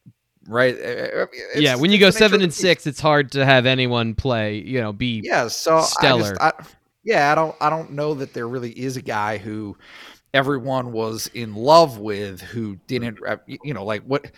right. 0.48 0.76
It's, 0.78 1.62
yeah, 1.62 1.76
when 1.76 1.92
you 1.92 1.98
go 1.98 2.10
seven 2.10 2.42
and 2.42 2.54
six, 2.54 2.88
it's 2.88 3.00
hard 3.00 3.32
to 3.34 3.46
have 3.46 3.66
anyone 3.66 4.16
play. 4.16 4.56
You 4.58 4.82
know, 4.82 4.94
be 4.94 5.22
yeah. 5.24 5.48
So 5.48 5.82
stellar. 5.82 6.36
I 6.40 6.52
just, 6.52 6.62
I, 6.62 6.76
yeah, 7.04 7.32
I 7.32 7.36
don't 7.36 7.56
I 7.60 7.70
don't 7.70 7.92
know 7.92 8.14
that 8.16 8.34
there 8.34 8.48
really 8.48 8.72
is 8.72 8.98
a 8.98 9.02
guy 9.02 9.38
who 9.38 9.78
everyone 10.34 10.92
was 10.92 11.28
in 11.34 11.56
love 11.56 11.98
with 11.98 12.42
who 12.42 12.76
didn't 12.88 13.20
you 13.48 13.74
know 13.74 13.86
like 13.86 14.04
what 14.04 14.32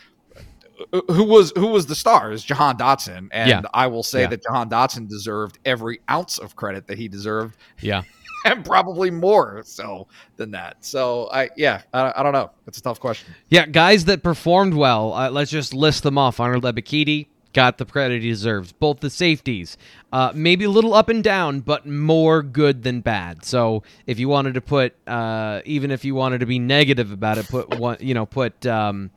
uh, 0.93 1.01
who 1.11 1.23
was 1.23 1.51
who 1.55 1.67
was 1.67 1.87
the 1.87 1.95
star 1.95 2.31
is 2.31 2.43
Jahan 2.43 2.77
Dotson, 2.77 3.29
and 3.31 3.49
yeah. 3.49 3.61
I 3.73 3.87
will 3.87 4.03
say 4.03 4.21
yeah. 4.21 4.27
that 4.27 4.43
Jahan 4.43 4.69
Dotson 4.69 5.09
deserved 5.09 5.57
every 5.65 5.99
ounce 6.09 6.37
of 6.37 6.55
credit 6.55 6.87
that 6.87 6.97
he 6.97 7.07
deserved. 7.07 7.57
Yeah, 7.79 8.03
and 8.45 8.65
probably 8.65 9.09
more 9.09 9.61
so 9.65 10.07
than 10.35 10.51
that. 10.51 10.77
So 10.83 11.29
I, 11.31 11.49
yeah, 11.55 11.81
I, 11.93 12.13
I 12.15 12.23
don't 12.23 12.33
know. 12.33 12.51
It's 12.67 12.77
a 12.77 12.81
tough 12.81 12.99
question. 12.99 13.33
Yeah, 13.49 13.65
guys 13.65 14.05
that 14.05 14.23
performed 14.23 14.73
well. 14.73 15.13
Uh, 15.13 15.29
let's 15.29 15.51
just 15.51 15.73
list 15.73 16.03
them 16.03 16.17
off. 16.17 16.39
Arnold 16.39 16.63
Ebiketie 16.63 17.27
got 17.53 17.77
the 17.77 17.85
credit 17.85 18.21
he 18.21 18.29
deserves. 18.29 18.71
Both 18.71 18.99
the 18.99 19.09
safeties, 19.09 19.77
uh, 20.13 20.31
maybe 20.35 20.65
a 20.65 20.69
little 20.69 20.93
up 20.93 21.09
and 21.09 21.23
down, 21.23 21.61
but 21.61 21.85
more 21.87 22.43
good 22.43 22.83
than 22.83 23.01
bad. 23.01 23.43
So 23.45 23.83
if 24.05 24.19
you 24.19 24.29
wanted 24.29 24.53
to 24.53 24.61
put, 24.61 24.93
uh, 25.07 25.61
even 25.65 25.91
if 25.91 26.05
you 26.05 26.13
wanted 26.13 26.39
to 26.39 26.45
be 26.45 26.59
negative 26.59 27.11
about 27.11 27.37
it, 27.37 27.47
put 27.47 27.77
one, 27.79 27.97
you 27.99 28.13
know, 28.13 28.25
put. 28.25 28.65
Um, 28.65 29.11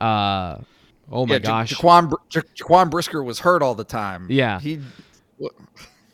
uh, 0.00 0.58
oh 1.10 1.26
my 1.26 1.34
yeah, 1.34 1.38
gosh, 1.38 1.72
Jaquan, 1.72 2.12
Jaquan 2.30 2.90
Brisker 2.90 3.22
was 3.22 3.38
hurt 3.40 3.62
all 3.62 3.74
the 3.74 3.84
time. 3.84 4.26
Yeah, 4.30 4.60
he. 4.60 4.80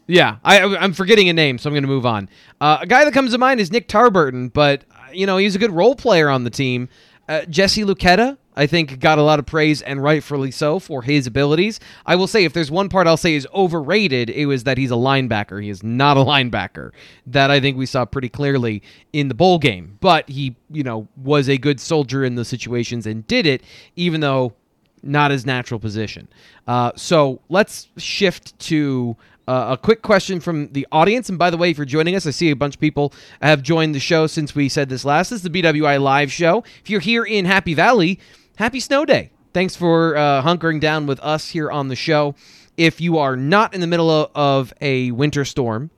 Yeah, 0.06 0.36
I, 0.44 0.62
I'm 0.76 0.92
forgetting 0.92 1.28
a 1.28 1.32
name, 1.32 1.58
so 1.58 1.68
I'm 1.68 1.74
going 1.74 1.82
to 1.82 1.88
move 1.88 2.06
on. 2.06 2.28
Uh, 2.60 2.78
a 2.82 2.86
guy 2.86 3.04
that 3.04 3.14
comes 3.14 3.32
to 3.32 3.38
mind 3.38 3.60
is 3.60 3.72
Nick 3.72 3.88
Tarburton, 3.88 4.52
but 4.52 4.84
you 5.12 5.26
know 5.26 5.36
he's 5.38 5.54
a 5.54 5.58
good 5.58 5.70
role 5.70 5.94
player 5.94 6.28
on 6.28 6.44
the 6.44 6.50
team. 6.50 6.88
Uh, 7.26 7.42
Jesse 7.46 7.84
Luketa, 7.84 8.36
I 8.54 8.66
think, 8.66 9.00
got 9.00 9.18
a 9.18 9.22
lot 9.22 9.38
of 9.38 9.46
praise 9.46 9.80
and 9.80 10.02
rightfully 10.02 10.50
so 10.50 10.78
for 10.78 11.00
his 11.00 11.26
abilities. 11.26 11.80
I 12.04 12.16
will 12.16 12.26
say, 12.26 12.44
if 12.44 12.52
there's 12.52 12.70
one 12.70 12.90
part 12.90 13.06
I'll 13.06 13.16
say 13.16 13.34
is 13.34 13.48
overrated, 13.54 14.28
it 14.28 14.44
was 14.44 14.64
that 14.64 14.76
he's 14.76 14.90
a 14.90 14.94
linebacker. 14.94 15.62
He 15.62 15.70
is 15.70 15.82
not 15.82 16.18
a 16.18 16.20
linebacker. 16.20 16.90
That 17.26 17.50
I 17.50 17.60
think 17.60 17.78
we 17.78 17.86
saw 17.86 18.04
pretty 18.04 18.28
clearly 18.28 18.82
in 19.14 19.28
the 19.28 19.34
bowl 19.34 19.58
game. 19.58 19.96
But 20.00 20.28
he, 20.28 20.54
you 20.70 20.82
know, 20.82 21.08
was 21.16 21.48
a 21.48 21.56
good 21.56 21.80
soldier 21.80 22.24
in 22.24 22.34
the 22.34 22.44
situations 22.44 23.06
and 23.06 23.26
did 23.26 23.46
it, 23.46 23.62
even 23.96 24.20
though 24.20 24.52
not 25.02 25.30
his 25.30 25.46
natural 25.46 25.80
position. 25.80 26.28
Uh, 26.66 26.92
so 26.96 27.40
let's 27.48 27.88
shift 27.96 28.58
to 28.58 29.16
uh, 29.46 29.66
a 29.70 29.76
quick 29.76 30.02
question 30.02 30.40
from 30.40 30.68
the 30.72 30.86
audience. 30.90 31.28
And 31.28 31.38
by 31.38 31.50
the 31.50 31.56
way, 31.56 31.70
if 31.70 31.76
you're 31.76 31.84
joining 31.84 32.14
us, 32.16 32.26
I 32.26 32.30
see 32.30 32.50
a 32.50 32.56
bunch 32.56 32.74
of 32.74 32.80
people 32.80 33.12
have 33.42 33.62
joined 33.62 33.94
the 33.94 34.00
show 34.00 34.26
since 34.26 34.54
we 34.54 34.68
said 34.68 34.88
this 34.88 35.04
last. 35.04 35.30
This 35.30 35.44
is 35.44 35.50
the 35.50 35.62
BWI 35.62 36.00
live 36.00 36.32
show. 36.32 36.64
If 36.82 36.90
you're 36.90 37.00
here 37.00 37.24
in 37.24 37.44
Happy 37.44 37.74
Valley, 37.74 38.20
happy 38.56 38.80
snow 38.80 39.04
day. 39.04 39.30
Thanks 39.52 39.76
for 39.76 40.16
uh, 40.16 40.42
hunkering 40.42 40.80
down 40.80 41.06
with 41.06 41.20
us 41.20 41.50
here 41.50 41.70
on 41.70 41.88
the 41.88 41.96
show. 41.96 42.34
If 42.76 43.00
you 43.00 43.18
are 43.18 43.36
not 43.36 43.74
in 43.74 43.80
the 43.80 43.86
middle 43.86 44.30
of 44.34 44.72
a 44.80 45.12
winter 45.12 45.44
storm, 45.44 45.90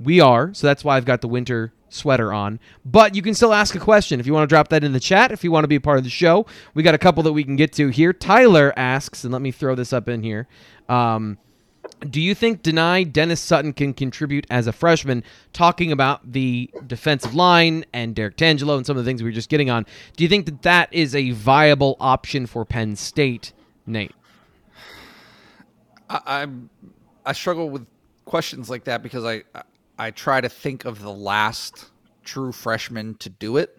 we 0.00 0.20
are. 0.20 0.52
So 0.54 0.66
that's 0.66 0.82
why 0.82 0.96
I've 0.96 1.04
got 1.04 1.20
the 1.20 1.28
winter 1.28 1.72
sweater 1.90 2.32
on. 2.32 2.58
But 2.84 3.14
you 3.14 3.22
can 3.22 3.34
still 3.34 3.52
ask 3.52 3.74
a 3.74 3.78
question 3.78 4.20
if 4.20 4.26
you 4.26 4.32
want 4.32 4.48
to 4.48 4.52
drop 4.52 4.68
that 4.68 4.84
in 4.84 4.92
the 4.92 5.00
chat. 5.00 5.30
If 5.30 5.44
you 5.44 5.52
want 5.52 5.64
to 5.64 5.68
be 5.68 5.76
a 5.76 5.80
part 5.80 5.98
of 5.98 6.04
the 6.04 6.10
show, 6.10 6.46
we 6.74 6.82
got 6.82 6.94
a 6.94 6.98
couple 6.98 7.22
that 7.22 7.32
we 7.32 7.44
can 7.44 7.56
get 7.56 7.72
to 7.74 7.88
here. 7.88 8.12
Tyler 8.12 8.72
asks, 8.76 9.24
and 9.24 9.32
let 9.32 9.42
me 9.42 9.50
throw 9.50 9.74
this 9.74 9.92
up 9.92 10.08
in 10.08 10.22
here. 10.22 10.48
Um, 10.88 11.38
Do 12.00 12.20
you 12.20 12.34
think 12.34 12.62
Dani 12.62 13.12
Dennis 13.12 13.40
Sutton 13.40 13.72
can 13.72 13.92
contribute 13.92 14.46
as 14.50 14.66
a 14.66 14.72
freshman? 14.72 15.24
Talking 15.52 15.90
about 15.90 16.32
the 16.32 16.70
defensive 16.86 17.34
line 17.34 17.84
and 17.92 18.14
Derrick 18.14 18.36
Tangelo 18.36 18.76
and 18.76 18.86
some 18.86 18.96
of 18.96 19.04
the 19.04 19.08
things 19.08 19.22
we 19.22 19.28
were 19.28 19.34
just 19.34 19.48
getting 19.48 19.68
on. 19.68 19.84
Do 20.16 20.24
you 20.24 20.28
think 20.28 20.46
that 20.46 20.62
that 20.62 20.92
is 20.92 21.14
a 21.14 21.30
viable 21.32 21.96
option 21.98 22.46
for 22.46 22.64
Penn 22.64 22.94
State, 22.96 23.52
Nate? 23.86 24.14
I, 26.08 26.20
I'm 26.26 26.70
I 27.26 27.32
struggle 27.32 27.68
with 27.68 27.86
questions 28.24 28.70
like 28.70 28.84
that 28.84 29.02
because 29.02 29.24
I, 29.24 29.42
I 29.54 29.62
I 29.98 30.10
try 30.12 30.40
to 30.40 30.48
think 30.48 30.84
of 30.84 31.02
the 31.02 31.12
last 31.12 31.90
true 32.22 32.52
freshman 32.52 33.14
to 33.16 33.28
do 33.28 33.56
it. 33.56 33.76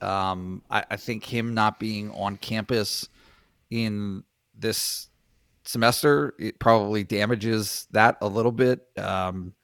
Um, 0.00 0.62
I, 0.70 0.84
I 0.90 0.96
think 0.96 1.24
him 1.24 1.54
not 1.54 1.80
being 1.80 2.10
on 2.12 2.36
campus 2.36 3.08
in 3.70 4.24
this 4.56 5.09
semester 5.64 6.34
it 6.38 6.58
probably 6.58 7.04
damages 7.04 7.86
that 7.92 8.16
a 8.20 8.28
little 8.28 8.52
bit. 8.52 8.86
Um, 8.98 9.54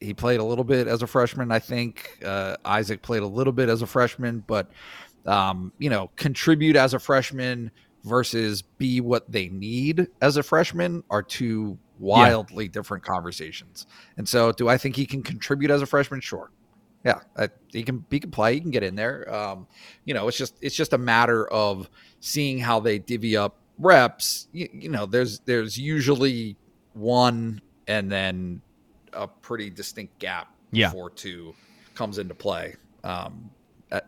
he 0.00 0.14
played 0.14 0.40
a 0.40 0.44
little 0.44 0.64
bit 0.64 0.86
as 0.86 1.02
a 1.02 1.06
freshman. 1.06 1.52
I 1.52 1.58
think 1.58 2.18
uh, 2.24 2.56
Isaac 2.64 3.02
played 3.02 3.22
a 3.22 3.26
little 3.26 3.52
bit 3.52 3.68
as 3.68 3.82
a 3.82 3.86
freshman, 3.86 4.42
but 4.46 4.70
um, 5.26 5.72
you 5.78 5.90
know, 5.90 6.10
contribute 6.16 6.76
as 6.76 6.94
a 6.94 6.98
freshman 6.98 7.70
versus 8.04 8.62
be 8.62 9.00
what 9.00 9.30
they 9.30 9.48
need 9.48 10.08
as 10.20 10.36
a 10.36 10.42
freshman 10.42 11.02
are 11.10 11.22
two 11.22 11.78
wildly 11.98 12.66
yeah. 12.66 12.70
different 12.70 13.04
conversations. 13.04 13.86
And 14.16 14.28
so, 14.28 14.52
do 14.52 14.68
I 14.68 14.78
think 14.78 14.96
he 14.96 15.06
can 15.06 15.22
contribute 15.22 15.70
as 15.70 15.82
a 15.82 15.86
freshman? 15.86 16.20
Sure. 16.20 16.50
Yeah, 17.04 17.20
I, 17.36 17.50
he 17.70 17.82
can. 17.82 18.04
He 18.10 18.18
can 18.18 18.30
play. 18.30 18.54
He 18.54 18.60
can 18.60 18.70
get 18.70 18.82
in 18.82 18.94
there. 18.94 19.32
Um, 19.32 19.66
you 20.06 20.14
know, 20.14 20.26
it's 20.28 20.38
just 20.38 20.56
it's 20.62 20.74
just 20.74 20.94
a 20.94 20.98
matter 20.98 21.46
of 21.48 21.90
seeing 22.20 22.58
how 22.58 22.80
they 22.80 22.98
divvy 22.98 23.36
up 23.36 23.58
reps. 23.78 24.48
You, 24.52 24.68
you 24.72 24.88
know, 24.88 25.06
there's 25.06 25.40
there's 25.40 25.78
usually 25.78 26.56
one 26.92 27.60
and 27.86 28.10
then 28.10 28.62
a 29.12 29.26
pretty 29.28 29.70
distinct 29.70 30.18
gap 30.18 30.54
yeah. 30.72 30.88
before 30.88 31.10
two 31.10 31.54
comes 31.94 32.18
into 32.18 32.34
play. 32.34 32.74
Um, 33.02 33.50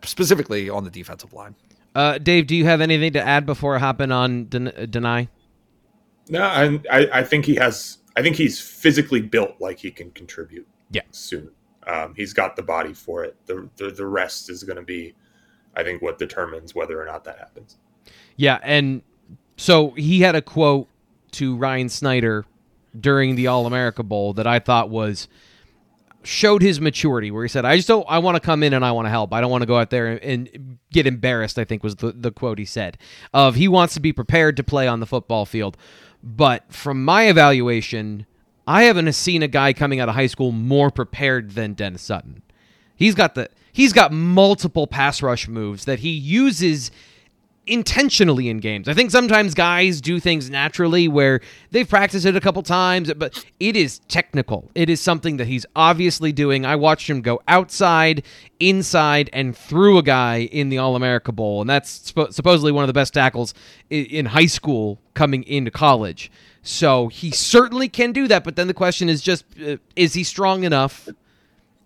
specifically 0.05 0.71
on 0.71 0.85
the 0.85 0.91
defensive 0.91 1.33
line. 1.33 1.55
Uh, 1.95 2.19
Dave, 2.19 2.47
do 2.47 2.57
you 2.57 2.65
have 2.65 2.81
anything 2.81 3.13
to 3.13 3.23
add 3.23 3.47
before 3.47 3.79
hopping 3.79 4.13
on 4.13 4.47
Den- 4.47 4.73
Dani? 4.77 5.29
No, 6.29 6.43
I, 6.43 6.81
I 6.91 7.23
think 7.23 7.45
he 7.45 7.55
has. 7.57 7.99
I 8.17 8.23
think 8.23 8.37
he's 8.37 8.61
physically 8.61 9.21
built 9.21 9.53
like 9.61 9.79
he 9.79 9.91
can 9.91 10.11
contribute. 10.11 10.67
Yeah, 10.91 11.03
soon. 11.11 11.51
Um, 11.87 12.15
he's 12.17 12.33
got 12.33 12.57
the 12.57 12.63
body 12.63 12.93
for 12.93 13.25
it. 13.25 13.37
The 13.47 13.69
the, 13.77 13.91
the 13.91 14.07
rest 14.07 14.51
is 14.51 14.65
going 14.65 14.77
to 14.77 14.83
be, 14.83 15.15
I 15.77 15.85
think, 15.85 16.03
what 16.03 16.19
determines 16.19 16.75
whether 16.75 17.01
or 17.01 17.07
not 17.07 17.25
that 17.25 17.39
happens. 17.39 17.79
Yeah, 18.37 18.59
and 18.63 19.03
so 19.57 19.91
he 19.91 20.21
had 20.21 20.35
a 20.35 20.43
quote 20.43 20.89
to 21.33 21.57
Ryan 21.57 21.89
Snyder 21.89 22.45
during 22.99 23.37
the 23.37 23.47
All 23.47 23.67
America 23.67 24.03
Bowl 24.03 24.33
that 24.35 24.47
I 24.47 24.59
thought 24.59 24.91
was 24.91 25.29
showed 26.27 26.61
his 26.61 26.81
maturity 26.81 27.31
where 27.31 27.45
he 27.45 27.49
said 27.49 27.65
i 27.65 27.77
just 27.77 27.87
don't 27.87 28.05
i 28.09 28.19
want 28.19 28.35
to 28.35 28.41
come 28.41 28.65
in 28.65 28.73
and 28.73 28.85
i 28.85 28.91
want 28.91 29.07
to 29.07 29.11
help. 29.11 29.33
I 29.33 29.41
don't 29.41 29.51
want 29.51 29.63
to 29.63 29.67
go 29.67 29.79
out 29.79 29.91
there 29.91 30.09
and, 30.09 30.49
and, 30.49 30.79
get 30.91 31.07
embarrassed 31.07 31.59
i 31.59 31.65
think 31.65 31.85
was 31.85 31.97
the, 31.97 32.11
the 32.13 32.33
quote 32.33 32.59
he 32.59 32.65
said 32.65 32.99
of 33.33 33.55
he 33.55 33.69
wants 33.69 33.95
to 33.95 34.01
be 34.01 34.13
prepared 34.13 34.57
to 34.57 34.65
play 34.65 34.89
on 34.89 35.01
the 35.01 35.07
football 35.07 35.47
field. 35.47 35.77
But 36.23 36.73
from 36.73 37.05
my 37.05 37.29
evaluation 37.29 38.27
i 38.67 38.85
haven't 38.85 39.13
seen 39.13 39.43
a 39.43 39.49
guy 39.49 39.73
coming 39.73 40.01
out 40.01 40.09
of 40.09 40.17
high 40.17 40.27
school 40.27 40.51
more 40.53 40.91
prepared 40.91 41.53
than 41.53 41.75
dennis 41.75 42.03
sutton. 42.03 42.43
He's 42.97 43.15
got 43.15 43.37
the 43.37 43.49
he's 43.73 43.93
got 43.93 44.11
multiple 44.11 44.89
pass 44.89 45.23
rush 45.23 45.47
moves 45.47 45.85
that 45.85 46.01
he 46.01 46.11
uses 46.11 46.91
intentionally 47.67 48.49
in 48.49 48.59
games. 48.59 48.89
I 48.89 48.95
think 48.95 49.11
sometimes 49.11 49.55
guys 49.55 50.01
do 50.01 50.21
things 50.21 50.49
naturally 50.49 51.09
where 51.09 51.41
they've 51.71 51.89
practiced 51.89 52.25
it 52.25 52.37
a 52.37 52.41
couple 52.41 52.63
times, 52.63 53.13
but 53.15 53.45
it 53.59 53.77
is 53.77 53.99
technical. 54.09 54.71
It 54.75 54.89
is 54.89 55.01
something 55.01 55.37
that 55.39 55.47
he's 55.47 55.67
obviously 55.75 56.33
doing. 56.33 56.65
I 56.65 56.77
watched 56.77 57.11
him 57.11 57.23
go 57.23 57.43
outside, 57.49 58.23
inside, 58.61 59.31
and 59.33 59.57
through 59.57 59.99
a 59.99 60.03
guy 60.03 60.43
in 60.53 60.69
the 60.69 60.79
All 60.79 60.97
America 60.97 61.33
Bowl, 61.33 61.61
and 61.61 61.69
that's 61.69 62.13
supposedly 62.31 62.73
one 62.73 62.85
of 62.85 62.89
the 62.89 62.95
best 62.95 63.15
tackles 63.15 63.53
in 63.91 64.27
high 64.27 64.47
school 64.47 65.01
coming 65.15 65.43
into 65.45 65.71
college. 65.71 66.31
So 66.63 67.09
he 67.09 67.31
certainly 67.31 67.89
can 67.89 68.13
do 68.13 68.27
that, 68.29 68.43
but 68.45 68.57
then 68.57 68.67
the 68.67 68.75
question 68.75 69.09
is 69.09 69.23
just 69.23 69.45
uh, 69.65 69.77
is 69.95 70.15
he 70.15 70.25
strong 70.25 70.65
enough? 70.65 71.09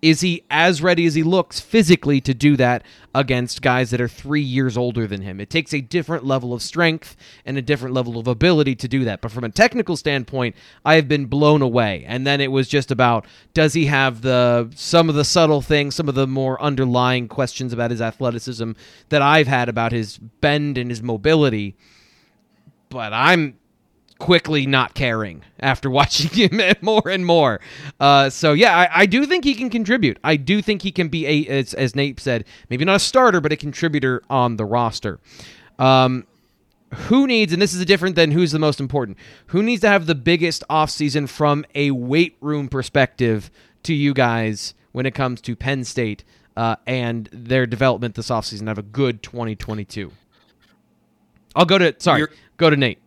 Is 0.02 0.22
he 0.22 0.44
as 0.50 0.82
ready 0.82 1.04
as 1.04 1.14
he 1.14 1.22
looks 1.22 1.60
physically 1.60 2.22
to 2.22 2.32
do 2.32 2.56
that 2.56 2.82
against 3.14 3.60
guys 3.60 3.90
that 3.90 4.00
are 4.00 4.08
three 4.08 4.40
years 4.40 4.76
older 4.76 5.06
than 5.06 5.20
him? 5.20 5.40
It 5.40 5.50
takes 5.50 5.74
a 5.74 5.82
different 5.82 6.24
level 6.24 6.54
of 6.54 6.62
strength 6.62 7.16
and 7.44 7.58
a 7.58 7.62
different 7.62 7.94
level 7.94 8.18
of 8.18 8.26
ability 8.26 8.76
to 8.76 8.88
do 8.88 9.04
that. 9.04 9.20
But 9.20 9.30
from 9.30 9.44
a 9.44 9.50
technical 9.50 9.98
standpoint, 9.98 10.56
I 10.86 10.94
have 10.94 11.06
been 11.06 11.26
blown 11.26 11.60
away. 11.60 12.04
And 12.06 12.26
then 12.26 12.40
it 12.40 12.50
was 12.50 12.66
just 12.66 12.90
about 12.90 13.26
does 13.52 13.74
he 13.74 13.86
have 13.86 14.22
the 14.22 14.70
some 14.74 15.10
of 15.10 15.14
the 15.14 15.24
subtle 15.24 15.60
things, 15.60 15.94
some 15.94 16.08
of 16.08 16.14
the 16.14 16.26
more 16.26 16.60
underlying 16.62 17.28
questions 17.28 17.74
about 17.74 17.90
his 17.90 18.00
athleticism 18.00 18.72
that 19.10 19.20
I've 19.20 19.48
had 19.48 19.68
about 19.68 19.92
his 19.92 20.16
bend 20.16 20.78
and 20.78 20.90
his 20.90 21.02
mobility. 21.02 21.76
But 22.88 23.12
I'm 23.12 23.59
quickly 24.20 24.66
not 24.66 24.94
caring 24.94 25.42
after 25.58 25.90
watching 26.00 26.30
him 26.30 26.60
more 26.80 27.08
and 27.08 27.26
more. 27.26 27.60
Uh, 27.98 28.30
so 28.30 28.52
yeah, 28.52 28.76
I, 28.76 29.00
I, 29.00 29.06
do 29.06 29.26
think 29.26 29.42
he 29.42 29.54
can 29.54 29.68
contribute. 29.68 30.18
I 30.22 30.36
do 30.36 30.62
think 30.62 30.82
he 30.82 30.92
can 30.92 31.08
be 31.08 31.26
a, 31.26 31.46
as, 31.48 31.74
as, 31.74 31.96
Nate 31.96 32.20
said, 32.20 32.44
maybe 32.68 32.84
not 32.84 32.96
a 32.96 33.00
starter, 33.00 33.40
but 33.40 33.50
a 33.50 33.56
contributor 33.56 34.22
on 34.30 34.56
the 34.56 34.64
roster. 34.64 35.18
Um, 35.80 36.26
who 36.92 37.26
needs, 37.26 37.52
and 37.52 37.62
this 37.62 37.72
is 37.72 37.84
different 37.84 38.16
than 38.16 38.30
who's 38.30 38.52
the 38.52 38.58
most 38.58 38.80
important, 38.80 39.16
who 39.46 39.62
needs 39.62 39.80
to 39.80 39.88
have 39.88 40.06
the 40.06 40.14
biggest 40.14 40.62
offseason 40.68 41.28
from 41.28 41.64
a 41.74 41.90
weight 41.92 42.36
room 42.40 42.68
perspective 42.68 43.50
to 43.84 43.94
you 43.94 44.12
guys 44.12 44.74
when 44.92 45.06
it 45.06 45.14
comes 45.14 45.40
to 45.40 45.56
Penn 45.56 45.84
State 45.84 46.24
uh, 46.56 46.76
and 46.86 47.28
their 47.32 47.64
development 47.64 48.16
this 48.16 48.28
offseason? 48.28 48.66
Have 48.66 48.76
a 48.76 48.82
good 48.82 49.22
2022. 49.22 50.10
I'll 51.54 51.64
go 51.64 51.78
to, 51.78 51.94
sorry, 51.98 52.20
You're- 52.20 52.32
go 52.56 52.70
to 52.70 52.76
Nate 52.76 52.98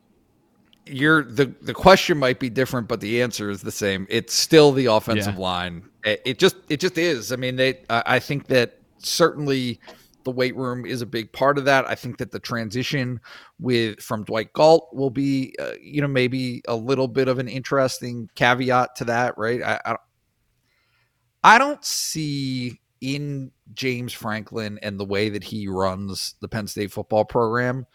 you're 0.85 1.23
the 1.23 1.53
the 1.61 1.73
question 1.73 2.17
might 2.17 2.39
be 2.39 2.49
different, 2.49 2.87
but 2.87 2.99
the 2.99 3.21
answer 3.21 3.49
is 3.49 3.61
the 3.61 3.71
same. 3.71 4.05
It's 4.09 4.33
still 4.33 4.71
the 4.71 4.87
offensive 4.87 5.35
yeah. 5.35 5.41
line. 5.41 5.89
It, 6.03 6.21
it, 6.25 6.39
just 6.39 6.57
it 6.69 6.79
just 6.79 6.97
is. 6.97 7.31
I 7.31 7.37
mean, 7.37 7.55
they. 7.55 7.79
I 7.89 8.19
think 8.19 8.47
that 8.47 8.79
certainly 8.97 9.79
the 10.23 10.31
weight 10.31 10.55
room 10.55 10.85
is 10.85 11.01
a 11.01 11.05
big 11.05 11.31
part 11.31 11.57
of 11.57 11.65
that. 11.65 11.89
I 11.89 11.95
think 11.95 12.17
that 12.17 12.31
the 12.31 12.39
transition 12.39 13.19
with 13.59 14.01
from 14.01 14.23
Dwight 14.23 14.53
Galt 14.53 14.89
will 14.93 15.09
be, 15.09 15.53
uh, 15.59 15.73
you 15.81 16.01
know, 16.01 16.07
maybe 16.07 16.61
a 16.67 16.75
little 16.75 17.07
bit 17.07 17.27
of 17.27 17.39
an 17.39 17.47
interesting 17.47 18.29
caveat 18.35 18.95
to 18.97 19.05
that, 19.05 19.37
right? 19.37 19.61
I, 19.61 19.79
I, 19.85 19.95
I 21.43 21.57
don't 21.57 21.83
see 21.83 22.79
in 23.01 23.51
James 23.73 24.13
Franklin 24.13 24.79
and 24.81 24.99
the 24.99 25.05
way 25.05 25.29
that 25.29 25.43
he 25.43 25.67
runs 25.67 26.35
the 26.39 26.47
Penn 26.47 26.67
State 26.67 26.91
football 26.91 27.25
program, 27.25 27.85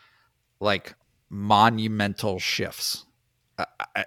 like 0.60 0.94
monumental 1.30 2.38
shifts. 2.38 3.04
I, 3.58 3.66
I, 3.96 4.04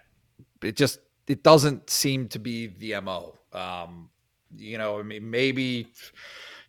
it 0.63 0.75
just 0.75 0.99
it 1.27 1.43
doesn't 1.43 1.89
seem 1.89 2.27
to 2.29 2.39
be 2.39 2.67
the 2.67 2.99
mo. 3.01 3.35
Um, 3.53 4.09
you 4.55 4.77
know, 4.77 4.99
I 4.99 5.03
mean, 5.03 5.29
maybe 5.29 5.87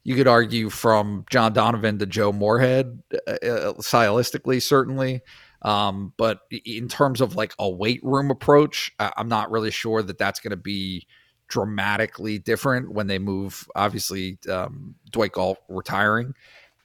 you 0.05 0.15
could 0.15 0.29
argue 0.29 0.71
from 0.71 1.25
John 1.31 1.53
Donovan 1.53 1.99
to 1.99 2.07
Joe 2.07 2.33
Moorhead, 2.33 3.03
uh, 3.15 3.31
uh, 3.31 3.73
stylistically, 3.75 4.61
certainly. 4.61 5.21
Um, 5.63 6.13
but 6.17 6.41
in 6.51 6.89
terms 6.89 7.21
of 7.21 7.37
like 7.37 7.55
a 7.59 7.69
weight 7.69 8.01
room 8.03 8.31
approach, 8.31 8.93
I'm 8.99 9.29
not 9.29 9.51
really 9.51 9.71
sure 9.71 10.03
that 10.03 10.19
that's 10.19 10.41
going 10.41 10.51
to 10.51 10.57
be 10.57 11.07
dramatically 11.47 12.39
different 12.39 12.91
when 12.91 13.07
they 13.07 13.21
move. 13.21 13.69
Obviously, 13.77 14.39
um, 14.51 14.97
Dwight 15.11 15.33
Galt 15.33 15.59
retiring, 15.69 16.35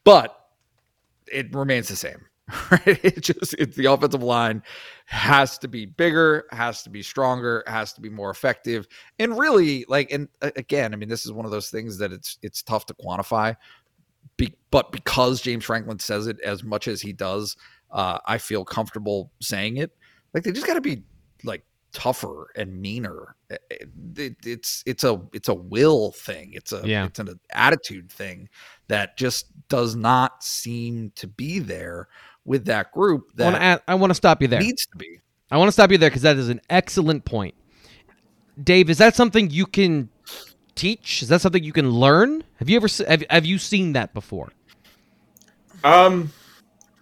but 0.04 0.38
it 1.32 1.54
remains 1.56 1.88
the 1.88 1.96
same. 1.96 2.28
right? 2.72 3.00
It 3.04 3.22
just 3.22 3.54
it's 3.56 3.76
the 3.76 3.86
offensive 3.86 4.24
line 4.24 4.64
has 5.06 5.58
to 5.60 5.68
be 5.68 5.86
bigger, 5.86 6.46
has 6.52 6.84
to 6.84 6.90
be 6.90 7.04
stronger, 7.04 7.64
has 7.68 7.94
to 7.94 8.02
be 8.02 8.10
more 8.10 8.30
effective, 8.30 8.88
and 9.20 9.38
really 9.38 9.86
like 9.90 10.12
and 10.12 10.30
uh, 10.42 10.52
again, 10.56 10.94
I 10.94 10.98
mean, 10.98 11.10
this 11.10 11.26
is 11.26 11.32
one 11.32 11.46
of 11.46 11.52
those 11.52 11.70
things 11.70 11.98
that 11.98 12.14
it's 12.14 12.38
it's 12.42 12.62
tough 12.62 12.86
to 12.88 12.94
quantify. 12.94 13.56
Be, 14.38 14.54
but 14.72 14.92
because 14.92 15.42
James 15.42 15.66
Franklin 15.66 16.00
says 16.00 16.28
it 16.28 16.40
as 16.42 16.64
much 16.64 16.88
as 16.88 17.02
he 17.02 17.12
does, 17.12 17.58
uh, 17.92 18.20
I 18.26 18.38
feel 18.38 18.64
comfortable 18.64 19.32
saying 19.42 19.78
it. 19.78 19.92
Like 20.34 20.44
they 20.44 20.52
just 20.52 20.68
got 20.68 20.76
to 20.76 20.82
be 20.82 21.04
like 21.44 21.64
tougher 21.92 22.52
and 22.56 22.80
meaner. 22.80 23.36
It, 23.50 23.90
it, 24.16 24.36
it's 24.46 24.84
it's 24.86 25.04
a 25.04 25.22
it's 25.34 25.50
a 25.50 25.54
will 25.54 26.12
thing. 26.12 26.52
It's 26.54 26.72
a 26.72 26.82
yeah. 26.86 27.06
it's 27.06 27.20
an 27.20 27.40
attitude 27.52 28.12
thing 28.12 28.48
that 28.88 29.18
just 29.18 29.48
does 29.68 29.96
not 29.96 30.44
seem 30.44 31.12
to 31.16 31.28
be 31.28 31.60
there 31.60 32.08
with 32.48 32.66
that 32.66 32.92
group 32.92 33.32
that 33.36 33.44
I 33.44 33.52
want 33.52 33.56
to, 33.56 33.64
add, 33.64 33.82
I 33.88 33.96
want 33.96 34.10
to 34.10 34.16
stop 34.16 34.42
you 34.42 34.48
there. 34.48 34.60
Needs 34.60 34.88
to 34.88 34.98
be. 34.98 35.20
I 35.52 35.58
want 35.58 35.68
to 35.68 35.72
stop 35.72 35.92
you 35.92 36.00
there 36.00 36.10
because 36.10 36.24
that 36.24 36.38
is 36.38 36.50
an 36.50 36.62
excellent 36.70 37.26
point. 37.26 37.54
Dave, 38.62 38.90
is 38.90 38.98
that 38.98 39.16
something 39.16 39.52
you 39.52 39.68
can 39.68 40.10
teach? 40.74 41.22
Is 41.22 41.30
that 41.30 41.42
something 41.42 41.64
you 41.64 41.74
can 41.74 41.92
learn? 41.92 42.44
Have 42.56 42.70
you 42.70 42.78
ever 42.78 42.88
have, 43.08 43.24
have 43.30 43.46
you 43.46 43.60
seen 43.60 43.94
that 43.94 44.16
before? 44.16 44.52
Um, 45.84 46.34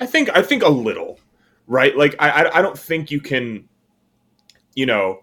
I 0.02 0.06
think 0.06 0.30
I 0.36 0.42
think 0.42 0.64
a 0.64 0.70
little, 0.70 1.18
right? 1.66 1.96
Like 1.96 2.16
I 2.20 2.50
I 2.54 2.62
don't 2.62 2.78
think 2.78 3.10
you 3.10 3.22
can 3.22 3.70
you 4.76 4.86
know, 4.86 5.22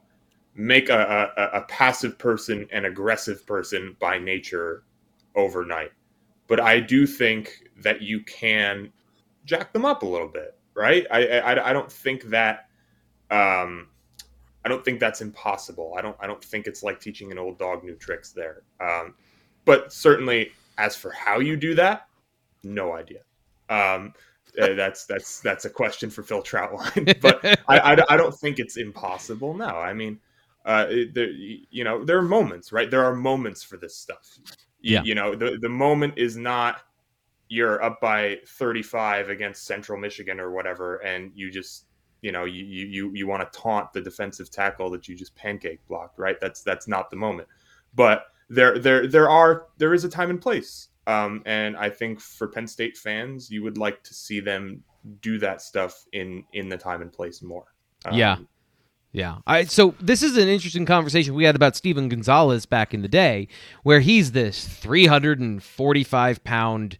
make 0.55 0.89
a, 0.89 1.31
a, 1.37 1.59
a 1.59 1.61
passive 1.63 2.19
person 2.19 2.67
an 2.73 2.87
aggressive 2.87 3.47
person 3.47 3.97
by 4.01 4.19
nature 4.19 4.83
overnight. 5.37 5.93
But 6.49 6.61
I 6.61 6.81
do 6.81 7.07
think 7.07 7.63
that 7.83 8.03
you 8.03 8.21
can 8.21 8.93
jack 9.45 9.73
them 9.73 9.85
up 9.85 10.03
a 10.03 10.07
little 10.07 10.29
bit, 10.29 10.57
right? 10.75 11.07
I 11.11 11.39
I, 11.39 11.71
I 11.71 11.73
don't 11.73 11.91
think 11.91 12.25
that 12.25 12.69
um, 13.31 13.89
I 14.65 14.69
don't 14.69 14.85
think 14.85 15.01
that's 15.01 15.21
impossible. 15.21 15.95
I 15.97 16.03
don't 16.03 16.17
I 16.21 16.27
don't 16.27 16.43
think 16.43 16.67
it's 16.67 16.83
like 16.83 17.01
teaching 17.01 17.33
an 17.33 17.39
old 17.39 17.59
dog 17.59 17.85
new 17.85 17.97
tricks 17.97 18.33
there. 18.33 18.63
Um, 18.81 19.15
but 19.65 19.93
certainly, 19.93 20.53
as 20.79 20.97
for 20.97 21.11
how 21.11 21.41
you 21.41 21.57
do 21.57 21.75
that, 21.75 22.09
no 22.63 22.93
idea. 22.93 23.21
Um, 23.69 24.13
uh, 24.61 24.75
that's 24.77 25.07
that's 25.07 25.41
that's 25.41 25.65
a 25.65 25.71
question 25.71 26.11
for 26.11 26.23
Phil 26.23 26.43
Trautwein. 26.43 27.21
but 27.21 27.45
I, 27.69 27.79
I, 27.79 27.97
I 28.11 28.17
don't 28.17 28.35
think 28.35 28.59
it's 28.59 28.77
impossible. 28.77 29.55
No, 29.55 29.67
I 29.67 29.93
mean, 29.93 30.21
uh, 30.65 30.87
there, 31.13 31.31
you 31.31 31.85
know, 31.85 32.05
there 32.05 32.19
are 32.19 32.23
moments, 32.23 32.73
right? 32.73 32.91
There 32.91 33.05
are 33.05 33.15
moments 33.15 33.63
for 33.63 33.77
this 33.77 33.97
stuff. 33.97 34.39
Yeah. 34.81 35.03
you 35.05 35.15
know, 35.15 35.35
the 35.35 35.59
the 35.61 35.69
moment 35.69 36.15
is 36.17 36.37
not 36.37 36.83
you're 37.49 37.83
up 37.83 38.01
by 38.01 38.39
35 38.47 39.29
against 39.29 39.65
Central 39.65 39.99
Michigan 39.99 40.41
or 40.41 40.51
whatever, 40.51 40.97
and 40.97 41.31
you 41.35 41.51
just 41.51 41.87
you 42.23 42.33
know 42.33 42.45
you 42.45 42.65
you 42.65 43.11
you, 43.13 43.27
want 43.27 43.43
to 43.43 43.59
taunt 43.59 43.93
the 43.93 44.01
defensive 44.01 44.51
tackle 44.51 44.91
that 44.91 45.09
you 45.09 45.15
just 45.15 45.35
pancake 45.35 45.81
blocked, 45.89 46.19
right? 46.19 46.37
That's 46.41 46.63
that's 46.63 46.89
not 46.89 47.11
the 47.11 47.17
moment. 47.17 47.49
But 47.95 48.27
there 48.49 48.79
there 48.79 49.07
there 49.07 49.29
are 49.29 49.67
there 49.79 49.95
is 49.95 50.05
a 50.05 50.09
time 50.09 50.31
and 50.31 50.41
place. 50.41 50.89
Um, 51.07 51.43
and 51.47 51.77
I 51.77 51.91
think 51.91 52.21
for 52.21 52.47
Penn 52.47 52.67
State 52.67 52.97
fans, 52.97 53.51
you 53.51 53.63
would 53.65 53.77
like 53.77 54.05
to 54.05 54.15
see 54.15 54.39
them 54.39 54.85
do 55.21 55.39
that 55.39 55.61
stuff 55.61 56.05
in 56.13 56.45
in 56.53 56.69
the 56.69 56.79
time 56.79 57.03
and 57.03 57.13
place 57.13 57.43
more. 57.43 57.65
Um, 58.05 58.15
Yeah. 58.15 58.37
Yeah. 59.13 59.39
I 59.47 59.65
so 59.65 59.95
this 60.01 60.23
is 60.23 60.37
an 60.37 60.49
interesting 60.49 60.87
conversation 60.87 61.35
we 61.35 61.45
had 61.45 61.57
about 61.57 61.77
Steven 61.77 62.09
Gonzalez 62.09 62.67
back 62.67 62.95
in 62.95 63.03
the 63.03 63.09
day, 63.09 63.49
where 63.83 64.01
he's 64.01 64.33
this 64.33 64.67
345 64.67 66.45
pound, 66.45 66.99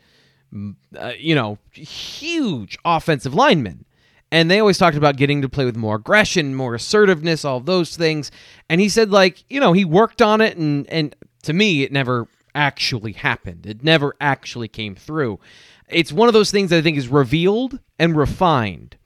uh, 0.99 1.13
you 1.19 1.35
know, 1.35 1.59
huge 1.73 2.79
offensive 2.85 3.35
linemen. 3.35 3.85
And 4.31 4.51
they 4.51 4.61
always 4.61 4.79
talked 4.79 4.97
about 4.97 5.17
getting 5.17 5.43
to 5.43 5.49
play 5.49 5.67
with 5.67 5.77
more 5.77 5.97
aggression, 5.97 6.55
more 6.55 6.75
assertiveness, 6.75 7.45
all 7.45 7.61
those 7.61 7.97
things. 7.97 8.31
And 8.71 8.81
he 8.81 8.89
said, 8.89 9.11
like, 9.11 9.45
you 9.51 9.61
know, 9.61 9.75
he 9.75 9.85
worked 9.85 10.23
on 10.23 10.41
it, 10.41 10.57
and 10.57 10.89
and 10.89 11.15
to 11.43 11.53
me, 11.53 11.83
it 11.83 11.93
never 11.93 12.29
actually 12.55 13.13
happened. 13.13 13.67
It 13.67 13.85
never 13.85 14.15
actually 14.21 14.69
came 14.69 14.95
through. 14.95 15.39
It's 15.89 16.13
one 16.13 16.29
of 16.29 16.35
those 16.35 16.51
things 16.51 16.71
that 16.71 16.79
I 16.79 16.83
think 16.83 16.97
is 16.97 17.09
revealed 17.09 17.79
and 17.99 18.17
refined, 18.17 18.97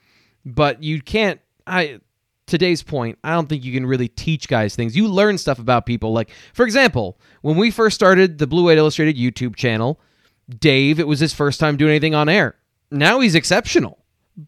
but 0.45 0.83
you 0.83 1.03
can't. 1.03 1.41
I 1.67 1.99
today's 2.47 2.83
point, 2.83 3.19
I 3.25 3.33
don't 3.33 3.49
think 3.49 3.65
you 3.65 3.73
can 3.73 3.87
really 3.87 4.09
teach 4.09 4.49
guys 4.49 4.77
things. 4.77 4.97
You 4.97 5.09
learn 5.09 5.39
stuff 5.39 5.59
about 5.59 5.87
people. 5.87 6.13
Like, 6.13 6.31
for 6.55 6.65
example, 6.65 7.19
when 7.43 7.57
we 7.57 7.71
first 7.71 7.95
started 7.97 8.39
the 8.39 8.47
Blue 8.47 8.65
White 8.65 8.79
Illustrated 8.79 9.17
YouTube 9.17 9.57
channel, 9.57 10.01
Dave, 10.49 11.01
it 11.01 11.07
was 11.07 11.21
his 11.21 11.33
first 11.33 11.61
time 11.61 11.77
doing 11.77 11.91
anything 11.91 12.15
on 12.15 12.29
air. 12.29 12.57
Now 12.91 13.21
he's 13.21 13.35
exceptional. 13.35 13.99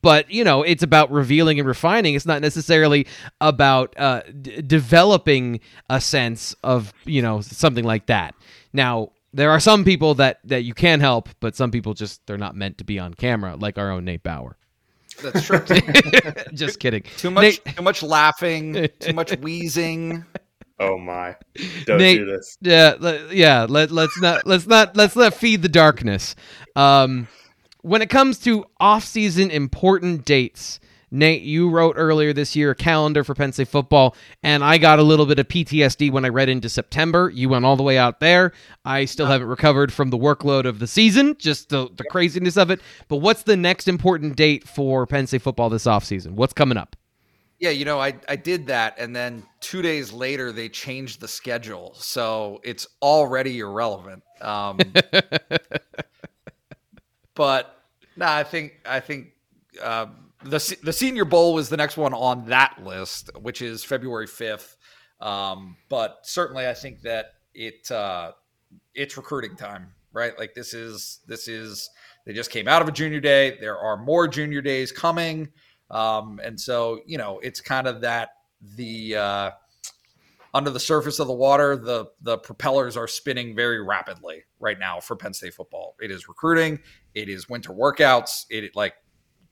But, 0.02 0.30
you 0.30 0.44
know, 0.44 0.62
it's 0.62 0.82
about 0.82 1.10
revealing 1.10 1.58
and 1.58 1.66
refining. 1.66 2.14
It's 2.14 2.26
not 2.26 2.42
necessarily 2.42 3.06
about 3.40 3.98
uh, 3.98 4.20
d- 4.42 4.60
developing 4.60 5.60
a 5.88 5.98
sense 5.98 6.54
of, 6.62 6.92
you 7.06 7.22
know, 7.22 7.40
something 7.40 7.84
like 7.84 8.04
that. 8.06 8.34
Now, 8.74 9.12
there 9.32 9.50
are 9.50 9.60
some 9.60 9.84
people 9.84 10.14
that, 10.16 10.40
that 10.44 10.64
you 10.64 10.74
can 10.74 11.00
help, 11.00 11.30
but 11.40 11.56
some 11.56 11.70
people 11.70 11.94
just, 11.94 12.26
they're 12.26 12.36
not 12.36 12.54
meant 12.54 12.76
to 12.78 12.84
be 12.84 12.98
on 12.98 13.14
camera, 13.14 13.56
like 13.56 13.78
our 13.78 13.90
own 13.90 14.04
Nate 14.04 14.22
Bauer. 14.22 14.58
That's 15.22 15.46
true. 15.46 15.60
just 16.52 16.80
kidding. 16.80 17.04
too 17.16 17.30
much, 17.30 17.42
Nate- 17.42 17.76
too 17.76 17.82
much 17.82 18.02
laughing, 18.02 18.88
too 19.00 19.14
much 19.14 19.32
wheezing. 19.38 20.22
Oh 20.80 20.98
my! 20.98 21.36
Don't 21.86 21.98
Nate- 21.98 22.18
do 22.18 22.26
this. 22.26 22.56
Yeah, 22.60 22.94
let, 22.98 23.32
yeah. 23.32 23.66
Let, 23.68 23.90
let's 23.90 24.20
not 24.20 24.46
let's 24.46 24.66
not 24.66 24.96
let's 24.96 25.16
not 25.16 25.34
feed 25.34 25.62
the 25.62 25.68
darkness. 25.68 26.34
Um, 26.76 27.28
when 27.82 28.02
it 28.02 28.10
comes 28.10 28.38
to 28.40 28.64
off-season 28.80 29.50
important 29.50 30.24
dates, 30.24 30.80
Nate, 31.10 31.42
you 31.42 31.70
wrote 31.70 31.94
earlier 31.96 32.32
this 32.32 32.54
year 32.54 32.72
a 32.72 32.74
calendar 32.74 33.24
for 33.24 33.34
Penn 33.34 33.52
State 33.52 33.68
football, 33.68 34.14
and 34.42 34.62
I 34.62 34.78
got 34.78 34.98
a 34.98 35.02
little 35.02 35.26
bit 35.26 35.38
of 35.38 35.48
PTSD 35.48 36.10
when 36.10 36.24
I 36.24 36.28
read 36.28 36.48
into 36.48 36.68
September. 36.68 37.30
You 37.34 37.48
went 37.48 37.64
all 37.64 37.76
the 37.76 37.82
way 37.82 37.96
out 37.96 38.20
there. 38.20 38.52
I 38.84 39.06
still 39.06 39.26
haven't 39.26 39.48
recovered 39.48 39.92
from 39.92 40.10
the 40.10 40.18
workload 40.18 40.64
of 40.64 40.80
the 40.80 40.86
season, 40.86 41.36
just 41.38 41.70
the, 41.70 41.88
the 41.96 42.04
craziness 42.04 42.56
of 42.56 42.70
it. 42.70 42.80
But 43.08 43.16
what's 43.16 43.42
the 43.42 43.56
next 43.56 43.88
important 43.88 44.36
date 44.36 44.68
for 44.68 45.06
Penn 45.06 45.26
State 45.26 45.42
football 45.42 45.70
this 45.70 45.84
offseason? 45.84 46.32
What's 46.32 46.52
coming 46.52 46.76
up? 46.76 46.94
Yeah, 47.58 47.70
you 47.70 47.84
know, 47.84 48.00
I, 48.00 48.14
I 48.28 48.36
did 48.36 48.68
that, 48.68 48.94
and 48.98 49.14
then 49.14 49.42
two 49.58 49.82
days 49.82 50.12
later 50.12 50.52
they 50.52 50.68
changed 50.68 51.20
the 51.20 51.26
schedule, 51.26 51.92
so 51.96 52.60
it's 52.62 52.86
already 53.02 53.58
irrelevant. 53.58 54.22
Um, 54.40 54.78
but 57.34 57.82
no, 58.16 58.26
I 58.26 58.44
think 58.44 58.74
I 58.86 59.00
think 59.00 59.28
uh, 59.82 60.06
the 60.44 60.76
the 60.84 60.92
Senior 60.92 61.24
Bowl 61.24 61.54
was 61.54 61.68
the 61.68 61.76
next 61.76 61.96
one 61.96 62.14
on 62.14 62.46
that 62.46 62.84
list, 62.84 63.30
which 63.40 63.60
is 63.60 63.82
February 63.82 64.28
fifth. 64.28 64.76
Um, 65.20 65.76
but 65.88 66.18
certainly, 66.22 66.68
I 66.68 66.74
think 66.74 67.00
that 67.02 67.32
it 67.54 67.90
uh, 67.90 68.32
it's 68.94 69.16
recruiting 69.16 69.56
time, 69.56 69.92
right? 70.12 70.38
Like 70.38 70.54
this 70.54 70.74
is 70.74 71.20
this 71.26 71.48
is 71.48 71.90
they 72.24 72.32
just 72.32 72.50
came 72.50 72.68
out 72.68 72.82
of 72.82 72.88
a 72.88 72.92
junior 72.92 73.20
day. 73.20 73.56
There 73.60 73.78
are 73.78 73.96
more 73.96 74.28
junior 74.28 74.60
days 74.60 74.92
coming. 74.92 75.48
Um, 75.90 76.40
and 76.42 76.60
so, 76.60 77.00
you 77.06 77.18
know, 77.18 77.38
it's 77.40 77.60
kind 77.60 77.86
of 77.86 78.02
that 78.02 78.30
the 78.76 79.16
uh, 79.16 79.50
under 80.54 80.70
the 80.70 80.80
surface 80.80 81.18
of 81.18 81.26
the 81.26 81.34
water, 81.34 81.76
the 81.76 82.06
the 82.22 82.38
propellers 82.38 82.96
are 82.96 83.08
spinning 83.08 83.54
very 83.54 83.82
rapidly 83.82 84.44
right 84.60 84.78
now 84.78 85.00
for 85.00 85.16
Penn 85.16 85.34
State 85.34 85.54
football. 85.54 85.96
It 86.00 86.10
is 86.10 86.28
recruiting, 86.28 86.80
it 87.14 87.28
is 87.28 87.48
winter 87.48 87.72
workouts, 87.72 88.46
it 88.50 88.74
like 88.74 88.94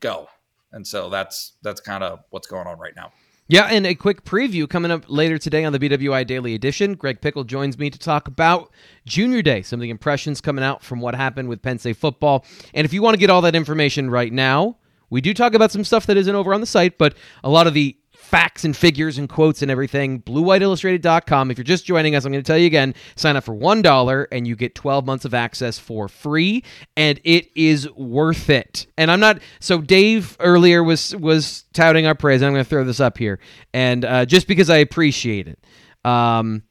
go. 0.01 0.29
And 0.73 0.87
so 0.87 1.09
that's 1.09 1.55
that's 1.63 1.81
kind 1.81 2.03
of 2.03 2.21
what's 2.31 2.47
going 2.47 2.67
on 2.67 2.79
right 2.79 2.95
now. 2.97 3.13
Yeah, 3.49 3.67
and 3.67 3.87
a 3.87 3.95
quick 3.95 4.25
preview 4.25 4.69
coming 4.69 4.91
up 4.91 5.05
later 5.07 5.39
today 5.39 5.65
on 5.65 5.73
the 5.73 5.79
BWI 5.79 6.27
Daily 6.27 6.55
Edition. 6.55 6.95
Greg 6.95 7.21
Pickle 7.21 7.45
joins 7.45 7.79
me 7.79 7.91
to 7.91 7.99
talk 7.99 8.27
about 8.27 8.73
Junior 9.07 9.41
Day, 9.41 9.63
some 9.63 9.79
of 9.79 9.83
the 9.83 9.91
impressions 9.91 10.41
coming 10.41 10.65
out 10.65 10.83
from 10.83 10.99
what 10.99 11.15
happened 11.15 11.49
with 11.49 11.63
Penn 11.63 11.79
State 11.79 11.97
football. 11.97 12.45
And 12.75 12.85
if 12.85 12.93
you 12.93 13.03
want 13.03 13.15
to 13.15 13.21
get 13.21 13.31
all 13.31 13.43
that 13.43 13.55
information 13.55 14.11
right 14.11 14.33
now, 14.33 14.79
we 15.11 15.21
do 15.21 15.35
talk 15.35 15.55
about 15.55 15.73
some 15.73 15.85
stuff 15.85 16.07
that 16.07 16.17
isn't 16.17 16.35
over 16.35 16.53
on 16.55 16.61
the 16.61 16.67
site, 16.67 16.99
but 16.99 17.15
a 17.45 17.51
lot 17.51 17.67
of 17.67 17.75
the 17.75 17.97
facts 18.27 18.65
and 18.65 18.77
figures 18.77 19.19
and 19.19 19.29
quotes 19.29 19.63
and 19.63 19.71
everything, 19.71 20.21
bluewhiteillustrated.com. 20.23 21.51
If 21.51 21.59
you're 21.59 21.65
just 21.65 21.87
joining 21.87 22.17
us, 22.17 22.25
I'm 22.25 22.33
going 22.33 22.43
to 22.43 22.47
tell 22.47 22.59
you 22.59 22.67
again, 22.67 22.95
sign 23.15 23.37
up 23.37 23.45
for 23.45 23.55
$1 23.55 24.27
and 24.33 24.49
you 24.49 24.57
get 24.57 24.75
12 24.75 25.07
months 25.07 25.25
of 25.25 25.33
access 25.33 25.79
for 25.79 26.09
free 26.09 26.65
and 26.97 27.21
it 27.23 27.49
is 27.55 27.89
worth 27.93 28.51
it. 28.51 28.87
And 28.99 29.11
I'm 29.13 29.21
not 29.21 29.39
so 29.61 29.81
Dave 29.81 30.37
earlier 30.41 30.83
was 30.83 31.15
was 31.15 31.65
touting 31.73 32.07
our 32.07 32.17
praise. 32.17 32.43
I'm 32.43 32.53
going 32.53 32.65
to 32.65 32.69
throw 32.69 32.85
this 32.85 33.01
up 33.01 33.17
here 33.17 33.39
and 33.73 34.05
uh, 34.05 34.27
just 34.27 34.49
because 34.49 34.71
I 34.71 34.79
appreciate 34.79 35.47
it. 35.47 35.65
Um, 36.05 36.65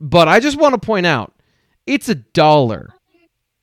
but 0.00 0.26
I 0.26 0.40
just 0.40 0.58
want 0.58 0.74
to 0.74 0.84
point 0.84 1.06
out 1.06 1.34
it's 1.86 2.08
a 2.08 2.16
dollar 2.16 2.94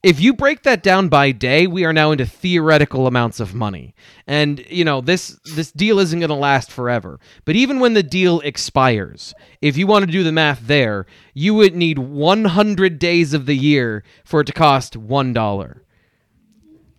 if 0.03 0.19
you 0.19 0.33
break 0.33 0.63
that 0.63 0.83
down 0.83 1.09
by 1.09 1.31
day, 1.31 1.65
we 1.65 1.83
are 1.83 1.93
now 1.93 2.11
into 2.11 2.25
theoretical 2.25 3.07
amounts 3.07 3.39
of 3.39 3.55
money. 3.55 3.95
And, 4.27 4.63
you 4.69 4.85
know, 4.85 5.01
this 5.01 5.39
this 5.55 5.71
deal 5.71 5.99
isn't 5.99 6.19
going 6.19 6.29
to 6.29 6.35
last 6.35 6.71
forever. 6.71 7.19
But 7.45 7.55
even 7.55 7.79
when 7.79 7.93
the 7.93 8.03
deal 8.03 8.39
expires, 8.41 9.33
if 9.61 9.75
you 9.75 9.87
want 9.87 10.05
to 10.05 10.11
do 10.11 10.23
the 10.23 10.31
math 10.31 10.67
there, 10.67 11.07
you 11.33 11.53
would 11.55 11.75
need 11.75 11.97
100 11.99 12.99
days 12.99 13.33
of 13.33 13.47
the 13.47 13.57
year 13.57 14.03
for 14.23 14.41
it 14.41 14.45
to 14.45 14.53
cost 14.53 14.93
$1. 14.93 15.79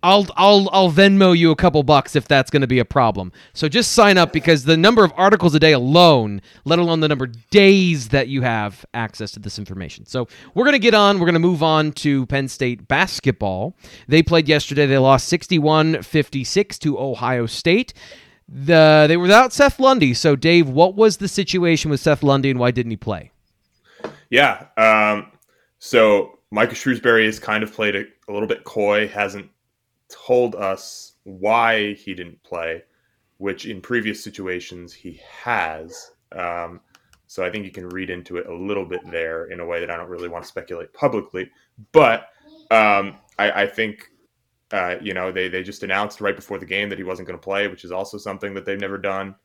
I'll 0.01 0.27
I'll 0.35 0.69
I'll 0.71 0.91
Venmo 0.91 1.37
you 1.37 1.51
a 1.51 1.55
couple 1.55 1.83
bucks 1.83 2.15
if 2.15 2.27
that's 2.27 2.49
going 2.49 2.61
to 2.61 2.67
be 2.67 2.79
a 2.79 2.85
problem. 2.85 3.31
So 3.53 3.67
just 3.67 3.91
sign 3.91 4.17
up 4.17 4.31
because 4.31 4.63
the 4.63 4.77
number 4.77 5.03
of 5.03 5.11
articles 5.17 5.53
a 5.55 5.59
day 5.59 5.73
alone, 5.73 6.41
let 6.65 6.79
alone 6.79 7.01
the 7.01 7.07
number 7.07 7.25
of 7.25 7.49
days 7.49 8.09
that 8.09 8.29
you 8.29 8.41
have 8.41 8.85
access 8.93 9.31
to 9.31 9.39
this 9.39 9.59
information. 9.59 10.05
So 10.05 10.27
we're 10.53 10.63
going 10.63 10.73
to 10.73 10.79
get 10.79 10.93
on. 10.93 11.19
We're 11.19 11.25
going 11.25 11.33
to 11.33 11.39
move 11.39 11.63
on 11.63 11.91
to 11.93 12.25
Penn 12.27 12.47
State 12.47 12.87
basketball. 12.87 13.75
They 14.07 14.23
played 14.23 14.47
yesterday. 14.47 14.85
They 14.85 14.97
lost 14.97 15.31
61-56 15.31 16.79
to 16.79 16.99
Ohio 16.99 17.45
State. 17.45 17.93
The 18.47 19.05
they 19.07 19.17
were 19.17 19.23
without 19.23 19.53
Seth 19.53 19.79
Lundy. 19.79 20.13
So 20.13 20.35
Dave, 20.35 20.69
what 20.69 20.95
was 20.95 21.17
the 21.17 21.27
situation 21.27 21.91
with 21.91 21.99
Seth 21.99 22.23
Lundy 22.23 22.49
and 22.49 22.59
why 22.59 22.71
didn't 22.71 22.91
he 22.91 22.97
play? 22.97 23.31
Yeah. 24.29 24.65
Um, 24.77 25.31
so 25.77 26.39
Micah 26.51 26.73
Shrewsberry 26.73 27.25
has 27.25 27.39
kind 27.39 27.63
of 27.63 27.73
played 27.73 27.95
a, 27.95 28.05
a 28.27 28.31
little 28.31 28.47
bit 28.47 28.63
coy, 28.63 29.07
hasn't 29.07 29.49
told 30.09 30.55
us 30.55 31.13
why 31.23 31.93
he 31.93 32.13
didn't 32.13 32.41
play, 32.43 32.83
which 33.37 33.65
in 33.65 33.81
previous 33.81 34.23
situations 34.23 34.93
he 34.93 35.21
has. 35.43 36.11
Um, 36.31 36.81
so 37.27 37.45
I 37.45 37.51
think 37.51 37.65
you 37.65 37.71
can 37.71 37.87
read 37.89 38.09
into 38.09 38.37
it 38.37 38.47
a 38.47 38.53
little 38.53 38.85
bit 38.85 39.01
there 39.11 39.45
in 39.45 39.59
a 39.59 39.65
way 39.65 39.79
that 39.79 39.91
I 39.91 39.97
don't 39.97 40.09
really 40.09 40.29
want 40.29 40.43
to 40.43 40.47
speculate 40.47 40.91
publicly. 40.93 41.49
But 41.91 42.29
um, 42.71 43.17
I, 43.37 43.63
I 43.63 43.67
think, 43.67 44.09
uh, 44.71 44.95
you 45.01 45.13
know, 45.13 45.31
they, 45.31 45.47
they 45.47 45.61
just 45.61 45.83
announced 45.83 46.21
right 46.21 46.35
before 46.35 46.57
the 46.57 46.65
game 46.65 46.89
that 46.89 46.97
he 46.97 47.03
wasn't 47.03 47.27
going 47.27 47.39
to 47.39 47.43
play, 47.43 47.67
which 47.67 47.83
is 47.83 47.91
also 47.91 48.17
something 48.17 48.53
that 48.55 48.65
they've 48.65 48.79
never 48.79 48.97
done. 48.97 49.35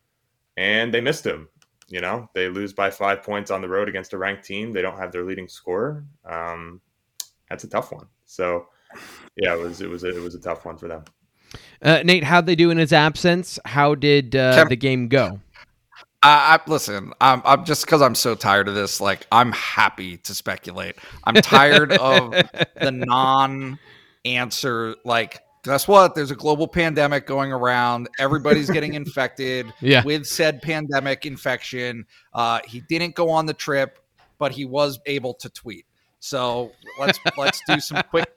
And 0.57 0.95
they 0.95 1.01
missed 1.03 1.27
him. 1.27 1.49
you 1.89 2.01
know, 2.01 2.29
they 2.35 2.49
lose 2.49 2.73
by 2.73 2.91
five 2.91 3.23
points 3.23 3.51
on 3.51 3.61
the 3.61 3.69
road 3.69 3.89
against 3.89 4.12
a 4.12 4.19
ranked 4.19 4.45
team. 4.45 4.73
They 4.73 4.83
don't 4.83 4.99
have 4.99 5.12
their 5.12 5.25
leading 5.25 5.49
scorer. 5.49 6.05
Um, 6.25 6.81
that's 7.49 7.65
a 7.65 7.69
tough 7.69 7.93
one. 7.93 8.07
So, 8.25 8.67
yeah, 9.37 9.55
it 9.55 9.61
was 9.61 9.81
it 9.81 9.89
was 9.89 10.05
a, 10.05 10.09
it 10.17 10.21
was 10.23 10.35
a 10.35 10.41
tough 10.41 10.65
one 10.65 10.77
for 10.77 10.89
them. 10.89 11.05
Uh, 11.83 12.03
Nate, 12.05 12.25
how'd 12.25 12.47
they 12.47 12.57
do 12.57 12.71
in 12.71 12.79
his 12.79 12.93
absence? 12.93 13.59
How 13.65 13.95
did 13.95 14.35
uh, 14.35 14.55
Can- 14.55 14.69
the 14.69 14.77
game 14.77 15.09
go? 15.09 15.41
I, 16.23 16.59
I 16.59 16.71
listen. 16.71 17.13
I'm, 17.21 17.43
I'm 17.45 17.65
just 17.67 17.85
because 17.85 18.01
I'm 18.01 18.15
so 18.15 18.35
tired 18.35 18.67
of 18.67 18.75
this. 18.75 18.99
Like, 19.01 19.27
I'm 19.31 19.53
happy 19.53 20.17
to 20.19 20.35
speculate. 20.35 20.97
I'm 21.25 21.35
tired 21.35 21.93
of 21.93 22.31
the 22.81 22.91
non-answer. 24.25 24.97
Like, 25.05 25.43
guess 25.65 25.87
what? 25.87 26.15
There's 26.15 26.31
a 26.31 26.35
global 26.37 26.67
pandemic 26.67 27.27
going 27.27 27.53
around. 27.53 28.09
Everybody's 28.19 28.71
getting 28.71 28.95
infected 28.95 29.71
Yeah. 29.81 30.03
with 30.03 30.27
said 30.27 30.63
pandemic 30.63 31.27
infection. 31.27 32.07
Uh, 32.33 32.61
he 32.67 32.81
didn't 32.81 33.15
go 33.15 33.29
on 33.31 33.45
the 33.47 33.55
trip, 33.55 33.99
but 34.39 34.51
he 34.53 34.65
was 34.65 34.99
able 35.07 35.35
to 35.35 35.51
tweet. 35.51 35.85
So 36.21 36.73
let's 36.99 37.19
let's 37.37 37.61
do 37.69 37.81
some 37.81 38.03
quick 38.09 38.33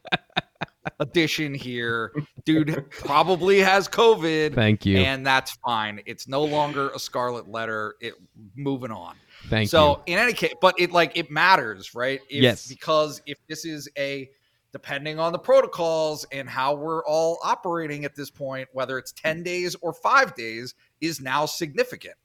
addition 0.99 1.53
here. 1.53 2.11
Dude 2.45 2.89
probably 2.89 3.59
has 3.59 3.88
COVID. 3.88 4.55
Thank 4.55 4.85
you. 4.85 4.97
And 4.97 5.25
that's 5.25 5.51
fine. 5.65 6.01
It's 6.05 6.27
no 6.27 6.43
longer 6.43 6.89
a 6.89 6.99
scarlet 6.99 7.49
letter. 7.49 7.95
It 8.01 8.13
moving 8.55 8.91
on. 8.91 9.15
Thank 9.49 9.65
you. 9.65 9.69
so 9.69 10.01
in 10.05 10.17
any 10.17 10.33
case, 10.33 10.53
but 10.61 10.75
it 10.79 10.91
like 10.91 11.15
it 11.15 11.29
matters, 11.31 11.93
right? 11.93 12.19
If, 12.29 12.43
Yes. 12.43 12.67
Because 12.67 13.21
if 13.25 13.38
this 13.47 13.65
is 13.65 13.89
a 13.97 14.29
depending 14.73 15.17
on 15.19 15.31
the 15.31 15.39
protocols 15.39 16.25
and 16.31 16.47
how 16.47 16.75
we're 16.75 17.03
all 17.05 17.39
operating 17.43 18.05
at 18.05 18.15
this 18.15 18.29
point, 18.29 18.67
whether 18.73 18.97
it's 18.97 19.11
10 19.13 19.41
days 19.41 19.75
or 19.81 19.93
five 19.93 20.35
days, 20.35 20.75
is 21.01 21.21
now 21.21 21.45
significant. 21.45 22.15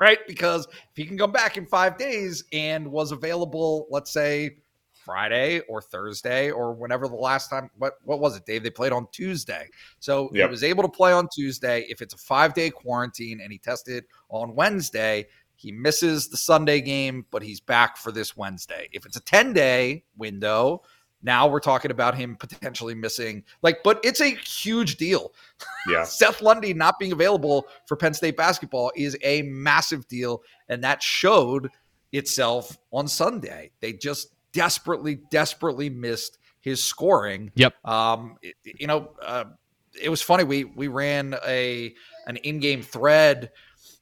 Right? 0.00 0.18
Because 0.26 0.66
if 0.66 0.96
he 0.96 1.06
can 1.06 1.16
come 1.16 1.30
back 1.30 1.56
in 1.56 1.66
five 1.66 1.96
days 1.96 2.44
and 2.52 2.90
was 2.90 3.12
available, 3.12 3.86
let's 3.90 4.12
say 4.12 4.56
Friday 5.04 5.60
or 5.68 5.82
Thursday 5.82 6.50
or 6.50 6.72
whenever 6.72 7.08
the 7.08 7.14
last 7.14 7.50
time 7.50 7.70
what 7.78 7.94
what 8.04 8.20
was 8.20 8.36
it, 8.36 8.46
Dave? 8.46 8.62
They 8.62 8.70
played 8.70 8.92
on 8.92 9.06
Tuesday. 9.12 9.68
So 10.00 10.30
he 10.32 10.44
was 10.44 10.64
able 10.64 10.82
to 10.82 10.88
play 10.88 11.12
on 11.12 11.28
Tuesday. 11.32 11.86
If 11.88 12.02
it's 12.02 12.14
a 12.14 12.18
five 12.18 12.54
day 12.54 12.70
quarantine 12.70 13.40
and 13.40 13.52
he 13.52 13.58
tested 13.58 14.04
on 14.30 14.54
Wednesday, 14.54 15.26
he 15.56 15.72
misses 15.72 16.28
the 16.28 16.36
Sunday 16.36 16.80
game, 16.80 17.26
but 17.30 17.42
he's 17.42 17.60
back 17.60 17.96
for 17.96 18.12
this 18.12 18.36
Wednesday. 18.36 18.88
If 18.92 19.06
it's 19.06 19.16
a 19.16 19.22
10 19.22 19.52
day 19.52 20.04
window, 20.16 20.82
now 21.22 21.46
we're 21.46 21.60
talking 21.60 21.90
about 21.90 22.14
him 22.14 22.36
potentially 22.36 22.94
missing 22.94 23.44
like, 23.62 23.82
but 23.82 23.98
it's 24.04 24.20
a 24.20 24.34
huge 24.34 24.96
deal. 24.96 25.32
Yeah. 25.88 26.04
Seth 26.04 26.42
Lundy 26.42 26.74
not 26.74 26.98
being 26.98 27.12
available 27.12 27.66
for 27.86 27.96
Penn 27.96 28.14
State 28.14 28.36
basketball 28.36 28.92
is 28.94 29.16
a 29.22 29.42
massive 29.42 30.06
deal, 30.06 30.42
and 30.68 30.84
that 30.84 31.02
showed 31.02 31.70
itself 32.12 32.78
on 32.92 33.08
Sunday. 33.08 33.70
They 33.80 33.94
just 33.94 34.33
desperately, 34.54 35.20
desperately 35.30 35.90
missed 35.90 36.38
his 36.60 36.82
scoring. 36.82 37.52
Yep. 37.56 37.74
Um, 37.86 38.36
it- 38.42 38.56
you 38.64 38.86
know, 38.86 39.10
uh, 39.22 39.44
it 40.00 40.08
was 40.08 40.22
funny. 40.22 40.44
We 40.44 40.64
we 40.64 40.88
ran 40.88 41.36
a 41.46 41.94
an 42.26 42.36
in 42.38 42.58
game 42.58 42.82
thread, 42.82 43.50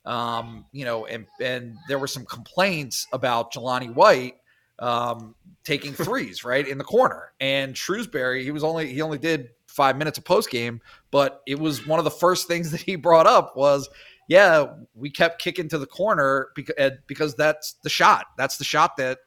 um, 0.07 0.65
you 0.73 0.85
know, 0.85 1.07
and 1.07 1.27
and 1.41 1.77
there 1.89 1.99
were 1.99 2.07
some 2.07 2.25
complaints 2.25 3.07
about 3.13 3.53
Jelani 3.53 3.93
White 3.93 4.37
um, 4.79 5.35
taking 5.65 5.93
threes 6.07 6.45
right 6.45 6.67
in 6.67 6.79
the 6.79 6.85
corner, 6.85 7.33
and 7.41 7.75
Shrewsberry. 7.75 8.43
He 8.43 8.53
was 8.53 8.65
only 8.65 8.93
he 8.93 9.03
only 9.03 9.19
did 9.19 9.51
five 9.67 9.97
minutes 9.99 10.19
of 10.19 10.25
post 10.25 10.51
game, 10.51 10.81
but 11.11 11.43
it 11.47 11.59
was 11.59 11.87
one 11.87 11.99
of 11.99 12.05
the 12.05 12.11
first 12.11 12.47
things 12.49 12.71
that 12.73 12.81
he 12.81 12.97
brought 12.97 13.27
up 13.27 13.57
was. 13.57 13.89
Yeah, 14.29 14.75
we 14.95 15.11
kept 15.11 15.43
kicking 15.43 15.69
to 15.69 15.79
the 15.79 15.87
corner 15.87 16.51
because, 16.55 16.93
because 17.07 17.35
that's 17.35 17.75
the 17.83 17.91
shot. 17.91 18.27
That's 18.39 18.57
the 18.57 18.65
shot 18.65 18.97
that 18.97 19.19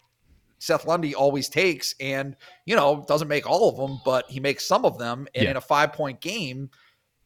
Seth 0.60 0.86
Lundy 0.86 1.14
always 1.16 1.49
takes, 1.49 1.93
and 1.99 2.36
you 2.66 2.76
know 2.76 3.03
doesn't 3.08 3.28
make 3.28 3.49
all 3.49 3.70
of 3.70 3.78
them, 3.78 3.99
but 4.06 4.30
he 4.30 4.39
makes 4.39 4.66
some 4.66 4.86
of 4.86 4.97
them. 4.97 5.28
And 5.36 5.43
Yeah. 5.45 5.51
in 5.51 5.58
a 5.58 5.62
five 5.62 5.93
point 5.93 6.22
game, 6.22 6.70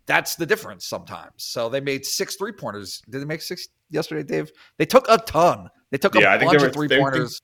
that's 0.06 0.36
the 0.36 0.46
difference 0.46 0.86
sometimes. 0.86 1.44
So 1.44 1.70
they 1.70 1.80
made 1.82 2.06
six 2.06 2.36
three 2.36 2.52
pointers. 2.52 3.02
Did 3.10 3.22
they 3.22 3.26
make 3.26 3.42
six 3.42 3.68
yesterday, 3.90 4.24
Dave? 4.24 4.52
They 4.78 4.86
took 4.86 5.06
a 5.10 5.18
ton. 5.20 5.70
They 5.92 5.98
took 5.98 6.16
a 6.16 6.20
Yeah, 6.22 6.34
I 6.34 6.38
think 6.40 6.50
bunch 6.52 6.60
there 6.62 6.70
of 6.70 6.76
were- 6.76 6.80
three 6.80 6.88
they- 6.88 7.00
pointers. 7.00 7.42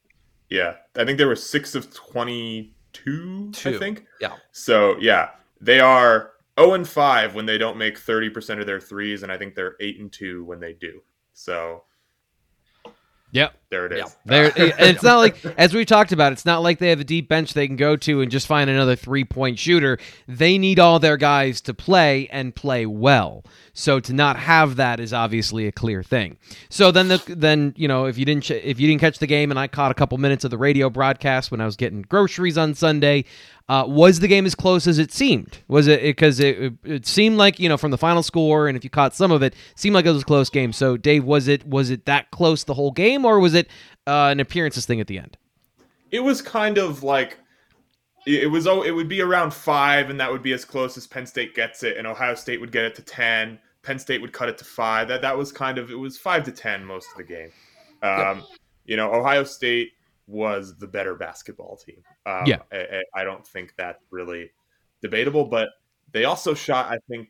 Yeah. 0.50 0.76
I 0.96 1.06
think 1.06 1.18
there 1.18 1.28
were 1.28 1.36
six 1.36 1.74
of 1.76 1.92
22, 1.94 3.52
I 3.66 3.78
think. 3.78 4.06
Yeah. 4.22 4.36
So, 4.52 4.96
yeah, 5.00 5.32
they 5.60 5.80
are 5.80 6.34
0 6.60 6.74
and 6.74 6.88
5 6.88 7.34
when 7.36 7.46
they 7.48 7.58
don't 7.58 7.78
make 7.78 7.98
30% 7.98 8.60
of 8.60 8.66
their 8.68 8.80
threes, 8.80 9.24
and 9.24 9.32
I 9.32 9.38
think 9.38 9.56
they're 9.56 9.76
8 9.80 10.00
and 10.00 10.12
2 10.12 10.44
when 10.46 10.60
they 10.60 10.74
do. 10.74 11.02
So, 11.34 11.84
Yep. 13.32 13.54
There 13.70 13.86
it 13.88 13.94
is. 13.94 13.98
Yeah. 14.00 14.10
There, 14.26 14.54
it's 14.56 15.04
not 15.04 15.18
like, 15.18 15.44
as 15.58 15.74
we 15.74 15.86
talked 15.86 16.12
about, 16.12 16.32
it's 16.32 16.46
not 16.46 16.62
like 16.62 16.80
they 16.80 16.90
have 16.90 17.00
a 17.00 17.06
deep 17.06 17.28
bench 17.28 17.54
they 17.54 17.68
can 17.68 17.76
go 17.76 17.96
to 17.98 18.22
and 18.22 18.32
just 18.32 18.48
find 18.48 18.70
another 18.70 18.96
three 18.96 19.24
point 19.24 19.60
shooter. 19.60 19.98
They 20.28 20.58
need 20.58 20.80
all 20.80 21.00
their 21.00 21.18
guys 21.18 21.62
to 21.62 21.74
play 21.74 22.28
and 22.32 22.56
play 22.56 22.86
well. 22.86 23.44
So 23.74 24.00
to 24.00 24.14
not 24.14 24.38
have 24.38 24.78
that 24.78 25.00
is 25.00 25.12
obviously 25.12 25.68
a 25.68 25.72
clear 25.72 26.02
thing. 26.02 26.38
So 26.70 26.92
then, 26.92 27.10
the 27.10 27.22
then 27.28 27.74
you 27.76 27.88
know, 27.88 28.06
if 28.06 28.18
you 28.18 28.24
didn't 28.24 28.44
ch- 28.44 28.52
if 28.52 28.80
you 28.80 28.88
didn't 28.88 29.02
catch 29.02 29.20
the 29.20 29.28
game, 29.28 29.52
and 29.52 29.60
I 29.60 29.68
caught 29.68 29.92
a 29.92 29.96
couple 29.96 30.18
minutes 30.18 30.46
of 30.46 30.52
the 30.52 30.58
radio 30.58 30.90
broadcast 30.90 31.52
when 31.52 31.60
I 31.60 31.66
was 31.66 31.76
getting 31.76 32.02
groceries 32.04 32.58
on 32.58 32.74
Sunday, 32.74 33.26
uh, 33.68 33.84
was 33.88 34.20
the 34.20 34.28
game 34.28 34.46
as 34.46 34.54
close 34.54 34.86
as 34.86 35.00
it 35.00 35.12
seemed? 35.12 35.58
Was 35.68 35.88
it 35.88 36.04
because 36.04 36.40
it, 36.40 36.58
it 36.60 36.74
it 36.84 37.06
seemed 37.08 37.38
like 37.38 37.60
you 37.60 37.68
know 37.68 37.78
from 37.78 37.90
the 37.90 37.98
final 37.98 38.22
score, 38.22 38.68
and 38.68 38.78
if 38.78 38.84
you 38.84 38.92
caught 38.92 39.16
some 39.16 39.32
of 39.32 39.42
it, 39.42 39.56
seemed 39.76 39.96
like 39.96 40.06
it 40.06 40.12
was 40.12 40.22
a 40.22 40.26
close 40.26 40.52
game. 40.52 40.72
So 40.72 40.98
Dave, 40.98 41.24
was 41.24 41.48
it 41.48 41.66
was 41.66 41.90
it 41.90 42.06
that 42.06 42.30
close 42.30 42.64
the 42.64 42.76
whole 42.76 42.92
game, 42.92 43.26
or 43.26 43.40
was 43.40 43.55
it 43.56 43.68
uh, 44.08 44.28
an 44.32 44.40
appearances 44.40 44.86
thing 44.86 45.00
at 45.02 45.08
the 45.08 45.18
end? 45.18 45.38
It 46.12 46.20
was 46.22 46.42
kind 46.42 46.78
of 46.78 47.04
like 47.04 47.38
it 48.28 48.50
was 48.50 48.66
oh 48.68 48.82
it 48.84 48.92
would 48.92 49.08
be 49.10 49.22
around 49.22 49.54
5 49.54 50.10
and 50.10 50.20
that 50.20 50.32
would 50.32 50.42
be 50.44 50.54
as 50.54 50.66
close 50.66 50.98
as 50.98 51.06
Penn 51.08 51.26
State 51.28 51.54
gets 51.56 51.84
it 51.84 51.98
and 51.98 52.08
Ohio 52.08 52.36
State 52.36 52.60
would 52.60 52.72
get 52.72 52.86
it 52.86 52.96
to 52.96 53.02
10. 53.02 53.60
Penn 53.84 54.00
State 54.00 54.20
would 54.22 54.34
cut 54.34 54.50
it 54.50 54.58
to 54.58 54.66
5. 54.66 55.08
That 55.08 55.22
that 55.22 55.38
was 55.38 55.52
kind 55.52 55.78
of 55.78 55.92
it 55.92 55.96
was 56.00 56.18
5 56.18 56.44
to 56.46 56.52
10 56.52 56.84
most 56.86 57.08
of 57.12 57.18
the 57.18 57.24
game. 57.24 57.52
Um, 58.02 58.44
you 58.86 58.98
know, 58.98 59.12
Ohio 59.14 59.44
State 59.44 59.92
was 60.28 60.76
the 60.78 60.88
better 60.88 61.16
basketball 61.16 61.78
team. 61.78 62.02
Um, 62.26 62.46
Yeah. 62.46 62.60
I, 62.72 62.78
I- 62.78 63.22
I 63.22 63.24
don't 63.24 63.46
think 63.46 63.74
that's 63.78 64.04
really 64.12 64.52
debatable, 65.02 65.46
but 65.46 65.70
they 66.12 66.26
also 66.26 66.54
shot, 66.56 66.92
I 66.92 66.98
think, 67.10 67.30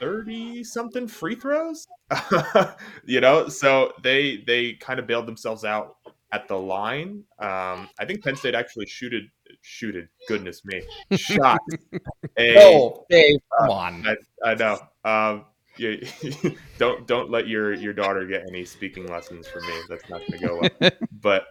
thirty 0.00 0.64
something 0.64 1.08
free 1.08 1.34
throws. 1.34 1.86
you 3.04 3.20
know, 3.20 3.48
so 3.48 3.92
they 4.02 4.38
they 4.46 4.74
kind 4.74 4.98
of 4.98 5.06
bailed 5.06 5.26
themselves 5.26 5.64
out 5.64 5.96
at 6.32 6.48
the 6.48 6.56
line. 6.56 7.24
Um, 7.38 7.88
I 7.98 8.04
think 8.06 8.22
Penn 8.22 8.36
State 8.36 8.54
actually 8.54 8.86
shooted 8.86 9.24
shooted. 9.62 10.08
Goodness 10.28 10.64
me, 10.64 10.82
shot 11.16 11.60
a. 12.38 12.56
Oh, 12.58 13.04
Dave, 13.10 13.38
come 13.58 13.70
on. 13.70 14.06
I, 14.06 14.50
I 14.50 14.54
know. 14.54 14.78
Um, 15.04 15.44
you, 15.76 16.06
don't 16.78 17.06
don't 17.06 17.30
let 17.30 17.48
your 17.48 17.74
your 17.74 17.92
daughter 17.92 18.24
get 18.26 18.44
any 18.48 18.64
speaking 18.64 19.06
lessons 19.06 19.46
from 19.46 19.66
me. 19.66 19.74
That's 19.88 20.08
not 20.08 20.20
going 20.20 20.40
to 20.40 20.46
go 20.46 20.60
well. 20.60 20.90
but 21.20 21.46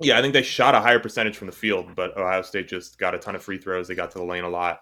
yeah, 0.00 0.18
I 0.18 0.22
think 0.22 0.32
they 0.32 0.42
shot 0.42 0.74
a 0.74 0.80
higher 0.80 1.00
percentage 1.00 1.36
from 1.36 1.46
the 1.46 1.52
field, 1.52 1.94
but 1.94 2.16
Ohio 2.16 2.42
State 2.42 2.68
just 2.68 2.98
got 2.98 3.14
a 3.14 3.18
ton 3.18 3.34
of 3.34 3.42
free 3.42 3.58
throws. 3.58 3.88
They 3.88 3.94
got 3.94 4.10
to 4.12 4.18
the 4.18 4.24
lane 4.24 4.44
a 4.44 4.48
lot, 4.48 4.80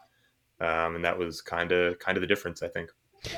um, 0.60 0.96
and 0.96 1.04
that 1.04 1.18
was 1.18 1.40
kind 1.40 1.72
of 1.72 1.98
kind 1.98 2.16
of 2.16 2.20
the 2.20 2.26
difference, 2.26 2.62
I 2.62 2.68
think. 2.68 2.90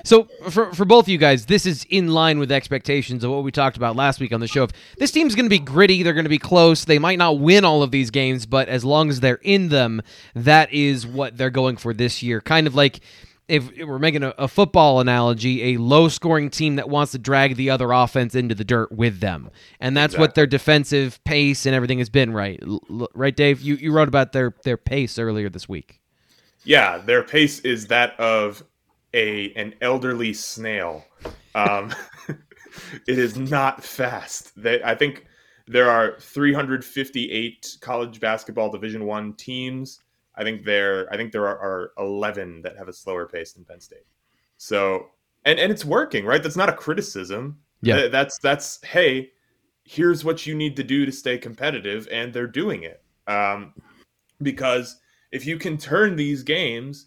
So 0.04 0.24
for 0.50 0.72
for 0.74 0.84
both 0.84 1.04
of 1.04 1.08
you 1.08 1.18
guys, 1.18 1.46
this 1.46 1.64
is 1.64 1.86
in 1.88 2.08
line 2.08 2.38
with 2.38 2.52
expectations 2.52 3.24
of 3.24 3.30
what 3.30 3.42
we 3.44 3.50
talked 3.50 3.76
about 3.76 3.96
last 3.96 4.20
week 4.20 4.32
on 4.32 4.40
the 4.40 4.48
show. 4.48 4.64
If 4.64 4.72
this 4.98 5.10
team's 5.10 5.34
going 5.34 5.46
to 5.46 5.50
be 5.50 5.58
gritty, 5.58 6.02
they're 6.02 6.14
going 6.14 6.24
to 6.24 6.30
be 6.30 6.38
close. 6.38 6.84
They 6.84 6.98
might 6.98 7.18
not 7.18 7.38
win 7.38 7.64
all 7.64 7.82
of 7.82 7.90
these 7.90 8.10
games, 8.10 8.44
but 8.44 8.68
as 8.68 8.84
long 8.84 9.08
as 9.08 9.20
they're 9.20 9.40
in 9.42 9.68
them, 9.68 10.02
that 10.34 10.72
is 10.72 11.06
what 11.06 11.36
they're 11.36 11.50
going 11.50 11.76
for 11.76 11.94
this 11.94 12.22
year. 12.22 12.40
Kind 12.40 12.66
of 12.66 12.74
like 12.74 13.00
if 13.48 13.70
we're 13.78 13.98
making 13.98 14.22
a, 14.22 14.34
a 14.36 14.46
football 14.46 15.00
analogy, 15.00 15.74
a 15.74 15.78
low 15.78 16.08
scoring 16.08 16.50
team 16.50 16.76
that 16.76 16.90
wants 16.90 17.12
to 17.12 17.18
drag 17.18 17.56
the 17.56 17.70
other 17.70 17.92
offense 17.92 18.34
into 18.34 18.54
the 18.54 18.64
dirt 18.64 18.92
with 18.92 19.20
them, 19.20 19.50
and 19.80 19.96
that's 19.96 20.18
what 20.18 20.34
their 20.34 20.46
defensive 20.46 21.22
pace 21.24 21.64
and 21.64 21.74
everything 21.74 21.98
has 21.98 22.10
been. 22.10 22.32
Right, 22.32 22.62
l- 22.62 23.08
right, 23.14 23.34
Dave. 23.34 23.62
You 23.62 23.76
you 23.76 23.92
wrote 23.92 24.08
about 24.08 24.32
their 24.32 24.54
their 24.64 24.76
pace 24.76 25.18
earlier 25.18 25.48
this 25.48 25.66
week. 25.68 26.00
Yeah, 26.64 26.98
their 26.98 27.22
pace 27.22 27.60
is 27.60 27.86
that 27.86 28.18
of 28.18 28.62
a 29.14 29.52
an 29.54 29.74
elderly 29.80 30.32
snail. 30.32 31.04
Um, 31.54 31.94
it 33.06 33.18
is 33.18 33.36
not 33.36 33.84
fast. 33.84 34.52
They, 34.60 34.82
I 34.82 34.94
think 34.94 35.26
there 35.66 35.90
are 35.90 36.18
358 36.20 37.78
college 37.80 38.20
basketball 38.20 38.70
Division 38.70 39.04
One 39.04 39.34
teams. 39.34 40.00
I 40.34 40.44
think 40.44 40.64
there 40.64 41.12
I 41.12 41.16
think 41.16 41.32
there 41.32 41.46
are, 41.46 41.58
are 41.58 41.92
11 41.98 42.62
that 42.62 42.76
have 42.76 42.88
a 42.88 42.92
slower 42.92 43.26
pace 43.26 43.52
than 43.52 43.64
Penn 43.64 43.80
State. 43.80 44.06
So 44.56 45.10
and 45.44 45.58
and 45.58 45.72
it's 45.72 45.84
working, 45.84 46.24
right? 46.24 46.42
That's 46.42 46.56
not 46.56 46.68
a 46.68 46.74
criticism. 46.74 47.58
Yeah. 47.82 47.96
Th- 47.96 48.12
that's 48.12 48.38
that's 48.38 48.82
hey, 48.84 49.30
here's 49.84 50.24
what 50.24 50.46
you 50.46 50.54
need 50.54 50.76
to 50.76 50.84
do 50.84 51.06
to 51.06 51.12
stay 51.12 51.38
competitive, 51.38 52.08
and 52.10 52.32
they're 52.32 52.46
doing 52.46 52.82
it. 52.82 53.02
Um, 53.26 53.74
because 54.42 55.00
if 55.32 55.46
you 55.46 55.58
can 55.58 55.76
turn 55.76 56.16
these 56.16 56.42
games 56.42 57.06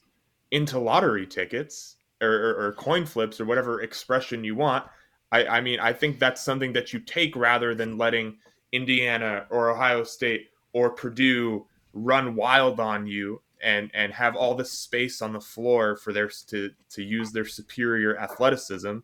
into 0.51 0.79
lottery 0.79 1.25
tickets 1.25 1.95
or, 2.21 2.29
or, 2.29 2.67
or 2.67 2.73
coin 2.73 3.05
flips 3.05 3.39
or 3.39 3.45
whatever 3.45 3.81
expression 3.81 4.43
you 4.43 4.55
want, 4.55 4.85
I, 5.31 5.45
I 5.45 5.61
mean, 5.61 5.79
I 5.79 5.93
think 5.93 6.19
that's 6.19 6.41
something 6.41 6.73
that 6.73 6.93
you 6.93 6.99
take 6.99 7.35
rather 7.35 7.73
than 7.73 7.97
letting 7.97 8.37
Indiana 8.71 9.45
or 9.49 9.69
Ohio 9.69 10.03
State 10.03 10.49
or 10.73 10.91
Purdue 10.91 11.65
run 11.93 12.35
wild 12.35 12.79
on 12.79 13.05
you 13.07 13.41
and 13.63 13.91
and 13.93 14.11
have 14.13 14.35
all 14.35 14.55
this 14.55 14.71
space 14.71 15.21
on 15.21 15.33
the 15.33 15.39
floor 15.39 15.95
for 15.95 16.13
their 16.13 16.29
to 16.47 16.71
to 16.89 17.03
use 17.03 17.31
their 17.31 17.45
superior 17.45 18.17
athleticism 18.17 18.97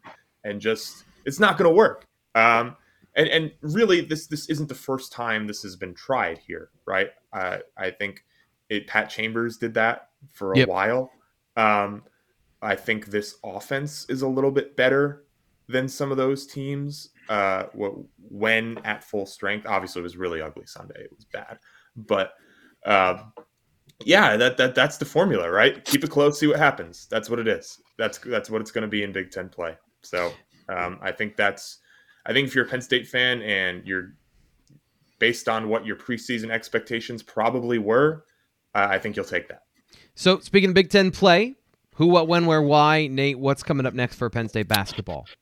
and 0.43 0.61
just 0.61 1.03
it's 1.25 1.39
not 1.39 1.57
going 1.57 1.69
to 1.69 1.75
work. 1.75 2.07
Um, 2.35 2.75
and 3.15 3.27
and 3.29 3.51
really, 3.61 4.01
this 4.01 4.27
this 4.27 4.49
isn't 4.49 4.69
the 4.69 4.75
first 4.75 5.11
time 5.11 5.47
this 5.47 5.63
has 5.63 5.75
been 5.75 5.93
tried 5.93 6.37
here, 6.37 6.69
right? 6.85 7.09
Uh, 7.33 7.57
I 7.77 7.91
think 7.91 8.23
it 8.69 8.87
Pat 8.87 9.09
Chambers 9.09 9.57
did 9.57 9.73
that 9.75 10.09
for 10.31 10.53
a 10.53 10.57
Yep. 10.59 10.67
while. 10.67 11.11
Um, 11.55 12.03
I 12.61 12.75
think 12.75 13.07
this 13.07 13.35
offense 13.43 14.05
is 14.09 14.21
a 14.21 14.27
little 14.27 14.51
bit 14.51 14.75
better 14.75 15.25
than 15.67 15.87
some 15.87 16.11
of 16.11 16.17
those 16.17 16.47
teams 16.47 17.09
uh, 17.29 17.63
when 18.29 18.77
at 18.79 19.03
full 19.03 19.25
strength. 19.25 19.65
Obviously, 19.67 19.99
it 19.99 20.03
was 20.03 20.17
really 20.17 20.41
ugly 20.41 20.65
Sunday. 20.65 21.01
It 21.01 21.11
was 21.15 21.25
bad, 21.25 21.59
but 21.95 22.33
um, 22.85 23.33
yeah, 24.05 24.37
that 24.37 24.57
that 24.57 24.75
that's 24.75 24.97
the 24.97 25.05
formula, 25.05 25.49
right? 25.51 25.83
Keep 25.85 26.03
it 26.03 26.09
close, 26.09 26.39
see 26.39 26.47
what 26.47 26.57
happens. 26.57 27.07
That's 27.09 27.29
what 27.29 27.39
it 27.39 27.47
is. 27.47 27.81
That's 27.97 28.17
that's 28.19 28.49
what 28.49 28.61
it's 28.61 28.71
going 28.71 28.83
to 28.83 28.87
be 28.87 29.03
in 29.03 29.11
Big 29.11 29.31
Ten 29.31 29.49
play. 29.49 29.75
So 30.01 30.31
um, 30.69 30.99
I 31.01 31.11
think 31.11 31.35
that's 31.35 31.79
I 32.25 32.33
think 32.33 32.47
if 32.47 32.55
you're 32.55 32.65
a 32.65 32.67
Penn 32.67 32.81
State 32.81 33.07
fan 33.07 33.41
and 33.41 33.85
you're 33.87 34.13
based 35.19 35.49
on 35.49 35.67
what 35.67 35.85
your 35.85 35.95
preseason 35.95 36.51
expectations 36.51 37.23
probably 37.23 37.79
were, 37.79 38.25
uh, 38.77 38.87
I 38.89 38.99
think 38.99 39.15
you'll 39.15 39.25
take 39.25 39.47
that. 39.47 39.63
So 40.13 40.39
speaking 40.39 40.69
of 40.69 40.75
Big 40.75 40.89
Ten 40.89 41.09
play, 41.09 41.55
who, 41.95 42.07
what, 42.07 42.27
when, 42.27 42.45
where, 42.45 42.61
why, 42.61 43.07
Nate? 43.07 43.39
What's 43.39 43.63
coming 43.63 43.87
up 43.87 43.95
next 43.95 44.15
for 44.15 44.29
Penn 44.29 44.47
State 44.47 44.67
basketball? 44.67 45.25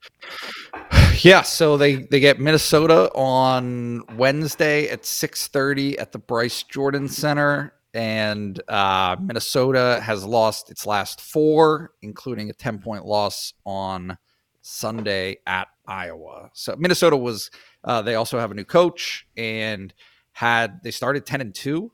Yeah, 1.21 1.43
so 1.43 1.77
they 1.77 1.95
they 1.95 2.19
get 2.19 2.41
Minnesota 2.41 3.09
on 3.15 4.03
Wednesday 4.17 4.89
at 4.89 5.03
6:30 5.03 5.97
at 5.97 6.11
the 6.11 6.19
Bryce 6.19 6.61
Jordan 6.63 7.07
Center 7.07 7.73
and 7.93 8.61
uh, 8.67 9.15
Minnesota 9.21 10.01
has 10.03 10.25
lost 10.25 10.69
its 10.69 10.85
last 10.85 11.21
4 11.21 11.93
including 12.01 12.49
a 12.49 12.53
10-point 12.53 13.05
loss 13.05 13.53
on 13.65 14.17
Sunday 14.61 15.37
at 15.47 15.69
Iowa. 15.87 16.49
So 16.53 16.75
Minnesota 16.77 17.15
was 17.15 17.49
uh, 17.85 18.01
they 18.01 18.15
also 18.15 18.37
have 18.37 18.51
a 18.51 18.53
new 18.53 18.65
coach 18.65 19.25
and 19.37 19.93
had 20.33 20.83
they 20.83 20.91
started 20.91 21.25
10 21.25 21.39
and 21.39 21.55
2 21.55 21.93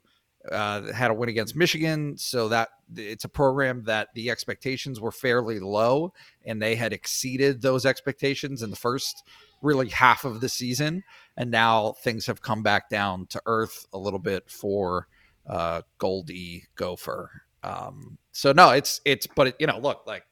uh, 0.50 0.92
had 0.94 1.12
a 1.12 1.14
win 1.14 1.30
against 1.30 1.56
Michigan, 1.56 2.18
so 2.18 2.50
that 2.50 2.70
it's 2.96 3.24
a 3.24 3.30
program 3.30 3.84
that 3.84 4.10
the 4.16 4.30
expectations 4.30 5.00
were 5.00 5.12
fairly 5.12 5.60
low, 5.60 6.14
and 6.46 6.62
they 6.62 6.76
had 6.76 6.94
exceeded 6.94 7.62
those 7.62 7.86
expectations 7.86 8.62
in 8.62 8.70
the 8.70 8.76
first 8.76 9.24
really 9.62 9.90
half 9.90 10.26
of 10.26 10.42
the 10.42 10.50
season, 10.50 11.04
and 11.38 11.52
now 11.52 11.94
things 12.04 12.26
have 12.26 12.42
come 12.42 12.64
back 12.64 12.90
down 12.90 13.28
to 13.28 13.42
earth 13.46 13.86
a 13.94 13.98
little 13.98 14.20
bit 14.20 14.50
for 14.50 15.08
uh, 15.48 15.82
Goldie 15.98 16.64
Gopher. 16.76 17.44
Um, 17.64 18.18
so 18.32 18.52
no, 18.52 18.72
it's 18.72 19.02
it's 19.06 19.28
but 19.28 19.48
it, 19.48 19.56
you 19.60 19.68
know, 19.68 19.78
look 19.78 20.04
like 20.08 20.26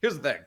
here's 0.00 0.18
the 0.18 0.22
thing. 0.22 0.40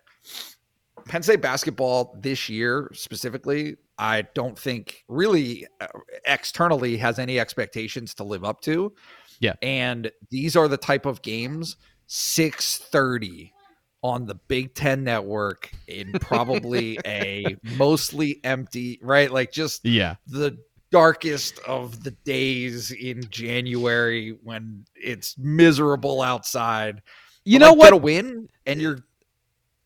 Penn 1.08 1.24
State 1.24 1.42
basketball 1.42 2.18
this 2.20 2.50
year 2.50 2.90
specifically, 2.94 3.78
I 3.98 4.24
don't 4.34 4.58
think 4.58 5.04
really 5.08 5.66
uh, 5.80 5.88
externally 6.26 6.98
has 6.98 7.20
any 7.20 7.40
expectations 7.40 8.14
to 8.16 8.24
live 8.24 8.44
up 8.44 8.62
to. 8.62 8.94
Yeah. 9.40 9.54
And 9.62 10.12
these 10.32 10.56
are 10.56 10.68
the 10.68 10.78
type 10.78 11.06
of 11.06 11.22
games 11.22 11.78
6:30 12.10 13.52
on 14.02 14.26
the 14.26 14.36
Big 14.36 14.74
10 14.76 15.04
network 15.04 15.72
in 15.88 16.12
probably 16.14 17.00
a 17.06 17.56
mostly 17.78 18.40
empty, 18.44 19.00
right? 19.02 19.32
Like 19.32 19.52
just 19.52 19.84
Yeah. 19.86 20.16
the 20.28 20.58
darkest 20.92 21.60
of 21.68 22.04
the 22.04 22.12
days 22.12 22.92
in 22.92 23.24
January 23.30 24.38
when 24.44 24.86
it's 24.96 25.38
miserable 25.38 26.22
outside. 26.22 27.02
You 27.46 27.58
But, 27.60 27.66
know 27.66 27.70
like, 27.72 27.78
what? 27.80 27.86
Get 27.86 27.94
a 27.94 27.98
win 27.98 28.50
and 28.66 28.82
you're 28.82 29.00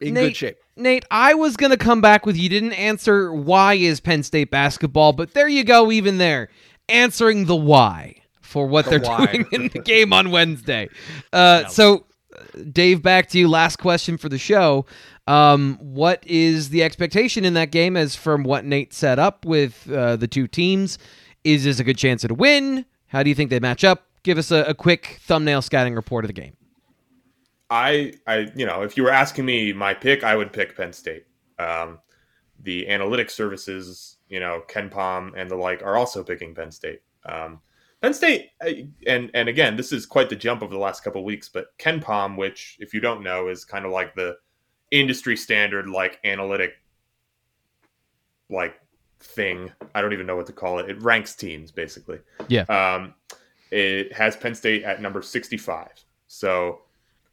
in 0.02 0.14
Nate- 0.14 0.28
good 0.30 0.36
shape. 0.36 0.58
Nate, 0.80 1.06
I 1.12 1.34
was 1.34 1.58
going 1.58 1.72
to 1.72 1.78
come 1.78 2.02
back 2.02 2.26
with 2.26 2.38
you 2.38 2.50
didn't 2.50 2.74
answer 2.74 3.34
why 3.34 3.76
is 3.76 4.00
Penn 4.00 4.24
State 4.24 4.50
basketball, 4.52 5.14
but 5.14 5.34
there 5.34 5.48
you 5.48 5.64
go 5.64 5.92
even 5.92 6.18
there. 6.18 6.50
Answering 6.88 7.46
the 7.46 7.56
why 7.56 8.16
for 8.42 8.66
what 8.68 8.86
The 8.86 8.92
they're 8.98 9.00
why. 9.10 9.26
doing 9.28 9.46
in 9.52 9.68
the 9.70 9.80
game 9.80 10.12
on 10.14 10.32
Wednesday. 10.32 10.90
Uh, 11.32 11.68
so 11.68 12.06
uh, 12.36 12.44
Dave, 12.72 13.02
back 13.02 13.30
to 13.30 13.38
you 13.40 13.48
last 13.48 13.76
question 13.78 14.18
for 14.18 14.30
the 14.30 14.38
show. 14.40 14.86
Um, 15.28 15.78
what 15.80 16.24
is 16.26 16.70
the 16.70 16.82
expectation 16.82 17.46
in 17.46 17.54
that 17.54 17.70
game 17.72 17.96
as 17.96 18.16
from 18.16 18.44
what 18.44 18.66
Nate 18.66 18.94
set 18.94 19.20
up 19.20 19.46
with 19.46 19.88
uh, 19.92 20.16
the 20.16 20.28
two 20.28 20.48
teams? 20.48 20.98
Is 21.44 21.64
this 21.66 21.80
a 21.80 21.84
good 21.84 21.98
chance 21.98 22.26
at 22.26 22.32
a 22.32 22.34
win? 22.34 22.86
How 23.08 23.22
do 23.24 23.30
you 23.30 23.36
think 23.36 23.50
they 23.52 23.60
match 23.60 23.84
up? 23.84 24.08
Give 24.24 24.38
us 24.38 24.52
a, 24.52 24.64
a 24.64 24.74
quick 24.74 25.20
thumbnail 25.22 25.62
scouting 25.62 25.96
report 25.96 26.26
of 26.26 26.30
the 26.30 26.34
game. 26.34 26.56
I, 27.70 28.14
I, 28.26 28.50
you 28.56 28.66
know, 28.66 28.82
if 28.82 28.98
you 28.98 29.04
were 29.04 29.12
asking 29.12 29.46
me 29.46 29.74
my 29.74 29.94
pick, 29.94 30.24
I 30.24 30.36
would 30.36 30.52
pick 30.52 30.76
Penn 30.76 30.92
State. 30.94 31.26
Um, 31.58 32.00
the 32.62 32.90
analytic 32.90 33.30
services, 33.30 34.18
you 34.28 34.40
know, 34.40 34.64
KenPom 34.68 35.34
and 35.36 35.50
the 35.50 35.56
like, 35.56 35.82
are 35.84 35.96
also 35.96 36.24
picking 36.24 36.56
Penn 36.56 36.72
State. 36.72 37.02
Um, 37.26 37.62
Penn 38.02 38.14
State, 38.14 38.52
and 39.06 39.30
and 39.34 39.50
again, 39.50 39.76
this 39.76 39.92
is 39.92 40.06
quite 40.06 40.30
the 40.30 40.36
jump 40.36 40.62
over 40.64 40.74
the 40.74 40.80
last 40.80 41.04
couple 41.04 41.20
of 41.20 41.26
weeks. 41.26 41.50
But 41.50 41.78
KenPom, 41.78 42.38
which 42.38 42.78
if 42.80 42.94
you 42.94 43.02
don't 43.02 43.24
know, 43.24 43.50
is 43.50 43.66
kind 43.66 43.86
of 43.86 43.92
like 43.92 44.16
the 44.16 44.38
industry 44.92 45.36
standard, 45.36 45.90
like 45.90 46.18
analytic, 46.24 46.76
like 48.50 48.80
thing. 49.20 49.70
I 49.94 50.02
don't 50.02 50.14
even 50.14 50.26
know 50.26 50.38
what 50.38 50.46
to 50.46 50.54
call 50.54 50.80
it. 50.80 50.90
It 50.90 51.04
ranks 51.04 51.36
teams 51.36 51.72
basically. 51.72 52.20
Yeah. 52.48 52.62
Um, 52.64 53.16
it 53.70 54.14
has 54.14 54.38
Penn 54.38 54.56
State 54.56 54.84
at 54.84 55.02
number 55.02 55.22
sixty-five. 55.22 55.92
So 56.28 56.84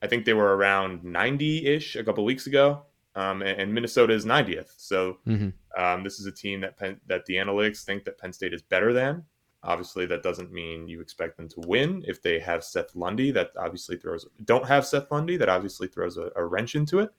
I 0.03 0.07
think 0.07 0.25
they 0.25 0.35
were 0.35 0.57
around 0.57 1.05
90 1.05 1.67
ish 1.67 1.97
a 1.97 2.05
couple 2.05 2.25
weeks 2.25 2.47
ago. 2.47 2.83
Um, 3.15 3.41
and, 3.41 3.61
and 3.63 3.73
Minnesota 3.75 4.13
is 4.13 4.27
90th. 4.27 4.75
So 4.77 5.19
Mhm. 5.27 5.53
um, 5.77 6.05
this 6.05 6.21
is 6.21 6.27
a 6.27 6.33
team 6.33 6.61
that 6.61 6.77
Penn, 6.77 7.01
that 7.07 7.25
the 7.25 7.35
analytics 7.37 7.83
think 7.83 8.05
that 8.05 8.19
Penn 8.19 8.33
State 8.33 8.53
is 8.53 8.61
better 8.63 8.93
than. 8.93 9.25
Obviously, 9.63 10.05
that 10.07 10.23
doesn't 10.23 10.53
mean 10.53 10.87
you 10.87 11.01
expect 11.01 11.37
them 11.39 11.49
to 11.49 11.61
win. 11.67 12.05
If 12.07 12.21
they 12.23 12.39
have 12.41 12.63
Seth 12.63 12.95
Lundy, 12.95 13.31
that 13.33 13.53
obviously 13.59 13.97
throws 13.97 14.27
don't 14.45 14.67
have 14.67 14.87
Seth 14.87 15.11
Lundy, 15.11 15.37
that 15.39 15.49
obviously 15.49 15.89
throws 15.89 16.19
a, 16.19 16.31
a 16.37 16.45
wrench 16.45 16.75
into 16.75 16.99
it. 17.01 17.11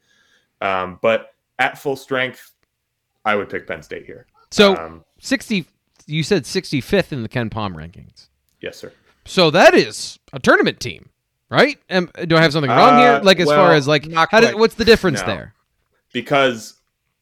Um, 0.61 0.99
but 1.01 1.33
at 1.59 1.77
full 1.79 1.95
strength, 1.95 2.53
I 3.25 3.35
would 3.35 3.49
pick 3.49 3.65
Penn 3.67 3.81
State 3.81 4.05
here. 4.05 4.27
So 4.51 4.75
um, 4.77 5.03
60, 5.19 5.65
you 6.05 6.21
said 6.23 6.43
65th 6.43 7.11
in 7.11 7.23
the 7.23 7.29
KenPom 7.29 7.73
rankings. 7.75 8.27
yes, 8.61 8.77
sir. 8.77 8.93
So 9.25 9.49
that 9.51 9.73
is 9.73 10.19
a 10.31 10.39
tournament 10.39 10.79
team, 10.79 11.09
right? 11.49 11.77
Am, 11.89 12.09
do 12.27 12.35
I 12.37 12.41
have 12.41 12.53
something 12.53 12.69
wrong 12.71 12.99
here? 12.99 13.11
Uh, 13.13 13.23
Like 13.23 13.39
as 13.39 13.47
far 13.47 13.73
as 13.73 13.87
like, 13.87 14.11
how 14.13 14.39
did, 14.39 14.55
what's 14.55 14.75
the 14.75 14.85
difference 14.85 15.21
No. 15.21 15.27
there? 15.27 15.53
because 16.13 16.75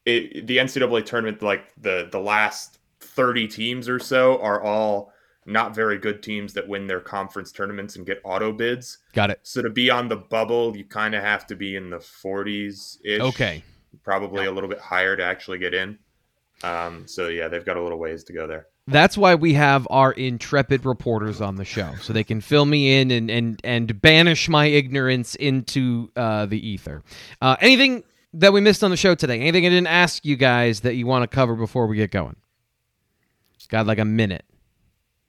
it, 0.05 0.45
the 0.47 0.57
NCAA 0.57 1.05
tournament, 1.05 1.41
like 1.41 1.73
the 1.81 2.07
the 2.11 2.19
last 2.19 2.77
thirty 2.99 3.47
teams 3.47 3.89
or 3.89 3.99
so, 3.99 4.39
are 4.41 4.61
all 4.61 5.11
not 5.47 5.75
very 5.75 5.97
good 5.97 6.23
teams 6.23 6.53
that 6.53 6.67
win 6.67 6.87
their 6.87 6.99
conference 6.99 7.51
tournaments 7.51 7.95
and 7.95 8.05
get 8.05 8.19
auto 8.23 8.51
bids. 8.51 8.99
Got 9.13 9.29
it. 9.31 9.39
So 9.43 9.61
to 9.61 9.69
be 9.69 9.89
on 9.89 10.07
the 10.07 10.15
bubble, 10.15 10.75
you 10.75 10.85
kind 10.85 11.13
of 11.15 11.21
have 11.23 11.45
to 11.47 11.55
be 11.55 11.75
in 11.75 11.89
the 11.89 11.99
forties 11.99 12.99
ish. 13.03 13.21
Okay. 13.21 13.63
probably 14.03 14.45
a 14.45 14.51
little 14.51 14.69
bit 14.69 14.79
higher 14.79 15.15
to 15.15 15.23
actually 15.23 15.57
get 15.59 15.73
in. 15.73 15.97
Um, 16.63 17.07
so 17.07 17.27
yeah, 17.27 17.47
they've 17.47 17.65
got 17.65 17.77
a 17.77 17.81
little 17.81 17.99
ways 17.99 18.23
to 18.25 18.33
go 18.33 18.47
there. 18.47 18.67
That's 18.87 19.17
why 19.17 19.33
we 19.33 19.53
have 19.53 19.87
our 19.89 20.11
intrepid 20.11 20.85
reporters 20.85 21.41
on 21.41 21.55
the 21.55 21.65
show, 21.65 21.95
so 22.01 22.13
they 22.13 22.23
can 22.23 22.39
fill 22.39 22.65
me 22.65 22.99
in 22.99 23.09
and 23.09 23.31
and 23.31 23.59
and 23.63 23.99
banish 23.99 24.47
my 24.47 24.65
ignorance 24.67 25.33
into 25.35 26.11
uh, 26.15 26.45
the 26.45 26.67
ether. 26.67 27.01
Uh, 27.41 27.55
anything 27.61 28.03
that 28.33 28.53
we 28.53 28.61
missed 28.61 28.83
on 28.83 28.91
the 28.91 28.97
show 28.97 29.15
today? 29.15 29.39
Anything 29.39 29.65
I 29.65 29.69
didn't 29.69 29.87
ask 29.87 30.23
you 30.23 30.35
guys 30.35 30.81
that 30.81 30.93
you 30.93 31.07
want 31.07 31.23
to 31.23 31.33
cover 31.33 31.55
before 31.55 31.87
we 31.87 31.97
get 31.97 32.11
going? 32.11 32.35
Just 33.57 33.69
got 33.69 33.87
like 33.87 33.97
a 33.97 34.05
minute. 34.05 34.45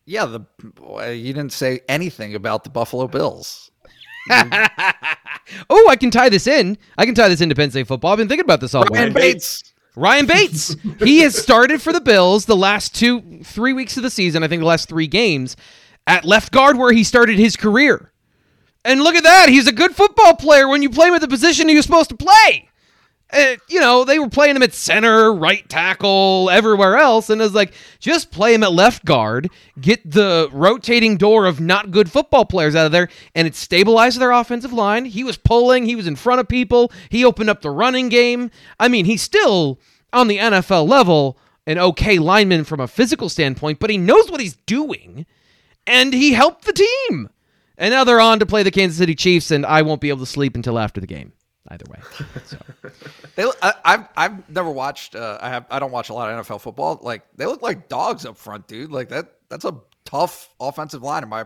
Yeah, 0.04 0.26
the 0.26 0.40
boy, 0.40 1.12
you 1.12 1.32
didn't 1.32 1.52
say 1.52 1.80
anything 1.88 2.34
about 2.34 2.62
the 2.62 2.70
Buffalo 2.70 3.08
Bills. 3.08 3.70
oh, 4.30 5.88
I 5.88 5.96
can 5.98 6.10
tie 6.10 6.28
this 6.28 6.46
in. 6.46 6.76
I 6.98 7.06
can 7.06 7.14
tie 7.14 7.28
this 7.28 7.40
into 7.40 7.54
Penn 7.54 7.70
State 7.70 7.86
football. 7.86 8.12
I've 8.12 8.18
been 8.18 8.28
thinking 8.28 8.44
about 8.44 8.60
this 8.60 8.74
all 8.74 8.84
Ryan 8.84 9.14
week. 9.14 9.14
Bates. 9.14 9.72
Ryan 9.96 10.26
Bates. 10.26 10.76
he 10.98 11.20
has 11.20 11.36
started 11.36 11.80
for 11.80 11.92
the 11.92 12.00
Bills 12.00 12.44
the 12.44 12.56
last 12.56 12.94
two, 12.94 13.40
three 13.42 13.72
weeks 13.72 13.96
of 13.96 14.02
the 14.02 14.10
season. 14.10 14.42
I 14.44 14.48
think 14.48 14.60
the 14.60 14.66
last 14.66 14.88
three 14.88 15.06
games 15.06 15.56
at 16.06 16.24
left 16.24 16.52
guard 16.52 16.76
where 16.78 16.92
he 16.92 17.02
started 17.02 17.38
his 17.38 17.56
career. 17.56 18.12
And 18.84 19.02
look 19.02 19.16
at 19.16 19.24
that. 19.24 19.48
He's 19.48 19.66
a 19.66 19.72
good 19.72 19.96
football 19.96 20.36
player 20.36 20.68
when 20.68 20.82
you 20.82 20.90
play 20.90 21.08
him 21.08 21.14
at 21.14 21.20
the 21.20 21.28
position 21.28 21.68
he 21.68 21.74
was 21.74 21.84
supposed 21.84 22.10
to 22.10 22.16
play. 22.16 22.68
Uh, 23.32 23.56
you 23.68 23.80
know, 23.80 24.04
they 24.04 24.20
were 24.20 24.28
playing 24.28 24.54
him 24.54 24.62
at 24.62 24.72
center, 24.72 25.32
right 25.32 25.68
tackle, 25.68 26.48
everywhere 26.50 26.96
else. 26.96 27.28
And 27.28 27.40
it 27.40 27.44
was 27.44 27.54
like, 27.54 27.74
just 27.98 28.30
play 28.30 28.54
him 28.54 28.62
at 28.62 28.72
left 28.72 29.04
guard, 29.04 29.50
get 29.80 30.08
the 30.08 30.48
rotating 30.52 31.16
door 31.16 31.46
of 31.46 31.60
not 31.60 31.90
good 31.90 32.10
football 32.10 32.44
players 32.44 32.76
out 32.76 32.86
of 32.86 32.92
there, 32.92 33.08
and 33.34 33.48
it 33.48 33.56
stabilized 33.56 34.20
their 34.20 34.30
offensive 34.30 34.72
line. 34.72 35.06
He 35.06 35.24
was 35.24 35.36
pulling, 35.36 35.86
he 35.86 35.96
was 35.96 36.06
in 36.06 36.14
front 36.14 36.40
of 36.40 36.46
people, 36.46 36.92
he 37.08 37.24
opened 37.24 37.50
up 37.50 37.62
the 37.62 37.70
running 37.70 38.08
game. 38.08 38.50
I 38.78 38.86
mean, 38.86 39.06
he's 39.06 39.22
still 39.22 39.80
on 40.12 40.28
the 40.28 40.38
NFL 40.38 40.88
level 40.88 41.36
an 41.66 41.78
okay 41.78 42.18
lineman 42.18 42.64
from 42.64 42.80
a 42.80 42.86
physical 42.86 43.28
standpoint, 43.28 43.80
but 43.80 43.90
he 43.90 43.98
knows 43.98 44.30
what 44.30 44.40
he's 44.40 44.56
doing, 44.66 45.26
and 45.86 46.14
he 46.14 46.32
helped 46.32 46.64
the 46.64 46.72
team. 46.72 47.28
And 47.78 47.92
now 47.92 48.04
they're 48.04 48.20
on 48.20 48.38
to 48.38 48.46
play 48.46 48.62
the 48.62 48.70
Kansas 48.70 48.98
City 48.98 49.14
Chiefs, 49.14 49.50
and 49.50 49.66
I 49.66 49.82
won't 49.82 50.00
be 50.00 50.08
able 50.08 50.20
to 50.20 50.26
sleep 50.26 50.54
until 50.54 50.78
after 50.78 51.00
the 51.00 51.06
game. 51.06 51.32
Either 51.68 51.84
way, 51.90 51.98
so. 52.44 52.58
They, 53.34 53.44
I, 53.62 53.74
I've 53.84 54.08
I've 54.16 54.48
never 54.50 54.70
watched. 54.70 55.14
Uh, 55.14 55.38
I 55.40 55.48
have. 55.48 55.66
I 55.70 55.78
don't 55.78 55.90
watch 55.92 56.10
a 56.10 56.14
lot 56.14 56.30
of 56.30 56.46
NFL 56.46 56.60
football. 56.60 57.00
Like 57.02 57.22
they 57.36 57.46
look 57.46 57.62
like 57.62 57.88
dogs 57.88 58.24
up 58.24 58.36
front, 58.36 58.66
dude. 58.66 58.90
Like 58.90 59.08
that. 59.08 59.32
That's 59.48 59.64
a 59.64 59.76
tough 60.04 60.48
offensive 60.60 61.02
line. 61.02 61.22
Am 61.22 61.32
I? 61.32 61.42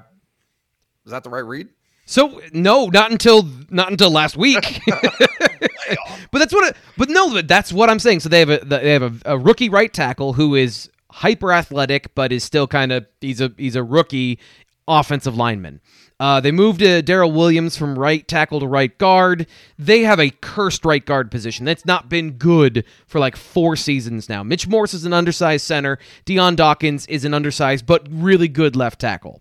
Is 1.04 1.12
that 1.12 1.24
the 1.24 1.30
right 1.30 1.44
read? 1.44 1.68
So 2.06 2.40
no, 2.52 2.86
not 2.86 3.12
until 3.12 3.48
not 3.70 3.90
until 3.90 4.10
last 4.10 4.36
week. 4.36 4.80
but 4.86 6.38
that's 6.38 6.52
what. 6.52 6.70
It, 6.70 6.76
but 6.96 7.08
no, 7.08 7.30
but 7.30 7.48
that's 7.48 7.72
what 7.72 7.88
I'm 7.88 7.98
saying. 7.98 8.20
So 8.20 8.28
they 8.28 8.40
have 8.40 8.50
a 8.50 8.58
they 8.58 8.92
have 8.92 9.02
a, 9.02 9.32
a 9.34 9.38
rookie 9.38 9.68
right 9.68 9.92
tackle 9.92 10.32
who 10.32 10.54
is 10.54 10.90
hyper 11.10 11.52
athletic, 11.52 12.14
but 12.14 12.32
is 12.32 12.44
still 12.44 12.66
kind 12.66 12.92
of 12.92 13.06
he's 13.20 13.40
a 13.40 13.52
he's 13.56 13.76
a 13.76 13.84
rookie 13.84 14.38
offensive 14.88 15.36
lineman. 15.36 15.80
Uh, 16.20 16.38
they 16.38 16.52
moved 16.52 16.80
to 16.80 17.02
Daryl 17.02 17.32
Williams 17.32 17.78
from 17.78 17.98
right 17.98 18.28
tackle 18.28 18.60
to 18.60 18.66
right 18.66 18.96
guard. 18.98 19.46
They 19.78 20.02
have 20.02 20.20
a 20.20 20.28
cursed 20.28 20.84
right 20.84 21.04
guard 21.04 21.30
position 21.30 21.64
that's 21.64 21.86
not 21.86 22.10
been 22.10 22.32
good 22.32 22.84
for 23.06 23.18
like 23.18 23.36
four 23.36 23.74
seasons 23.74 24.28
now. 24.28 24.42
Mitch 24.42 24.68
Morse 24.68 24.92
is 24.92 25.06
an 25.06 25.14
undersized 25.14 25.64
center. 25.64 25.98
Dion 26.26 26.56
Dawkins 26.56 27.06
is 27.06 27.24
an 27.24 27.32
undersized 27.32 27.86
but 27.86 28.06
really 28.10 28.48
good 28.48 28.76
left 28.76 29.00
tackle. 29.00 29.40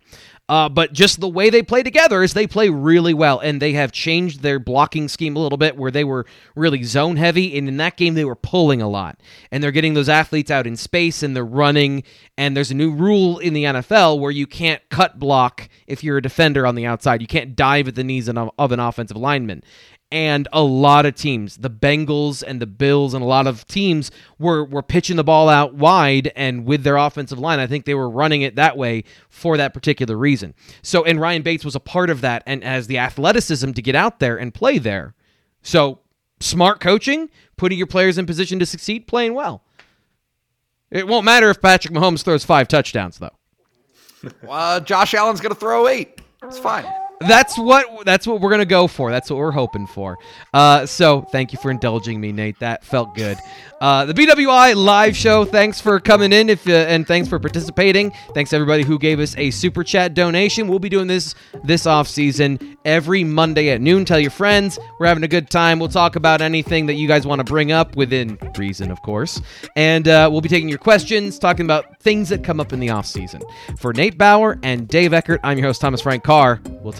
Uh, 0.49 0.67
but 0.67 0.91
just 0.91 1.19
the 1.19 1.29
way 1.29 1.51
they 1.51 1.61
play 1.61 1.83
together 1.83 2.23
is 2.23 2.33
they 2.33 2.47
play 2.47 2.69
really 2.69 3.13
well, 3.13 3.39
and 3.39 3.61
they 3.61 3.73
have 3.73 3.91
changed 3.91 4.41
their 4.41 4.57
blocking 4.57 5.07
scheme 5.07 5.35
a 5.35 5.39
little 5.39 5.59
bit 5.59 5.77
where 5.77 5.91
they 5.91 6.03
were 6.03 6.25
really 6.55 6.81
zone 6.81 7.17
heavy, 7.17 7.55
and 7.55 7.67
in 7.67 7.77
that 7.77 7.95
game 7.95 8.15
they 8.15 8.25
were 8.25 8.35
pulling 8.35 8.81
a 8.81 8.89
lot, 8.89 9.19
and 9.51 9.63
they're 9.63 9.71
getting 9.71 9.93
those 9.93 10.09
athletes 10.09 10.49
out 10.49 10.65
in 10.65 10.75
space 10.75 11.21
and 11.21 11.35
they're 11.35 11.45
running. 11.45 12.03
And 12.35 12.57
there's 12.57 12.71
a 12.71 12.75
new 12.75 12.91
rule 12.91 13.37
in 13.37 13.53
the 13.53 13.65
NFL 13.65 14.19
where 14.19 14.31
you 14.31 14.47
can't 14.47 14.81
cut 14.89 15.19
block 15.19 15.69
if 15.85 16.03
you're 16.03 16.17
a 16.17 16.21
defender 16.21 16.65
on 16.65 16.75
the 16.75 16.85
outside. 16.85 17.21
You 17.21 17.27
can't 17.27 17.55
dive 17.55 17.87
at 17.87 17.95
the 17.95 18.03
knees 18.03 18.27
of 18.27 18.71
an 18.71 18.79
offensive 18.79 19.17
lineman 19.17 19.61
and 20.11 20.47
a 20.51 20.63
lot 20.63 21.05
of 21.05 21.13
teams, 21.13 21.57
the 21.57 21.69
Bengals 21.69 22.41
and 22.45 22.59
the 22.59 22.65
Bills 22.65 23.13
and 23.13 23.23
a 23.23 23.27
lot 23.27 23.45
of 23.45 23.67
teams 23.67 24.09
were 24.39 24.63
were 24.63 24.81
pitching 24.81 25.17
the 25.17 25.23
ball 25.23 25.49
out 25.49 25.75
wide 25.75 26.31
and 26.35 26.65
with 26.65 26.83
their 26.83 26.97
offensive 26.97 27.37
line, 27.37 27.59
I 27.59 27.67
think 27.67 27.85
they 27.85 27.93
were 27.93 28.09
running 28.09 28.41
it 28.41 28.55
that 28.55 28.75
way 28.75 29.03
for 29.29 29.57
that 29.57 29.73
particular 29.73 30.17
reason. 30.17 30.55
So 30.81 31.03
and 31.03 31.19
Ryan 31.21 31.43
Bates 31.43 31.63
was 31.63 31.75
a 31.75 31.79
part 31.79 32.09
of 32.09 32.21
that 32.21 32.41
and 32.47 32.63
has 32.63 32.87
the 32.87 32.97
athleticism 32.97 33.71
to 33.73 33.81
get 33.81 33.95
out 33.95 34.19
there 34.19 34.37
and 34.37 34.53
play 34.53 34.79
there. 34.79 35.13
So 35.61 35.99
smart 36.39 36.79
coaching, 36.79 37.29
putting 37.55 37.77
your 37.77 37.87
players 37.87 38.17
in 38.17 38.25
position 38.25 38.57
to 38.59 38.65
succeed, 38.65 39.05
playing 39.05 39.35
well. 39.35 39.63
It 40.89 41.07
won't 41.07 41.25
matter 41.25 41.51
if 41.51 41.61
Patrick 41.61 41.93
Mahomes 41.93 42.23
throws 42.23 42.43
five 42.43 42.67
touchdowns 42.67 43.19
though. 43.19 43.29
Uh, 44.49 44.81
Josh 44.81 45.13
Allen's 45.13 45.39
going 45.39 45.53
to 45.53 45.59
throw 45.59 45.87
eight. 45.87 46.19
It's 46.43 46.59
fine 46.59 46.83
that's 47.21 47.57
what 47.57 48.05
that's 48.05 48.25
what 48.25 48.41
we're 48.41 48.49
gonna 48.49 48.65
go 48.65 48.87
for. 48.87 49.11
That's 49.11 49.29
what 49.29 49.37
we're 49.37 49.51
hoping 49.51 49.87
for. 49.87 50.17
Uh, 50.53 50.85
so 50.85 51.21
thank 51.21 51.51
you 51.51 51.59
for 51.61 51.71
indulging 51.71 52.19
me, 52.21 52.31
Nate. 52.31 52.59
That 52.59 52.83
felt 52.83 53.15
good. 53.15 53.37
Uh, 53.81 54.05
the 54.05 54.13
BWI 54.13 54.75
live 54.75 55.15
show. 55.15 55.45
Thanks 55.45 55.79
for 55.79 55.99
coming 55.99 56.33
in, 56.33 56.49
if 56.49 56.67
uh, 56.67 56.71
and 56.71 57.07
thanks 57.07 57.29
for 57.29 57.39
participating. 57.39 58.11
Thanks 58.33 58.51
everybody 58.53 58.83
who 58.83 58.99
gave 58.99 59.19
us 59.19 59.37
a 59.37 59.51
super 59.51 59.83
chat 59.83 60.13
donation. 60.13 60.67
We'll 60.67 60.79
be 60.79 60.89
doing 60.89 61.07
this 61.07 61.35
this 61.63 61.85
off 61.85 62.07
season 62.07 62.77
every 62.83 63.23
Monday 63.23 63.69
at 63.69 63.81
noon. 63.81 64.05
Tell 64.05 64.19
your 64.19 64.31
friends. 64.31 64.79
We're 64.99 65.07
having 65.07 65.23
a 65.23 65.29
good 65.29 65.49
time. 65.49 65.79
We'll 65.79 65.89
talk 65.89 66.15
about 66.15 66.41
anything 66.41 66.85
that 66.87 66.95
you 66.95 67.07
guys 67.07 67.25
want 67.25 67.39
to 67.39 67.45
bring 67.45 67.71
up 67.71 67.95
within 67.95 68.37
reason, 68.57 68.91
of 68.91 69.01
course. 69.01 69.41
And 69.75 70.07
uh, 70.07 70.29
we'll 70.31 70.41
be 70.41 70.49
taking 70.49 70.69
your 70.69 70.77
questions, 70.77 71.39
talking 71.39 71.65
about 71.65 71.99
things 71.99 72.29
that 72.29 72.43
come 72.43 72.59
up 72.59 72.73
in 72.73 72.79
the 72.79 72.89
off 72.89 73.05
season. 73.05 73.41
For 73.77 73.93
Nate 73.93 74.17
Bauer 74.17 74.57
and 74.63 74.87
Dave 74.87 75.13
Eckert, 75.13 75.39
I'm 75.43 75.57
your 75.57 75.67
host 75.67 75.81
Thomas 75.81 76.01
Frank 76.01 76.23
Carr. 76.23 76.59
We'll 76.81 76.93